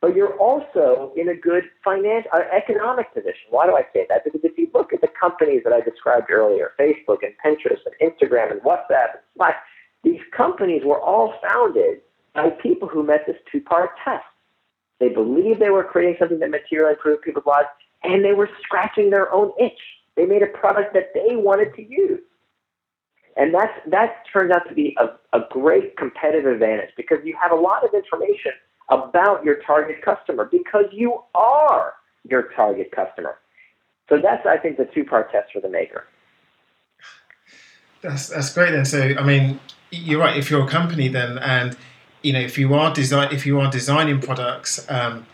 but 0.00 0.16
you're 0.16 0.36
also 0.36 1.12
in 1.16 1.28
a 1.28 1.34
good 1.34 1.64
financial, 1.84 2.30
uh, 2.34 2.40
economic 2.52 3.14
position. 3.14 3.46
Why 3.50 3.66
do 3.66 3.76
I 3.76 3.86
say 3.92 4.04
that? 4.08 4.24
Because 4.24 4.40
if 4.42 4.58
you 4.58 4.68
look 4.74 4.92
at 4.92 5.00
the 5.00 5.08
companies 5.08 5.62
that 5.64 5.72
I 5.72 5.80
described 5.80 6.30
earlier, 6.30 6.72
Facebook 6.78 7.18
and 7.22 7.32
Pinterest 7.44 7.80
and 7.86 8.12
Instagram 8.12 8.50
and 8.50 8.60
WhatsApp 8.62 9.12
and 9.12 9.22
Slack, 9.36 9.62
these 10.02 10.20
companies 10.36 10.82
were 10.84 11.00
all 11.00 11.34
founded 11.48 12.00
by 12.34 12.50
people 12.50 12.88
who 12.88 13.04
met 13.04 13.26
this 13.26 13.36
two-part 13.50 13.90
test. 14.04 14.24
They 14.98 15.08
believed 15.08 15.60
they 15.60 15.70
were 15.70 15.84
creating 15.84 16.16
something 16.18 16.40
that 16.40 16.50
materially 16.50 16.94
improved 16.94 17.22
people's 17.22 17.46
lives, 17.46 17.68
and 18.04 18.24
they 18.24 18.32
were 18.32 18.48
scratching 18.62 19.10
their 19.10 19.32
own 19.32 19.52
itch. 19.60 19.78
They 20.16 20.26
made 20.26 20.42
a 20.42 20.46
product 20.46 20.94
that 20.94 21.12
they 21.14 21.36
wanted 21.36 21.74
to 21.76 21.82
use. 21.82 22.20
And 23.36 23.54
that's, 23.54 23.72
that 23.90 24.24
turns 24.32 24.52
out 24.52 24.68
to 24.68 24.74
be 24.74 24.96
a, 24.98 25.06
a 25.36 25.44
great 25.50 25.96
competitive 25.96 26.52
advantage 26.52 26.90
because 26.96 27.18
you 27.24 27.36
have 27.42 27.52
a 27.52 27.54
lot 27.54 27.82
of 27.84 27.94
information 27.94 28.52
about 28.90 29.42
your 29.44 29.56
target 29.66 30.02
customer 30.04 30.48
because 30.50 30.84
you 30.92 31.22
are 31.34 31.94
your 32.28 32.50
target 32.54 32.92
customer. 32.94 33.36
So 34.08 34.18
that's, 34.22 34.46
I 34.46 34.58
think, 34.58 34.76
the 34.76 34.84
two-part 34.84 35.32
test 35.32 35.52
for 35.52 35.60
the 35.60 35.70
maker. 35.70 36.04
That's 38.02 38.28
that's 38.28 38.52
great. 38.52 38.72
Then, 38.72 38.84
so 38.84 39.14
I 39.16 39.22
mean, 39.22 39.60
you're 39.90 40.18
right. 40.20 40.36
If 40.36 40.50
you're 40.50 40.64
a 40.64 40.68
company, 40.68 41.08
then 41.08 41.38
and 41.38 41.76
you 42.22 42.32
know, 42.32 42.40
if 42.40 42.58
you 42.58 42.74
are 42.74 42.92
design, 42.92 43.32
if 43.32 43.46
you 43.46 43.60
are 43.60 43.70
designing 43.70 44.20
products, 44.20 44.84
um, 44.90 45.24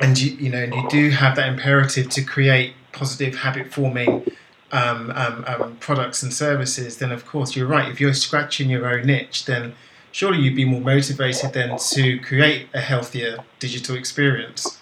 and 0.00 0.18
you 0.18 0.36
you 0.36 0.50
know, 0.50 0.62
and 0.62 0.74
you 0.74 0.88
do 0.88 1.10
have 1.10 1.36
that 1.36 1.48
imperative 1.48 2.08
to 2.10 2.22
create 2.22 2.74
positive 2.92 3.36
habit 3.36 3.72
forming 3.72 4.24
um, 4.72 5.12
um, 5.14 5.44
um, 5.46 5.76
products 5.76 6.22
and 6.22 6.32
services, 6.32 6.98
then 6.98 7.12
of 7.12 7.26
course 7.26 7.54
you're 7.54 7.66
right. 7.66 7.90
If 7.90 8.00
you're 8.00 8.14
scratching 8.14 8.68
your 8.68 8.86
own 8.86 9.06
niche, 9.06 9.44
then 9.44 9.74
surely 10.12 10.38
you'd 10.38 10.56
be 10.56 10.64
more 10.64 10.80
motivated 10.80 11.52
then 11.52 11.78
to 11.92 12.18
create 12.20 12.68
a 12.74 12.80
healthier 12.80 13.38
digital 13.58 13.96
experience. 13.96 14.80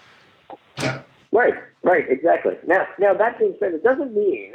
Yeah. 0.78 1.02
Right, 1.32 1.54
right, 1.82 2.08
exactly. 2.08 2.54
Now, 2.66 2.86
now 2.98 3.14
that 3.14 3.38
being 3.38 3.56
said, 3.60 3.74
it 3.74 3.82
doesn't 3.82 4.14
mean 4.14 4.54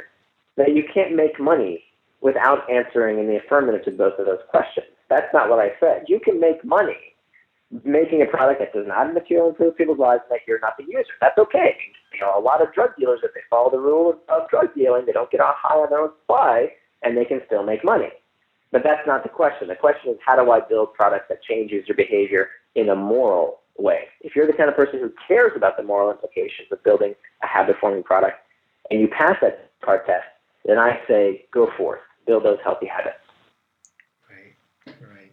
that 0.56 0.74
you 0.74 0.84
can't 0.92 1.14
make 1.14 1.38
money 1.38 1.84
without 2.20 2.68
answering 2.70 3.18
in 3.18 3.26
the 3.26 3.36
affirmative 3.36 3.84
to 3.84 3.90
both 3.92 4.18
of 4.18 4.26
those 4.26 4.40
questions. 4.48 4.86
That's 5.08 5.32
not 5.32 5.48
what 5.48 5.58
I 5.58 5.72
said. 5.80 6.04
You 6.08 6.20
can 6.20 6.40
make 6.40 6.64
money 6.64 7.09
making 7.84 8.20
a 8.22 8.26
product 8.26 8.60
that 8.60 8.72
does 8.72 8.86
not 8.86 9.14
materially 9.14 9.50
improve 9.50 9.76
people's 9.76 9.98
lives 9.98 10.22
and 10.28 10.36
that 10.36 10.40
you're 10.46 10.60
not 10.60 10.76
the 10.76 10.84
user. 10.84 11.14
That's 11.20 11.38
okay. 11.38 11.76
You 12.12 12.20
know, 12.20 12.36
a 12.36 12.40
lot 12.40 12.60
of 12.60 12.72
drug 12.74 12.90
dealers, 12.98 13.20
if 13.22 13.32
they 13.34 13.40
follow 13.48 13.70
the 13.70 13.78
rule 13.78 14.10
of, 14.10 14.16
of 14.28 14.50
drug 14.50 14.74
dealing, 14.74 15.06
they 15.06 15.12
don't 15.12 15.30
get 15.30 15.40
high 15.42 15.76
on 15.76 15.90
their 15.90 16.00
own 16.00 16.10
supply 16.22 16.72
and 17.02 17.16
they 17.16 17.24
can 17.24 17.40
still 17.46 17.62
make 17.62 17.84
money. 17.84 18.08
But 18.72 18.82
that's 18.84 19.06
not 19.06 19.22
the 19.22 19.28
question. 19.28 19.68
The 19.68 19.76
question 19.76 20.12
is 20.12 20.18
how 20.24 20.42
do 20.42 20.50
I 20.50 20.60
build 20.60 20.94
products 20.94 21.26
that 21.28 21.42
change 21.42 21.70
user 21.70 21.94
behavior 21.94 22.48
in 22.74 22.88
a 22.88 22.96
moral 22.96 23.60
way? 23.78 24.04
If 24.20 24.34
you're 24.34 24.46
the 24.46 24.52
kind 24.52 24.68
of 24.68 24.76
person 24.76 24.98
who 25.00 25.12
cares 25.26 25.52
about 25.56 25.76
the 25.76 25.82
moral 25.82 26.10
implications 26.10 26.68
of 26.70 26.82
building 26.82 27.14
a 27.42 27.46
habit 27.46 27.76
forming 27.80 28.02
product 28.02 28.38
and 28.90 29.00
you 29.00 29.08
pass 29.08 29.36
that 29.42 29.70
part 29.80 30.06
test, 30.06 30.26
then 30.64 30.78
I 30.78 31.00
say 31.08 31.46
go 31.52 31.70
forth, 31.76 32.00
build 32.26 32.44
those 32.44 32.58
healthy 32.62 32.86
habits. 32.86 33.16
Right, 34.28 34.94
right. 35.00 35.32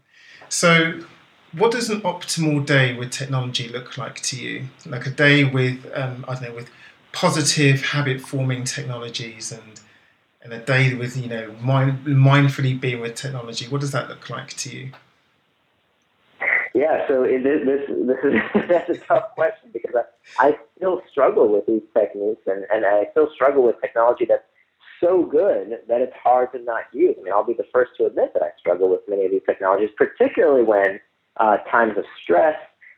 So, 0.49 1.01
what 1.53 1.71
does 1.71 1.89
an 1.89 2.01
optimal 2.01 2.65
day 2.65 2.93
with 2.93 3.11
technology 3.11 3.67
look 3.67 3.97
like 3.97 4.21
to 4.21 4.35
you? 4.35 4.67
Like 4.85 5.05
a 5.05 5.09
day 5.09 5.43
with, 5.43 5.85
um, 5.93 6.25
I 6.27 6.33
don't 6.33 6.43
know, 6.43 6.53
with 6.53 6.69
positive 7.11 7.81
habit 7.81 8.21
forming 8.21 8.63
technologies 8.63 9.51
and 9.51 9.81
and 10.43 10.53
a 10.53 10.59
day 10.59 10.93
with 10.93 11.17
you 11.17 11.27
know 11.27 11.51
mind, 11.61 12.05
mindfully 12.05 12.79
being 12.79 13.01
with 13.01 13.15
technology 13.15 13.65
what 13.67 13.81
does 13.81 13.91
that 13.91 14.07
look 14.07 14.29
like 14.29 14.49
to 14.49 14.69
you 14.69 14.91
yeah 16.75 17.07
so 17.07 17.23
this 17.23 17.65
this, 17.65 17.81
this 17.89 18.17
is 18.23 18.33
that's 18.69 18.89
a 18.89 18.97
tough 18.97 19.31
question 19.35 19.69
because 19.73 19.95
I, 20.39 20.47
I 20.49 20.57
still 20.77 21.01
struggle 21.09 21.47
with 21.51 21.65
these 21.65 21.81
techniques 21.97 22.43
and, 22.45 22.65
and 22.71 22.85
I 22.85 23.07
still 23.11 23.29
struggle 23.33 23.63
with 23.63 23.81
technology 23.81 24.25
that's 24.25 24.43
so 24.99 25.23
good 25.23 25.79
that 25.87 26.01
it's 26.01 26.15
hard 26.15 26.51
to 26.53 26.59
not 26.59 26.83
use. 26.91 27.15
I 27.19 27.23
mean, 27.23 27.31
I'll 27.31 27.43
be 27.43 27.53
the 27.53 27.67
first 27.71 27.91
to 27.97 28.05
admit 28.05 28.33
that 28.33 28.41
I 28.41 28.49
struggle 28.57 28.89
with 28.89 29.01
many 29.07 29.25
of 29.25 29.31
these 29.31 29.43
technologies, 29.45 29.89
particularly 29.95 30.63
when 30.63 30.99
uh, 31.39 31.57
times 31.69 31.97
of 31.97 32.05
stress, 32.21 32.55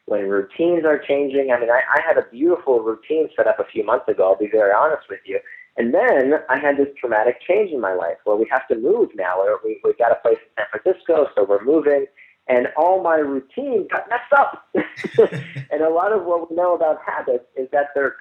when 0.10 0.28
routines 0.28 0.86
are 0.86 0.98
changing. 0.98 1.52
I 1.52 1.60
mean, 1.60 1.70
I, 1.70 1.82
I 1.94 2.02
had 2.06 2.18
a 2.18 2.26
beautiful 2.32 2.82
routine 2.82 3.30
set 3.36 3.48
up 3.48 3.60
a 3.60 3.64
few 3.64 3.86
months 3.86 4.08
ago. 4.08 4.32
I'll 4.32 4.38
be 4.38 4.50
very 4.52 4.74
honest 4.74 5.08
with 5.10 5.20
you. 5.24 5.40
And 5.78 5.94
then 5.94 6.34
I 6.50 6.58
had 6.58 6.78
this 6.78 6.88
traumatic 7.00 7.42
change 7.48 7.72
in 7.72 7.80
my 7.80 7.94
life 7.94 8.18
where 8.26 8.36
we 8.36 8.48
have 8.52 8.68
to 8.70 8.76
move 8.76 9.10
now. 9.16 9.36
We, 9.64 9.80
we 9.84 9.94
got 9.94 10.12
a 10.12 10.16
place 10.16 10.38
in 10.38 10.50
San 10.58 10.82
Francisco, 10.82 11.28
so 11.36 11.46
we're 11.48 11.64
moving. 11.64 12.08
And 12.48 12.68
all 12.76 13.04
my 13.04 13.18
routine 13.18 13.88
got 13.90 14.10
messed 14.10 14.34
up. 14.36 14.68
and 15.72 15.82
a 15.84 15.90
lot 15.90 16.12
of 16.12 16.26
what 16.26 16.50
we 16.50 16.56
know 16.56 16.76
about 16.76 16.98
habits 17.06 17.46
is 17.56 17.70
that 17.72 17.90
they're 17.94 18.16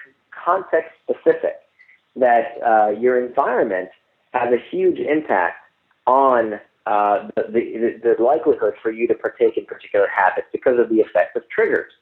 context 0.44 0.90
specific, 1.02 1.56
that 2.16 2.58
uh, 2.64 2.90
your 2.90 3.24
environment 3.24 3.88
has 4.34 4.52
a 4.52 4.58
huge 4.70 4.98
impact 4.98 5.56
on 6.06 6.60
uh, 6.88 7.28
the, 7.36 8.00
the, 8.02 8.14
the 8.16 8.22
likelihood 8.22 8.74
for 8.82 8.90
you 8.90 9.06
to 9.06 9.14
partake 9.14 9.58
in 9.58 9.66
particular 9.66 10.08
habits 10.08 10.48
because 10.52 10.78
of 10.80 10.88
the 10.88 11.00
effect 11.00 11.36
of 11.36 11.42
triggers. 11.50 11.92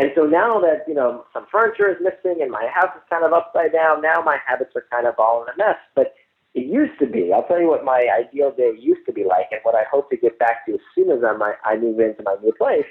And 0.00 0.10
so 0.16 0.22
now 0.24 0.60
that, 0.60 0.82
you 0.88 0.94
know, 0.94 1.24
some 1.32 1.46
furniture 1.52 1.88
is 1.88 1.98
missing 2.02 2.42
and 2.42 2.50
my 2.50 2.66
house 2.74 2.90
is 2.96 3.02
kind 3.08 3.24
of 3.24 3.32
upside 3.32 3.72
down, 3.72 4.02
now 4.02 4.22
my 4.24 4.38
habits 4.44 4.72
are 4.74 4.84
kind 4.90 5.06
of 5.06 5.14
all 5.18 5.44
in 5.44 5.48
a 5.54 5.56
mess. 5.56 5.78
But 5.94 6.14
it 6.54 6.66
used 6.66 6.98
to 6.98 7.06
be, 7.06 7.32
I'll 7.32 7.46
tell 7.46 7.60
you 7.60 7.68
what 7.68 7.84
my 7.84 8.08
ideal 8.18 8.50
day 8.50 8.72
used 8.76 9.06
to 9.06 9.12
be 9.12 9.22
like 9.22 9.46
and 9.52 9.60
what 9.62 9.76
I 9.76 9.84
hope 9.88 10.10
to 10.10 10.16
get 10.16 10.36
back 10.38 10.66
to 10.66 10.74
as 10.74 10.80
soon 10.96 11.12
as 11.12 11.22
I'm, 11.22 11.40
I 11.42 11.76
move 11.76 12.00
into 12.00 12.24
my 12.24 12.34
new 12.42 12.52
place. 12.52 12.86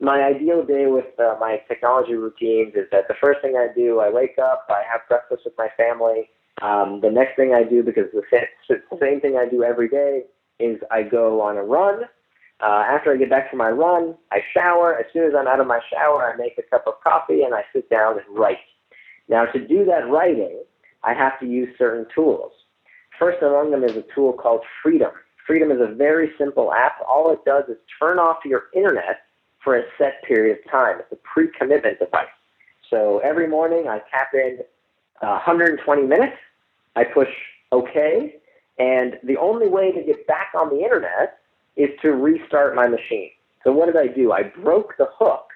My 0.00 0.22
ideal 0.22 0.64
day 0.64 0.86
with 0.86 1.12
uh, 1.18 1.36
my 1.38 1.60
technology 1.68 2.14
routines 2.14 2.72
is 2.76 2.86
that 2.92 3.08
the 3.08 3.16
first 3.20 3.42
thing 3.42 3.56
I 3.56 3.68
do, 3.74 4.00
I 4.00 4.08
wake 4.08 4.38
up, 4.38 4.66
I 4.70 4.82
have 4.90 5.02
breakfast 5.08 5.42
with 5.44 5.54
my 5.58 5.68
family. 5.76 6.30
Um, 6.62 7.00
the 7.02 7.10
next 7.10 7.36
thing 7.36 7.52
I 7.52 7.62
do, 7.62 7.82
because 7.82 8.06
same, 8.32 8.46
the 8.68 8.98
same 9.00 9.20
thing 9.20 9.36
I 9.36 9.46
do 9.48 9.64
every 9.64 9.88
day, 9.88 10.24
is 10.58 10.78
I 10.90 11.02
go 11.02 11.40
on 11.40 11.56
a 11.56 11.62
run 11.62 12.04
uh, 12.60 12.84
after 12.88 13.12
I 13.12 13.16
get 13.16 13.30
back 13.30 13.50
from 13.50 13.58
my 13.58 13.70
run, 13.70 14.16
I 14.32 14.40
shower. 14.52 14.96
As 14.98 15.06
soon 15.12 15.24
as 15.24 15.32
I'm 15.38 15.46
out 15.46 15.60
of 15.60 15.66
my 15.66 15.80
shower, 15.92 16.32
I 16.32 16.36
make 16.36 16.58
a 16.58 16.62
cup 16.62 16.86
of 16.86 16.94
coffee 17.04 17.42
and 17.42 17.54
I 17.54 17.62
sit 17.72 17.88
down 17.88 18.18
and 18.18 18.36
write. 18.36 18.58
Now, 19.28 19.44
to 19.44 19.66
do 19.66 19.84
that 19.84 20.08
writing, 20.08 20.62
I 21.04 21.14
have 21.14 21.38
to 21.40 21.46
use 21.46 21.68
certain 21.78 22.06
tools. 22.12 22.50
First 23.18 23.42
among 23.42 23.70
them 23.70 23.84
is 23.84 23.96
a 23.96 24.04
tool 24.14 24.32
called 24.32 24.62
Freedom. 24.82 25.10
Freedom 25.46 25.70
is 25.70 25.78
a 25.80 25.94
very 25.94 26.32
simple 26.36 26.72
app. 26.72 26.96
All 27.08 27.32
it 27.32 27.44
does 27.44 27.64
is 27.68 27.76
turn 28.00 28.18
off 28.18 28.38
your 28.44 28.64
internet 28.74 29.22
for 29.62 29.76
a 29.76 29.82
set 29.96 30.22
period 30.26 30.58
of 30.58 30.70
time. 30.70 30.96
It's 30.98 31.12
a 31.12 31.16
pre 31.16 31.48
commitment 31.56 32.00
device. 32.00 32.26
So 32.90 33.18
every 33.18 33.46
morning 33.46 33.86
I 33.88 34.00
tap 34.10 34.30
in 34.34 34.58
uh, 35.22 35.40
120 35.46 36.02
minutes, 36.02 36.36
I 36.96 37.04
push 37.04 37.28
OK, 37.70 38.36
and 38.78 39.18
the 39.24 39.36
only 39.36 39.68
way 39.68 39.92
to 39.92 40.02
get 40.02 40.26
back 40.26 40.52
on 40.54 40.70
the 40.70 40.82
internet 40.82 41.38
is 41.76 41.90
to 42.02 42.12
restart 42.12 42.74
my 42.74 42.86
machine. 42.88 43.30
So 43.64 43.72
what 43.72 43.86
did 43.86 43.96
I 43.96 44.06
do? 44.06 44.32
I 44.32 44.44
broke 44.44 44.96
the 44.98 45.08
hook 45.18 45.48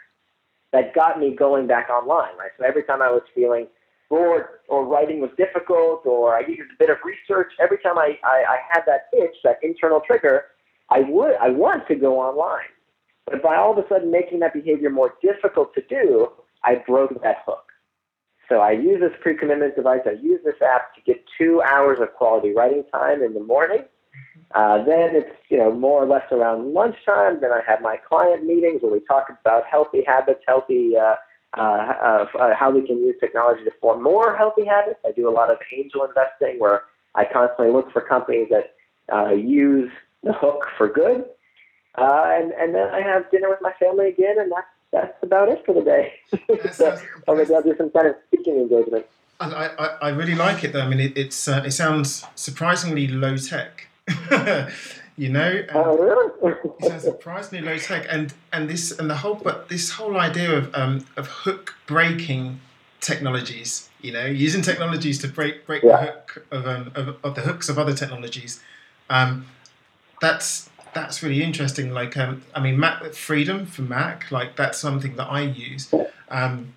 that 0.73 0.95
got 0.95 1.21
me 1.21 1.35
going 1.35 1.67
back 1.67 1.89
online, 1.91 2.37
right? 2.39 2.51
So 2.59 2.65
every 2.65 2.83
time 2.83 3.03
I 3.03 3.11
was 3.11 3.23
feeling 3.35 3.67
bored 4.09 4.47
or 4.69 4.87
writing 4.87 5.21
was 5.21 5.31
difficult 5.37 6.05
or 6.05 6.37
I 6.37 6.43
needed 6.43 6.67
a 6.75 6.79
bit 6.79 6.91
of 6.91 6.97
research, 7.05 7.53
every 7.61 7.79
time 7.79 7.99
I, 7.99 8.19
I, 8.25 8.45
I 8.49 8.57
had 8.71 8.83
that 8.87 9.09
itch, 9.17 9.37
that 9.45 9.59
internal 9.63 10.01
trigger, 10.07 10.45
I 10.91 11.01
would 11.01 11.37
I 11.41 11.51
want 11.51 11.87
to 11.89 11.95
go 11.95 12.21
online. 12.21 12.69
But 13.27 13.43
by 13.43 13.57
all 13.57 13.73
of 13.73 13.85
a 13.85 13.89
sudden 13.89 14.11
making 14.11 14.41
that 14.41 14.53
behavior 14.53 14.91
more 14.91 15.15
difficult 15.23 15.75
to 15.75 15.83
do, 15.89 16.29
I 16.65 16.77
broke 16.87 17.23
that 17.23 17.37
hook. 17.47 17.72
So 18.53 18.61
I 18.61 18.73
use 18.73 19.01
this 19.01 19.13
pre-commitment 19.23 19.77
device. 19.77 20.03
I 20.05 20.11
use 20.23 20.41
this 20.45 20.61
app 20.61 20.95
to 20.95 21.01
get 21.01 21.25
two 21.39 21.63
hours 21.63 22.01
of 22.03 22.13
quality 22.13 22.53
writing 22.53 22.85
time 22.93 23.23
in 23.23 23.33
the 23.33 23.41
morning. 23.41 23.85
Uh, 24.55 24.85
then 24.85 25.17
it's 25.17 25.35
you 25.49 25.57
know 25.57 25.73
more 25.73 26.03
or 26.03 26.07
less 26.07 26.31
around 26.31 26.75
lunchtime. 26.75 27.41
Then 27.41 27.51
I 27.51 27.63
have 27.67 27.81
my 27.81 27.97
client 27.97 28.45
meetings 28.45 28.83
where 28.83 28.93
we 28.93 29.01
talk 29.01 29.29
about 29.31 29.65
healthy 29.65 30.05
habits, 30.07 30.41
healthy 30.47 30.99
uh, 30.99 31.15
uh, 31.57 31.61
uh, 31.61 32.27
uh, 32.39 32.55
how 32.55 32.71
we 32.71 32.87
can 32.87 32.99
use 32.99 33.15
technology 33.21 33.65
to 33.65 33.71
form 33.81 34.03
more 34.03 34.37
healthy 34.37 34.67
habits. 34.67 35.01
I 35.03 35.13
do 35.13 35.31
a 35.31 35.33
lot 35.33 35.51
of 35.51 35.57
angel 35.75 36.05
investing 36.05 36.61
where 36.61 36.83
I 37.15 37.25
constantly 37.25 37.73
look 37.73 37.91
for 37.91 38.03
companies 38.03 38.49
that 38.51 38.75
uh, 39.11 39.31
use 39.31 39.91
the 40.25 40.35
hook 40.35 40.67
for 40.77 40.89
good. 40.89 41.25
And, 41.97 42.53
and 42.53 42.75
then 42.75 42.89
I 42.89 43.01
have 43.01 43.31
dinner 43.31 43.49
with 43.49 43.61
my 43.63 43.73
family 43.81 44.09
again, 44.09 44.37
and 44.39 44.53
that's, 44.53 44.67
that's 44.93 45.23
about 45.23 45.49
it 45.49 45.65
for 45.65 45.75
the 45.75 45.83
day. 45.83 46.13
so, 46.73 46.99
or 47.27 47.37
maybe 47.37 47.55
I'll 47.55 47.63
do 47.63 47.75
some 47.77 47.91
kind 47.91 48.09
of 48.09 48.17
speaking 48.29 48.57
engagement. 48.57 49.07
I, 49.41 49.71
I, 49.79 49.87
I 50.03 50.09
really 50.11 50.35
like 50.35 50.63
it 50.63 50.73
though. 50.73 50.83
I 50.83 50.89
mean, 50.89 51.01
it, 51.01 51.17
it's, 51.17 51.49
uh, 51.49 51.63
it 51.65 51.73
sounds 51.73 52.25
surprisingly 52.35 53.09
low 53.09 53.37
tech. 53.37 53.89
you 55.17 55.29
know, 55.29 55.65
oh, 55.75 55.99
really? 55.99 56.55
it 56.81 56.85
sounds 56.89 57.05
surprisingly 57.05 57.65
low 57.65 57.79
tech, 57.79 58.07
and 58.11 58.35
and 58.53 58.69
this 58.69 58.91
and 58.99 59.09
the 59.09 59.17
whole 59.17 59.37
but 59.37 59.69
this 59.69 59.91
whole 59.91 60.17
idea 60.17 60.51
of 60.51 60.75
um, 60.75 61.07
of 61.17 61.29
hook 61.29 61.75
breaking 61.87 62.61
technologies. 63.01 63.89
You 64.01 64.13
know, 64.13 64.27
using 64.27 64.63
technologies 64.63 65.21
to 65.21 65.29
break 65.29 65.67
break 65.67 65.85
yeah. 65.85 65.91
the 65.91 66.07
hook 66.07 66.47
of, 66.51 66.67
um, 66.67 66.93
of, 66.97 67.17
of 67.23 67.35
the 67.37 67.43
hooks 67.43 67.69
of 67.69 67.79
other 67.79 67.95
technologies. 67.95 68.61
Um, 69.09 69.47
that's 70.21 70.69
that's 70.95 71.23
really 71.23 71.43
interesting. 71.43 71.93
Like, 71.93 72.17
um, 72.17 72.43
I 72.55 72.61
mean, 72.61 72.79
Mac 72.79 73.03
Freedom 73.15 73.67
for 73.67 73.83
Mac, 73.83 74.31
like 74.31 74.57
that's 74.57 74.79
something 74.79 75.17
that 75.17 75.27
I 75.27 75.43
use. 75.43 75.93
Um, 76.31 76.75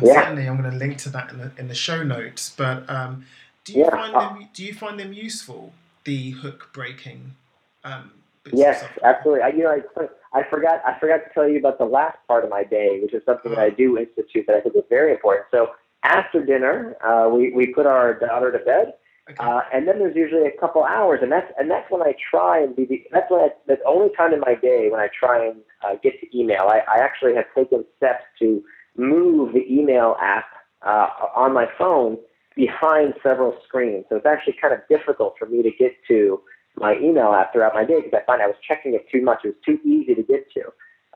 yeah. 0.00 0.14
Certainly, 0.14 0.48
I'm 0.48 0.58
going 0.58 0.70
to 0.70 0.76
link 0.76 0.98
to 0.98 1.10
that 1.10 1.30
in 1.30 1.38
the 1.38 1.52
in 1.58 1.68
the 1.68 1.74
show 1.74 2.02
notes. 2.02 2.54
But 2.56 2.88
um, 2.88 3.26
do 3.64 3.74
you 3.74 3.80
yeah. 3.80 3.90
find 3.90 4.14
them 4.14 4.48
do 4.54 4.64
you 4.64 4.74
find 4.74 4.98
them 4.98 5.12
useful? 5.12 5.72
The 6.04 6.30
hook 6.30 6.70
breaking. 6.72 7.36
Um, 7.84 8.10
yes, 8.52 8.84
absolutely. 9.04 9.42
I, 9.42 9.48
you 9.48 9.62
know, 9.62 9.82
I, 9.96 10.08
I 10.38 10.42
forgot 10.48 10.82
I 10.84 10.98
forgot 10.98 11.18
to 11.18 11.30
tell 11.34 11.48
you 11.48 11.58
about 11.58 11.78
the 11.78 11.84
last 11.84 12.18
part 12.26 12.44
of 12.44 12.50
my 12.50 12.64
day, 12.64 12.98
which 13.00 13.14
is 13.14 13.22
something 13.24 13.50
that 13.52 13.60
I 13.60 13.66
oh. 13.66 13.70
do 13.70 13.98
institute 13.98 14.46
that 14.48 14.56
I 14.56 14.60
think 14.60 14.76
is 14.76 14.82
very 14.88 15.12
important. 15.12 15.46
So 15.50 15.72
after 16.02 16.44
dinner, 16.44 16.96
uh, 17.04 17.28
we 17.28 17.52
we 17.52 17.66
put 17.66 17.86
our 17.86 18.14
daughter 18.14 18.50
to 18.50 18.58
bed 18.58 18.94
Okay. 19.30 19.36
Uh, 19.38 19.60
and 19.72 19.86
then 19.86 20.00
there's 20.00 20.16
usually 20.16 20.46
a 20.46 20.60
couple 20.60 20.82
hours, 20.82 21.20
and 21.22 21.30
that's 21.30 21.50
and 21.56 21.70
that's 21.70 21.88
when 21.90 22.02
I 22.02 22.14
try 22.30 22.60
and 22.60 22.74
be. 22.74 22.86
The, 22.86 23.02
that's 23.12 23.30
when 23.30 23.40
I, 23.40 23.48
the 23.68 23.78
only 23.86 24.08
time 24.16 24.32
in 24.32 24.40
my 24.40 24.56
day 24.60 24.88
when 24.90 25.00
I 25.00 25.08
try 25.18 25.46
and 25.46 25.56
uh, 25.84 25.94
get 26.02 26.14
to 26.20 26.38
email. 26.38 26.62
I, 26.68 26.80
I 26.92 26.98
actually 26.98 27.34
have 27.36 27.44
taken 27.54 27.84
steps 27.96 28.24
to 28.40 28.62
move 28.96 29.54
the 29.54 29.64
email 29.70 30.16
app 30.20 30.46
uh, 30.84 31.08
on 31.36 31.54
my 31.54 31.66
phone 31.78 32.18
behind 32.56 33.14
several 33.22 33.56
screens. 33.66 34.04
So 34.08 34.16
it's 34.16 34.26
actually 34.26 34.56
kind 34.60 34.74
of 34.74 34.80
difficult 34.88 35.34
for 35.38 35.46
me 35.46 35.62
to 35.62 35.70
get 35.70 35.92
to 36.08 36.40
my 36.76 36.96
email 36.96 37.32
app 37.32 37.52
throughout 37.52 37.74
my 37.74 37.84
day 37.84 38.00
because 38.02 38.20
I 38.20 38.26
find 38.26 38.42
I 38.42 38.46
was 38.46 38.56
checking 38.66 38.94
it 38.94 39.06
too 39.10 39.22
much. 39.22 39.40
It 39.44 39.48
was 39.48 39.56
too 39.64 39.78
easy 39.84 40.14
to 40.14 40.22
get 40.22 40.46
to. 40.54 40.72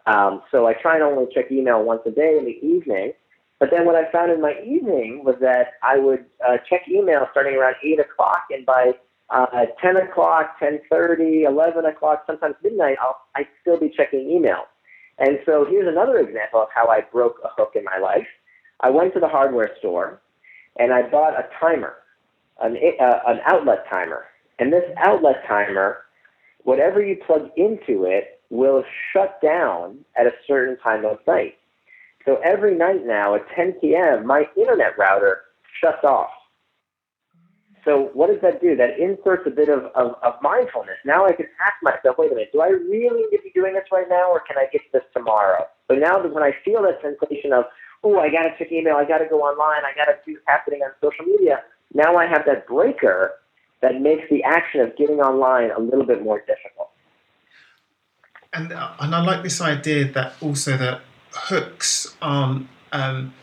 Um, 0.07 0.43
so 0.51 0.67
I 0.67 0.75
try 0.75 0.95
and 0.95 1.03
only 1.03 1.27
check 1.35 1.51
email 1.51 1.83
once 1.83 2.03
a 2.07 2.11
day 2.11 2.37
in 2.39 2.45
the 2.45 2.67
evening. 2.67 3.13
But 3.59 3.71
then 3.71 3.87
what 3.87 3.97
I 3.97 4.11
found 4.13 4.31
in 4.31 4.41
my 4.41 4.55
evening 4.65 5.23
was 5.25 5.37
that 5.41 5.75
I 5.83 5.99
would 5.99 6.27
uh, 6.47 6.59
check 6.69 6.83
email 6.91 7.27
starting 7.31 7.55
around 7.55 7.77
8 7.83 8.01
o'clock, 8.01 8.45
and 8.51 8.67
by 8.67 8.93
uh, 9.31 9.67
10 9.81 9.97
o'clock, 9.97 10.61
10.30, 10.61 11.47
11 11.49 11.85
o'clock, 11.87 12.25
sometimes 12.27 12.55
midnight, 12.63 12.97
I'll, 13.01 13.17
I'd 13.35 13.49
still 13.63 13.79
be 13.79 13.93
checking 13.97 14.31
email. 14.31 14.65
And 15.19 15.39
so 15.47 15.67
here's 15.69 15.89
another 15.89 16.19
example 16.19 16.61
of 16.61 16.69
how 16.75 16.89
I 16.89 17.01
broke 17.01 17.37
a 17.45 17.49
hook 17.57 17.73
in 17.75 17.85
my 17.85 17.99
life. 17.99 18.27
I 18.81 18.91
went 18.91 19.15
to 19.15 19.21
the 19.21 19.29
hardware 19.29 19.71
store, 19.79 20.21
and 20.79 20.93
I 20.93 21.09
bought 21.09 21.33
a 21.33 21.49
timer, 21.59 21.95
an, 22.61 22.77
uh, 23.01 23.19
an 23.27 23.41
outlet 23.47 23.87
timer. 23.91 24.25
And 24.59 24.73
this 24.73 24.85
outlet 24.99 25.37
timer, 25.49 26.03
whatever 26.65 27.03
you 27.03 27.17
plug 27.27 27.51
into 27.57 28.05
it, 28.05 28.41
will 28.51 28.85
shut 29.13 29.41
down 29.43 30.05
at 30.17 30.27
a 30.27 30.33
certain 30.47 30.77
time 30.79 31.05
of 31.07 31.19
night. 31.27 31.57
So 32.27 32.41
every 32.45 32.75
night 32.77 33.07
now 33.07 33.37
at 33.37 33.47
10 33.55 33.75
p.m., 33.81 34.27
my 34.27 34.47
internet 34.57 34.99
router 34.99 35.43
shuts 35.81 36.03
off. 36.05 36.31
So 37.85 38.11
what 38.15 38.27
does 38.27 38.43
that 38.43 38.61
do? 38.61 38.75
That 38.75 38.99
inserts 38.99 39.45
a 39.47 39.51
bit 39.51 39.69
of, 39.69 39.85
of, 39.95 40.17
of, 40.21 40.35
mindfulness. 40.43 40.99
Now 41.05 41.25
I 41.25 41.33
can 41.33 41.47
ask 41.65 41.75
myself, 41.83 42.17
wait 42.19 42.33
a 42.33 42.35
minute, 42.35 42.51
do 42.53 42.61
I 42.61 42.71
really 42.71 43.23
need 43.31 43.37
to 43.37 43.43
be 43.45 43.53
doing 43.55 43.75
this 43.75 43.85
right 43.93 44.09
now 44.11 44.29
or 44.29 44.41
can 44.41 44.59
I 44.59 44.67
get 44.73 44.83
this 44.93 45.05
tomorrow? 45.15 45.67
So 45.89 45.95
now 45.95 46.19
that 46.19 46.35
when 46.35 46.43
I 46.43 46.51
feel 46.65 46.83
that 46.83 46.99
sensation 47.01 47.53
of, 47.53 47.67
oh, 48.03 48.19
I 48.19 48.29
got 48.29 48.43
to 48.43 48.51
check 48.59 48.73
email, 48.73 48.97
I 48.97 49.05
got 49.05 49.19
to 49.19 49.27
go 49.31 49.41
online, 49.43 49.83
I 49.87 49.95
got 49.95 50.07
to 50.07 50.19
what's 50.27 50.43
happening 50.49 50.81
on 50.83 50.91
social 51.01 51.25
media, 51.25 51.63
now 51.95 52.17
I 52.17 52.27
have 52.27 52.43
that 52.47 52.67
breaker 52.67 53.35
that 53.83 54.01
makes 54.01 54.25
the 54.31 54.43
action 54.43 54.81
of 54.81 54.97
getting 54.97 55.21
online 55.21 55.71
a 55.71 55.79
little 55.79 56.05
bit 56.05 56.25
more 56.25 56.41
difficult. 56.41 56.91
And, 58.53 58.73
uh, 58.73 58.95
and 58.99 59.15
I 59.15 59.23
like 59.23 59.45
this 59.45 59.61
idea 59.61 60.11
that 60.13 60.35
also 60.41 60.77
that 60.77 61.03
hooks 61.37 62.17
aren't 62.23 62.69
um, 62.93 63.35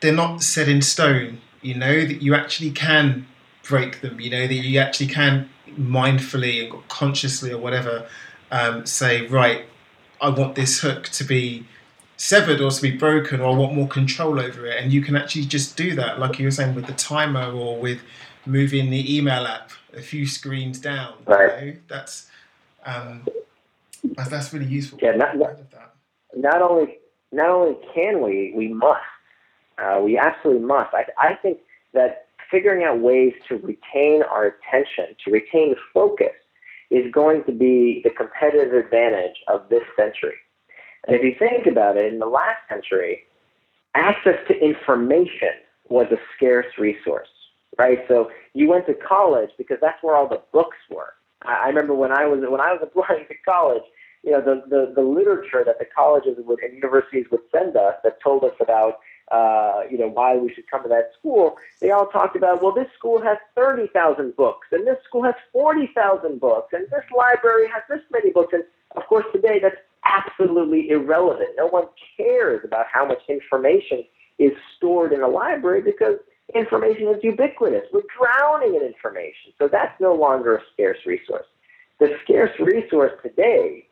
they're 0.00 0.12
not 0.12 0.42
set 0.42 0.68
in 0.68 0.82
stone. 0.82 1.40
You 1.60 1.74
know 1.74 2.04
that 2.04 2.22
you 2.22 2.34
actually 2.34 2.70
can 2.70 3.26
break 3.62 4.00
them. 4.00 4.20
You 4.20 4.30
know 4.30 4.46
that 4.46 4.54
you 4.54 4.78
actually 4.80 5.06
can 5.06 5.48
mindfully 5.68 6.62
and 6.62 6.88
consciously 6.88 7.52
or 7.52 7.58
whatever 7.58 8.06
um, 8.50 8.84
say 8.86 9.26
right. 9.26 9.64
I 10.20 10.28
want 10.28 10.54
this 10.54 10.80
hook 10.80 11.04
to 11.04 11.24
be 11.24 11.66
severed 12.16 12.60
or 12.60 12.70
to 12.70 12.82
be 12.82 12.96
broken, 12.96 13.40
or 13.40 13.54
I 13.54 13.58
want 13.58 13.74
more 13.74 13.88
control 13.88 14.38
over 14.38 14.66
it. 14.66 14.80
And 14.80 14.92
you 14.92 15.02
can 15.02 15.16
actually 15.16 15.46
just 15.46 15.76
do 15.76 15.96
that, 15.96 16.20
like 16.20 16.38
you 16.38 16.44
were 16.44 16.52
saying 16.52 16.74
with 16.74 16.86
the 16.86 16.92
timer 16.92 17.50
or 17.50 17.80
with 17.80 18.00
moving 18.46 18.90
the 18.90 19.16
email 19.16 19.46
app 19.46 19.70
a 19.96 20.02
few 20.02 20.26
screens 20.26 20.78
down. 20.78 21.14
Right. 21.26 21.64
You 21.64 21.72
know? 21.72 21.76
That's 21.88 22.30
um, 22.84 23.26
that's 24.16 24.52
really 24.52 24.66
useful. 24.66 24.98
Yeah, 25.02 25.12
not, 25.12 25.36
not, 25.36 25.58
not 26.34 26.62
only 26.62 26.98
not 27.32 27.48
only 27.48 27.76
can 27.94 28.22
we, 28.22 28.52
we 28.54 28.68
must. 28.68 29.00
Uh, 29.78 30.00
we 30.02 30.18
absolutely 30.18 30.64
must. 30.64 30.94
I, 30.94 31.04
I 31.18 31.34
think 31.34 31.58
that 31.94 32.26
figuring 32.50 32.84
out 32.84 33.00
ways 33.00 33.32
to 33.48 33.56
retain 33.56 34.22
our 34.22 34.46
attention, 34.46 35.16
to 35.24 35.30
retain 35.30 35.74
focus, 35.92 36.32
is 36.90 37.10
going 37.10 37.42
to 37.44 37.52
be 37.52 38.02
the 38.04 38.10
competitive 38.10 38.74
advantage 38.74 39.36
of 39.48 39.68
this 39.70 39.82
century. 39.96 40.36
And 41.06 41.16
if 41.16 41.22
you 41.22 41.34
think 41.38 41.66
about 41.66 41.96
it, 41.96 42.12
in 42.12 42.18
the 42.18 42.26
last 42.26 42.58
century, 42.68 43.24
access 43.94 44.36
to 44.48 44.54
information 44.58 45.54
was 45.88 46.06
a 46.12 46.16
scarce 46.36 46.66
resource, 46.78 47.28
right? 47.78 47.98
So 48.08 48.30
you 48.52 48.68
went 48.68 48.86
to 48.86 48.94
college 48.94 49.50
because 49.58 49.78
that's 49.80 50.02
where 50.02 50.14
all 50.14 50.28
the 50.28 50.42
books 50.52 50.76
were. 50.90 51.14
I 51.42 51.64
I 51.64 51.66
remember 51.68 51.94
when 51.94 52.12
I 52.12 52.26
was 52.26 52.40
when 52.46 52.60
I 52.60 52.72
was 52.72 52.80
applying 52.82 53.26
to 53.26 53.34
college, 53.44 53.82
you 54.22 54.30
know, 54.30 54.40
the, 54.40 54.62
the, 54.68 54.92
the 54.94 55.02
literature 55.02 55.62
that 55.64 55.78
the 55.78 55.84
colleges 55.84 56.36
would, 56.38 56.60
and 56.60 56.74
universities 56.74 57.26
would 57.30 57.40
send 57.50 57.76
us 57.76 57.94
that 58.04 58.20
told 58.22 58.44
us 58.44 58.54
about, 58.60 59.00
uh, 59.32 59.82
you 59.90 59.98
know, 59.98 60.08
why 60.08 60.36
we 60.36 60.52
should 60.52 60.68
come 60.70 60.82
to 60.82 60.88
that 60.88 61.10
school, 61.18 61.56
they 61.80 61.90
all 61.90 62.06
talked 62.06 62.36
about, 62.36 62.62
well, 62.62 62.72
this 62.72 62.86
school 62.96 63.20
has 63.20 63.38
30,000 63.56 64.36
books, 64.36 64.68
and 64.70 64.86
this 64.86 64.98
school 65.04 65.24
has 65.24 65.34
40,000 65.52 66.38
books, 66.38 66.72
and 66.72 66.84
this 66.90 67.04
library 67.16 67.68
has 67.68 67.82
this 67.88 68.00
many 68.12 68.30
books. 68.30 68.52
And 68.52 68.64
of 68.96 69.06
course, 69.08 69.26
today 69.32 69.58
that's 69.60 69.76
absolutely 70.04 70.90
irrelevant. 70.90 71.50
No 71.56 71.66
one 71.66 71.86
cares 72.16 72.60
about 72.64 72.86
how 72.92 73.04
much 73.04 73.22
information 73.28 74.04
is 74.38 74.52
stored 74.76 75.12
in 75.12 75.22
a 75.22 75.28
library 75.28 75.82
because 75.82 76.16
information 76.54 77.08
is 77.08 77.22
ubiquitous. 77.22 77.86
We're 77.92 78.02
drowning 78.18 78.76
in 78.76 78.82
information. 78.82 79.52
So 79.58 79.68
that's 79.68 79.98
no 80.00 80.14
longer 80.14 80.56
a 80.56 80.60
scarce 80.72 80.98
resource. 81.06 81.46
The 81.98 82.16
scarce 82.24 82.50
resource 82.58 83.12
today 83.22 83.86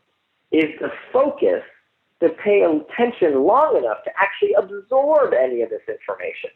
is 0.52 0.70
the 0.80 0.90
focus 1.12 1.62
to 2.20 2.28
pay 2.28 2.62
attention 2.62 3.44
long 3.44 3.76
enough 3.76 4.04
to 4.04 4.10
actually 4.18 4.52
absorb 4.54 5.32
any 5.32 5.62
of 5.62 5.70
this 5.70 5.82
information. 5.88 6.50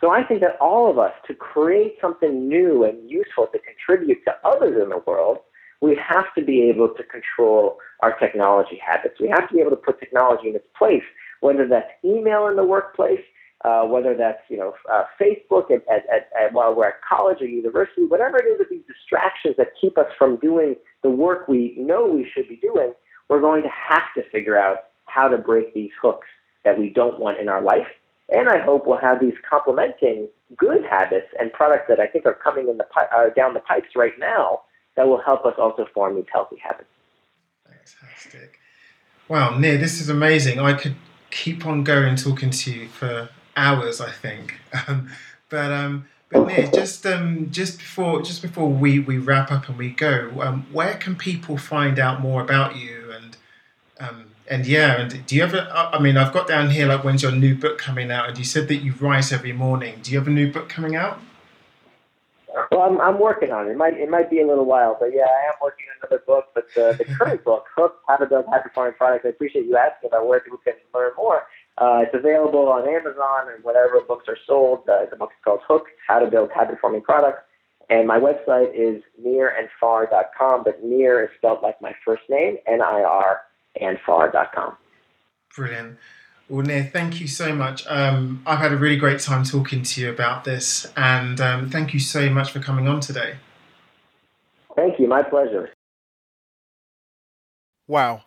So 0.00 0.10
I 0.10 0.24
think 0.24 0.40
that 0.40 0.56
all 0.60 0.90
of 0.90 0.98
us, 0.98 1.12
to 1.28 1.34
create 1.34 1.94
something 2.00 2.48
new 2.48 2.84
and 2.84 3.08
useful 3.08 3.46
to 3.52 3.58
contribute 3.58 4.18
to 4.26 4.34
others 4.44 4.80
in 4.82 4.88
the 4.88 4.98
world, 5.06 5.38
we 5.80 5.96
have 5.96 6.26
to 6.36 6.44
be 6.44 6.62
able 6.62 6.88
to 6.88 7.02
control 7.04 7.78
our 8.00 8.18
technology 8.18 8.80
habits. 8.84 9.20
We 9.20 9.28
have 9.28 9.48
to 9.48 9.54
be 9.54 9.60
able 9.60 9.70
to 9.70 9.76
put 9.76 10.00
technology 10.00 10.48
in 10.48 10.56
its 10.56 10.66
place, 10.76 11.02
whether 11.40 11.66
that's 11.68 11.90
email 12.04 12.48
in 12.48 12.56
the 12.56 12.64
workplace, 12.64 13.20
uh, 13.64 13.82
whether 13.84 14.16
that's 14.16 14.40
you 14.48 14.56
know 14.56 14.74
uh, 14.92 15.04
Facebook 15.20 15.70
at, 15.70 15.82
at, 15.88 16.04
at, 16.12 16.30
at, 16.40 16.52
while 16.52 16.74
we're 16.74 16.88
at 16.88 17.00
college 17.08 17.40
or 17.40 17.46
university, 17.46 18.04
whatever 18.04 18.38
it 18.38 18.46
is 18.46 18.66
these 18.70 18.82
distractions 18.88 19.54
that 19.56 19.68
keep 19.80 19.98
us 19.98 20.06
from 20.18 20.36
doing 20.36 20.74
the 21.02 21.10
work 21.10 21.46
we 21.46 21.74
know 21.78 22.06
we 22.06 22.28
should 22.32 22.48
be 22.48 22.56
doing, 22.56 22.92
we're 23.32 23.40
going 23.40 23.62
to 23.62 23.70
have 23.70 24.02
to 24.14 24.22
figure 24.30 24.58
out 24.58 24.88
how 25.06 25.26
to 25.26 25.38
break 25.38 25.72
these 25.72 25.90
hooks 26.02 26.28
that 26.66 26.78
we 26.78 26.90
don't 26.90 27.18
want 27.18 27.40
in 27.40 27.48
our 27.48 27.62
life. 27.62 27.86
And 28.28 28.46
I 28.46 28.58
hope 28.58 28.86
we'll 28.86 28.98
have 28.98 29.20
these 29.20 29.32
complementing 29.48 30.28
good 30.54 30.84
habits 30.84 31.28
and 31.40 31.50
products 31.50 31.86
that 31.88 31.98
I 31.98 32.06
think 32.06 32.26
are 32.26 32.34
coming 32.34 32.68
in 32.68 32.76
the 32.76 32.84
uh, 32.94 33.30
down 33.34 33.54
the 33.54 33.60
pipes 33.60 33.96
right 33.96 34.12
now 34.18 34.60
that 34.96 35.08
will 35.08 35.22
help 35.22 35.46
us 35.46 35.54
also 35.56 35.86
form 35.94 36.16
these 36.16 36.26
healthy 36.30 36.56
habits. 36.62 36.90
Fantastic. 37.64 38.58
Wow, 39.28 39.56
Nir, 39.56 39.78
this 39.78 39.98
is 39.98 40.10
amazing. 40.10 40.60
I 40.60 40.74
could 40.74 40.96
keep 41.30 41.64
on 41.64 41.84
going 41.84 42.16
talking 42.16 42.50
to 42.50 42.70
you 42.70 42.88
for 42.88 43.30
hours, 43.56 44.00
I 44.00 44.10
think. 44.10 44.60
Um, 44.88 45.10
but 45.48 45.70
um, 45.70 46.06
but 46.30 46.46
Nir, 46.46 46.70
just 46.72 47.06
um, 47.06 47.50
just 47.50 47.78
before 47.78 48.20
just 48.20 48.42
before 48.42 48.68
we, 48.68 48.98
we 48.98 49.16
wrap 49.16 49.50
up 49.50 49.68
and 49.70 49.78
we 49.78 49.90
go, 49.90 50.30
um, 50.40 50.66
where 50.70 50.94
can 50.94 51.14
people 51.14 51.56
find 51.56 51.98
out 51.98 52.20
more 52.20 52.42
about 52.42 52.76
you 52.76 53.01
um, 54.02 54.26
and 54.50 54.66
yeah, 54.66 55.00
and 55.00 55.26
do 55.26 55.36
you 55.36 55.42
ever? 55.42 55.68
I 55.72 55.98
mean, 56.00 56.16
I've 56.16 56.32
got 56.32 56.48
down 56.48 56.70
here 56.70 56.86
like 56.86 57.04
when's 57.04 57.22
your 57.22 57.32
new 57.32 57.54
book 57.54 57.78
coming 57.78 58.10
out? 58.10 58.28
And 58.28 58.36
you 58.36 58.44
said 58.44 58.68
that 58.68 58.76
you 58.76 58.92
write 59.00 59.32
every 59.32 59.52
morning. 59.52 60.00
Do 60.02 60.10
you 60.10 60.18
have 60.18 60.26
a 60.26 60.30
new 60.30 60.50
book 60.50 60.68
coming 60.68 60.96
out? 60.96 61.20
Well, 62.70 62.82
I'm, 62.82 63.00
I'm 63.00 63.18
working 63.18 63.50
on 63.50 63.68
it. 63.68 63.70
It 63.70 63.76
might 63.76 63.94
it 63.94 64.10
might 64.10 64.28
be 64.28 64.40
a 64.40 64.46
little 64.46 64.64
while, 64.64 64.96
but 64.98 65.10
yeah, 65.14 65.22
I 65.22 65.48
am 65.48 65.54
working 65.62 65.86
on 65.88 66.08
another 66.08 66.22
book. 66.26 66.46
But 66.54 66.66
the, 66.74 66.96
the 66.98 67.04
current 67.18 67.44
book, 67.44 67.66
Hook: 67.74 67.96
How 68.08 68.16
to 68.16 68.26
Build 68.26 68.44
Habit-Forming 68.52 68.94
Products. 68.94 69.24
I 69.24 69.28
appreciate 69.28 69.66
you 69.66 69.76
asking 69.76 70.10
about 70.10 70.26
where 70.26 70.40
people 70.40 70.58
can 70.58 70.74
learn 70.94 71.12
more. 71.16 71.46
Uh, 71.78 72.02
it's 72.02 72.14
available 72.14 72.68
on 72.68 72.86
Amazon 72.86 73.52
and 73.54 73.62
whatever 73.64 74.00
books 74.00 74.26
are 74.28 74.36
sold. 74.46 74.88
Uh, 74.88 75.06
the 75.08 75.16
book 75.16 75.30
is 75.30 75.44
called 75.44 75.60
Hook: 75.66 75.86
How 76.06 76.18
to 76.18 76.30
Build 76.30 76.50
Habit-Forming 76.54 77.02
Products. 77.02 77.42
And 77.88 78.06
my 78.06 78.18
website 78.18 78.74
is 78.74 79.02
nearandfar.com, 79.22 80.64
but 80.64 80.82
near 80.82 81.24
is 81.24 81.30
spelled 81.36 81.62
like 81.62 81.80
my 81.82 81.94
first 82.04 82.22
name, 82.30 82.56
N-I-R, 82.66 83.42
and 83.80 83.98
far.com. 84.04 84.76
Brilliant. 85.54 85.98
Well, 86.48 86.66
Nir, 86.66 86.84
thank 86.92 87.20
you 87.20 87.28
so 87.28 87.54
much. 87.54 87.86
Um, 87.86 88.42
I've 88.46 88.58
had 88.58 88.72
a 88.72 88.76
really 88.76 88.96
great 88.96 89.20
time 89.20 89.44
talking 89.44 89.82
to 89.82 90.00
you 90.00 90.10
about 90.10 90.44
this, 90.44 90.92
and 90.96 91.40
um, 91.40 91.70
thank 91.70 91.94
you 91.94 92.00
so 92.00 92.28
much 92.28 92.50
for 92.50 92.60
coming 92.60 92.88
on 92.88 93.00
today. 93.00 93.36
Thank 94.76 94.98
you. 94.98 95.08
My 95.08 95.22
pleasure. 95.22 95.70
Wow. 97.86 98.24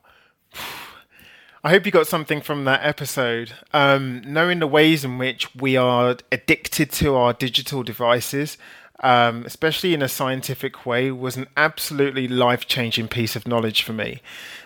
I 1.63 1.71
hope 1.71 1.87
you 1.87 1.91
got 1.91 2.05
something 2.05 2.41
from 2.41 2.65
that 2.65 2.81
episode. 2.83 3.53
Um, 3.73 4.21
knowing 4.23 4.59
the 4.59 4.67
ways 4.67 5.03
in 5.03 5.17
which 5.17 5.53
we 5.55 5.75
are 5.75 6.15
addicted 6.31 6.91
to 6.91 7.15
our 7.15 7.33
digital 7.33 7.81
devices, 7.81 8.57
um, 9.01 9.45
especially 9.45 9.93
in 9.93 10.01
a 10.01 10.07
scientific 10.07 10.85
way, 10.85 11.11
was 11.11 11.37
an 11.37 11.47
absolutely 11.57 12.27
life 12.27 12.67
changing 12.67 13.07
piece 13.07 13.35
of 13.35 13.47
knowledge 13.47 13.83
for 13.83 13.93
me. 13.93 14.21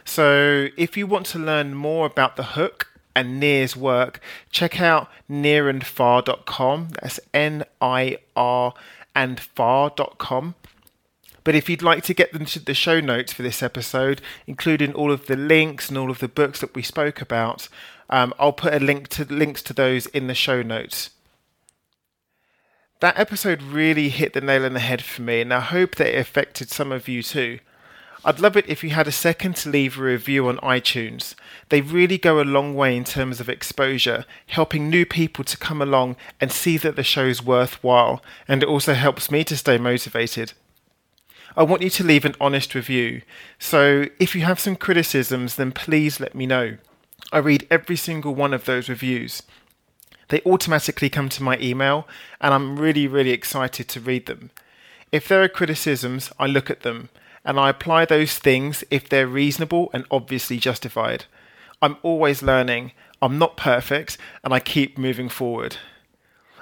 So, 0.05 0.67
if 0.77 0.95
you 0.97 1.07
want 1.07 1.25
to 1.27 1.39
learn 1.39 1.73
more 1.73 2.05
about 2.05 2.35
the 2.35 2.43
hook, 2.43 2.89
and 3.15 3.39
Nir's 3.39 3.75
work, 3.75 4.21
check 4.49 4.79
out 4.79 5.09
nirandfar.com. 5.29 6.89
That's 7.01 7.19
N 7.33 7.65
I 7.81 8.19
R 8.35 8.73
and 9.15 9.39
far.com. 9.39 10.55
But 11.43 11.55
if 11.55 11.69
you'd 11.69 11.81
like 11.81 12.03
to 12.03 12.13
get 12.13 12.31
the 12.31 12.73
show 12.73 12.99
notes 12.99 13.33
for 13.33 13.41
this 13.41 13.63
episode, 13.63 14.21
including 14.45 14.93
all 14.93 15.11
of 15.11 15.25
the 15.25 15.35
links 15.35 15.89
and 15.89 15.97
all 15.97 16.11
of 16.11 16.19
the 16.19 16.27
books 16.27 16.61
that 16.61 16.75
we 16.75 16.81
spoke 16.81 17.21
about, 17.21 17.67
um, 18.09 18.33
I'll 18.39 18.53
put 18.53 18.73
a 18.73 18.79
link 18.79 19.07
to 19.09 19.25
links 19.25 19.61
to 19.63 19.73
those 19.73 20.05
in 20.07 20.27
the 20.27 20.35
show 20.35 20.61
notes. 20.61 21.09
That 23.01 23.17
episode 23.17 23.61
really 23.61 24.09
hit 24.09 24.33
the 24.33 24.41
nail 24.41 24.65
on 24.65 24.73
the 24.73 24.81
head 24.81 25.01
for 25.01 25.21
me, 25.21 25.39
and 25.39 25.53
I 25.53 25.61
hope 25.61 25.95
that 25.95 26.13
it 26.13 26.19
affected 26.19 26.69
some 26.69 26.91
of 26.91 27.07
you 27.07 27.23
too. 27.23 27.59
I'd 28.25 28.41
love 28.41 28.57
it 28.57 28.67
if 28.67 28.83
you 28.83 28.89
had 28.89 29.07
a 29.07 29.11
second 29.13 29.55
to 29.57 29.69
leave 29.69 29.97
a 29.97 30.03
review 30.03 30.49
on 30.49 30.57
iTunes. 30.57 31.33
They 31.69 31.79
really 31.79 32.17
go 32.17 32.41
a 32.41 32.43
long 32.43 32.75
way 32.75 32.97
in 32.97 33.05
terms 33.05 33.39
of 33.39 33.47
exposure, 33.47 34.25
helping 34.47 34.89
new 34.89 35.05
people 35.05 35.45
to 35.45 35.55
come 35.55 35.81
along 35.81 36.17
and 36.41 36.51
see 36.51 36.75
that 36.79 36.97
the 36.97 37.03
show's 37.03 37.41
worthwhile, 37.41 38.21
and 38.49 38.61
it 38.61 38.67
also 38.67 38.93
helps 38.93 39.31
me 39.31 39.45
to 39.45 39.55
stay 39.55 39.77
motivated. 39.77 40.51
I 41.55 41.63
want 41.63 41.81
you 41.81 41.89
to 41.91 42.03
leave 42.03 42.25
an 42.25 42.35
honest 42.41 42.75
review, 42.75 43.21
so 43.57 44.07
if 44.19 44.35
you 44.35 44.41
have 44.41 44.59
some 44.59 44.75
criticisms, 44.75 45.55
then 45.55 45.71
please 45.71 46.19
let 46.19 46.35
me 46.35 46.45
know. 46.45 46.75
I 47.31 47.37
read 47.37 47.65
every 47.71 47.95
single 47.95 48.35
one 48.35 48.53
of 48.53 48.65
those 48.65 48.89
reviews. 48.89 49.43
They 50.29 50.41
automatically 50.45 51.09
come 51.09 51.29
to 51.29 51.43
my 51.43 51.57
email, 51.59 52.07
and 52.39 52.53
I'm 52.53 52.79
really, 52.79 53.07
really 53.07 53.31
excited 53.31 53.87
to 53.89 53.99
read 53.99 54.25
them. 54.25 54.51
If 55.11 55.27
there 55.27 55.43
are 55.43 55.49
criticisms, 55.49 56.31
I 56.39 56.45
look 56.47 56.69
at 56.69 56.81
them 56.81 57.09
and 57.43 57.59
I 57.59 57.69
apply 57.69 58.05
those 58.05 58.37
things 58.37 58.83
if 58.91 59.09
they're 59.09 59.27
reasonable 59.27 59.89
and 59.93 60.05
obviously 60.11 60.59
justified. 60.59 61.25
I'm 61.81 61.97
always 62.03 62.43
learning, 62.43 62.91
I'm 63.21 63.37
not 63.37 63.57
perfect, 63.57 64.17
and 64.43 64.53
I 64.53 64.59
keep 64.59 64.97
moving 64.97 65.29
forward. 65.29 65.77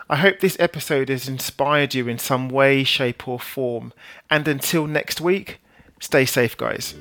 I 0.09 0.15
hope 0.17 0.39
this 0.39 0.55
episode 0.59 1.09
has 1.09 1.27
inspired 1.27 1.93
you 1.93 2.07
in 2.07 2.19
some 2.19 2.47
way, 2.47 2.85
shape, 2.85 3.27
or 3.27 3.39
form. 3.39 3.91
And 4.29 4.47
until 4.47 4.87
next 4.87 5.19
week, 5.19 5.59
stay 5.99 6.25
safe, 6.25 6.55
guys. 6.55 6.93